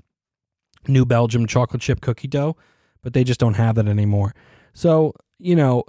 New 0.87 1.05
Belgium 1.05 1.47
chocolate 1.47 1.83
chip 1.83 2.01
cookie 2.01 2.29
dough, 2.29 2.57
but 3.03 3.13
they 3.13 3.25
just 3.25 3.41
don't 3.41 3.55
have 3.55 3.75
that 3.75 3.89
anymore. 3.89 4.35
So, 4.73 5.15
you 5.39 5.57
know, 5.57 5.85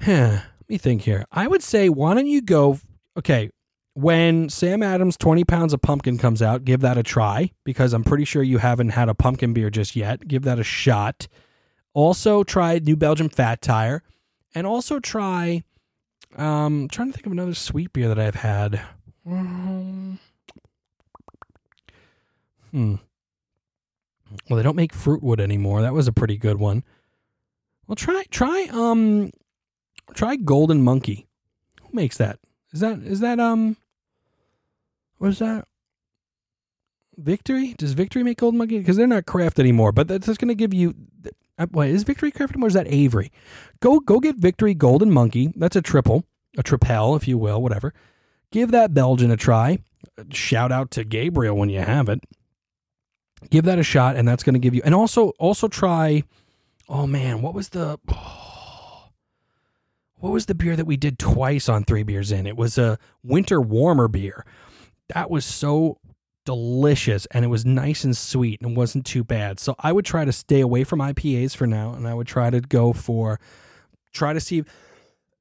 huh, 0.00 0.12
let 0.40 0.68
me 0.68 0.78
think 0.78 1.02
here. 1.02 1.24
I 1.30 1.46
would 1.46 1.62
say, 1.62 1.88
why 1.88 2.14
don't 2.14 2.26
you 2.26 2.40
go? 2.40 2.78
Okay, 3.16 3.50
when 3.96 4.50
Sam 4.50 4.82
Adams 4.82 5.16
20 5.16 5.44
pounds 5.44 5.72
of 5.72 5.80
pumpkin 5.80 6.18
comes 6.18 6.42
out, 6.42 6.66
give 6.66 6.80
that 6.80 6.98
a 6.98 7.02
try 7.02 7.50
because 7.64 7.94
I'm 7.94 8.04
pretty 8.04 8.26
sure 8.26 8.42
you 8.42 8.58
haven't 8.58 8.90
had 8.90 9.08
a 9.08 9.14
pumpkin 9.14 9.54
beer 9.54 9.70
just 9.70 9.96
yet. 9.96 10.28
Give 10.28 10.42
that 10.42 10.58
a 10.58 10.62
shot. 10.62 11.28
Also 11.94 12.44
try 12.44 12.78
New 12.78 12.94
Belgium 12.94 13.30
Fat 13.30 13.62
Tire 13.62 14.02
and 14.54 14.66
also 14.66 15.00
try 15.00 15.64
um 16.36 16.82
I'm 16.82 16.88
trying 16.90 17.08
to 17.08 17.14
think 17.14 17.24
of 17.24 17.32
another 17.32 17.54
sweet 17.54 17.90
beer 17.94 18.08
that 18.08 18.18
I've 18.18 18.34
had. 18.34 18.82
Hmm. 19.24 20.16
Well, 24.50 24.58
they 24.58 24.62
don't 24.62 24.76
make 24.76 24.92
Fruitwood 24.92 25.40
anymore. 25.40 25.80
That 25.80 25.94
was 25.94 26.06
a 26.06 26.12
pretty 26.12 26.36
good 26.36 26.58
one. 26.58 26.84
Well, 27.86 27.96
try 27.96 28.24
try 28.30 28.68
um 28.72 29.30
try 30.12 30.36
Golden 30.36 30.82
Monkey. 30.82 31.26
Who 31.80 31.88
makes 31.94 32.18
that? 32.18 32.38
Is 32.74 32.80
that 32.80 32.98
is 32.98 33.20
that 33.20 33.40
um 33.40 33.78
was 35.18 35.38
that? 35.38 35.66
Victory? 37.16 37.74
Does 37.78 37.92
Victory 37.92 38.22
make 38.22 38.38
Golden 38.38 38.58
Monkey? 38.58 38.78
Because 38.78 38.96
they're 38.96 39.06
not 39.06 39.26
craft 39.26 39.58
anymore. 39.58 39.92
But 39.92 40.08
that's 40.08 40.26
just 40.26 40.40
going 40.40 40.48
to 40.48 40.54
give 40.54 40.74
you. 40.74 40.94
Uh, 41.58 41.66
what 41.70 41.88
is 41.88 42.02
Victory 42.02 42.30
craft 42.30 42.52
anymore? 42.52 42.68
Is 42.68 42.74
that 42.74 42.86
Avery? 42.88 43.32
Go 43.80 44.00
go 44.00 44.20
get 44.20 44.36
Victory 44.36 44.74
Golden 44.74 45.10
Monkey. 45.10 45.52
That's 45.56 45.76
a 45.76 45.82
triple, 45.82 46.24
a 46.58 46.62
tripel, 46.62 47.16
if 47.16 47.26
you 47.26 47.38
will, 47.38 47.62
whatever. 47.62 47.94
Give 48.50 48.70
that 48.70 48.92
Belgian 48.92 49.30
a 49.30 49.36
try. 49.36 49.78
Shout 50.30 50.70
out 50.70 50.90
to 50.92 51.04
Gabriel 51.04 51.56
when 51.56 51.68
you 51.68 51.80
have 51.80 52.08
it. 52.08 52.22
Give 53.50 53.64
that 53.64 53.78
a 53.78 53.82
shot, 53.82 54.16
and 54.16 54.26
that's 54.26 54.42
going 54.42 54.54
to 54.54 54.58
give 54.58 54.74
you. 54.74 54.82
And 54.84 54.94
also 54.94 55.30
also 55.38 55.68
try. 55.68 56.24
Oh 56.88 57.06
man, 57.06 57.42
what 57.42 57.54
was 57.54 57.70
the? 57.70 57.98
What 60.18 60.32
was 60.32 60.46
the 60.46 60.54
beer 60.54 60.76
that 60.76 60.86
we 60.86 60.96
did 60.96 61.18
twice 61.18 61.68
on 61.68 61.84
three 61.84 62.02
beers 62.02 62.32
in? 62.32 62.46
It 62.46 62.56
was 62.56 62.78
a 62.78 62.98
winter 63.22 63.60
warmer 63.60 64.08
beer 64.08 64.46
that 65.08 65.30
was 65.30 65.44
so 65.44 65.98
delicious 66.46 67.26
and 67.32 67.44
it 67.44 67.48
was 67.48 67.66
nice 67.66 68.04
and 68.04 68.16
sweet 68.16 68.62
and 68.62 68.76
wasn't 68.76 69.04
too 69.04 69.24
bad. 69.24 69.60
So 69.60 69.74
I 69.80 69.92
would 69.92 70.06
try 70.06 70.24
to 70.24 70.32
stay 70.32 70.60
away 70.60 70.84
from 70.84 71.00
IPAs 71.00 71.54
for 71.54 71.66
now 71.66 71.92
and 71.92 72.08
I 72.08 72.14
would 72.14 72.26
try 72.26 72.48
to 72.48 72.60
go 72.60 72.94
for 72.94 73.38
try 74.12 74.32
to 74.32 74.40
see 74.40 74.64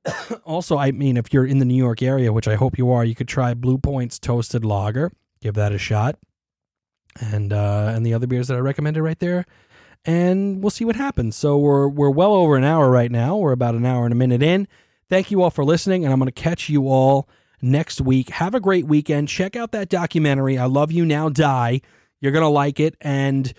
also 0.43 0.78
I 0.78 0.91
mean 0.91 1.16
if 1.16 1.32
you're 1.32 1.45
in 1.45 1.59
the 1.59 1.66
New 1.66 1.76
York 1.76 2.01
area, 2.01 2.34
which 2.34 2.47
I 2.47 2.55
hope 2.55 2.78
you 2.78 2.91
are, 2.91 3.05
you 3.05 3.16
could 3.16 3.28
try 3.30 3.53
Blue 3.53 3.78
Point's 3.78 4.20
toasted 4.20 4.66
lager. 4.66 5.11
Give 5.41 5.53
that 5.53 5.72
a 5.72 5.78
shot. 5.78 6.18
And 7.22 7.53
uh 7.53 7.93
and 7.95 8.05
the 8.05 8.13
other 8.13 8.28
beers 8.28 8.49
that 8.49 8.57
I 8.57 8.59
recommended 8.59 9.01
right 9.01 9.20
there. 9.20 9.45
And 10.03 10.61
we'll 10.61 10.72
see 10.72 10.86
what 10.86 10.95
happens. 10.95 11.36
So 11.36 11.57
we're 11.57 11.88
we're 11.88 12.09
well 12.09 12.34
over 12.34 12.57
an 12.57 12.63
hour 12.63 12.89
right 12.89 13.11
now. 13.11 13.38
We're 13.38 13.53
about 13.53 13.76
an 13.76 13.86
hour 13.86 14.05
and 14.05 14.11
a 14.11 14.18
minute 14.18 14.41
in. 14.41 14.68
Thank 15.07 15.30
you 15.30 15.43
all 15.43 15.51
for 15.51 15.63
listening 15.63 16.03
and 16.03 16.11
I'm 16.11 16.20
going 16.20 16.28
to 16.28 16.32
catch 16.32 16.68
you 16.68 16.88
all 16.88 17.30
next 17.62 18.01
week. 18.01 18.30
Have 18.30 18.56
a 18.56 18.60
great 18.60 18.86
weekend. 18.88 19.28
Check 19.28 19.56
out 19.56 19.72
that 19.72 19.89
documentary, 19.89 20.58
I 20.58 20.66
Love 20.66 20.91
You 20.91 21.06
Now 21.06 21.30
Die. 21.30 21.82
You're 22.22 22.32
going 22.32 22.43
to 22.43 22.49
like 22.49 22.80
it. 22.80 22.95
And 23.01 23.53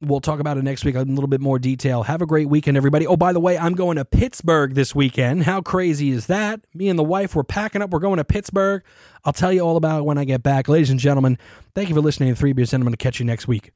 we'll 0.00 0.20
talk 0.20 0.40
about 0.40 0.58
it 0.58 0.64
next 0.64 0.84
week 0.84 0.94
in 0.94 1.00
a 1.00 1.04
little 1.04 1.28
bit 1.28 1.40
more 1.40 1.58
detail. 1.58 2.02
Have 2.02 2.22
a 2.22 2.26
great 2.26 2.48
weekend, 2.48 2.76
everybody. 2.76 3.06
Oh, 3.06 3.16
by 3.16 3.32
the 3.32 3.40
way, 3.40 3.56
I'm 3.56 3.74
going 3.74 3.96
to 3.96 4.04
Pittsburgh 4.04 4.74
this 4.74 4.94
weekend. 4.94 5.44
How 5.44 5.60
crazy 5.60 6.10
is 6.10 6.26
that? 6.26 6.60
Me 6.74 6.88
and 6.88 6.98
the 6.98 7.04
wife, 7.04 7.34
we're 7.34 7.44
packing 7.44 7.82
up. 7.82 7.90
We're 7.90 8.00
going 8.00 8.16
to 8.18 8.24
Pittsburgh. 8.24 8.82
I'll 9.24 9.32
tell 9.32 9.52
you 9.52 9.60
all 9.60 9.76
about 9.76 10.00
it 10.00 10.04
when 10.04 10.18
I 10.18 10.24
get 10.24 10.42
back. 10.42 10.68
Ladies 10.68 10.90
and 10.90 10.98
gentlemen, 10.98 11.38
thank 11.74 11.88
you 11.88 11.94
for 11.94 12.00
listening 12.00 12.30
to 12.30 12.38
Three 12.38 12.52
Beers, 12.52 12.72
and 12.72 12.82
I'm 12.82 12.86
going 12.86 12.94
to 12.94 13.02
catch 13.02 13.20
you 13.20 13.26
next 13.26 13.46
week. 13.46 13.72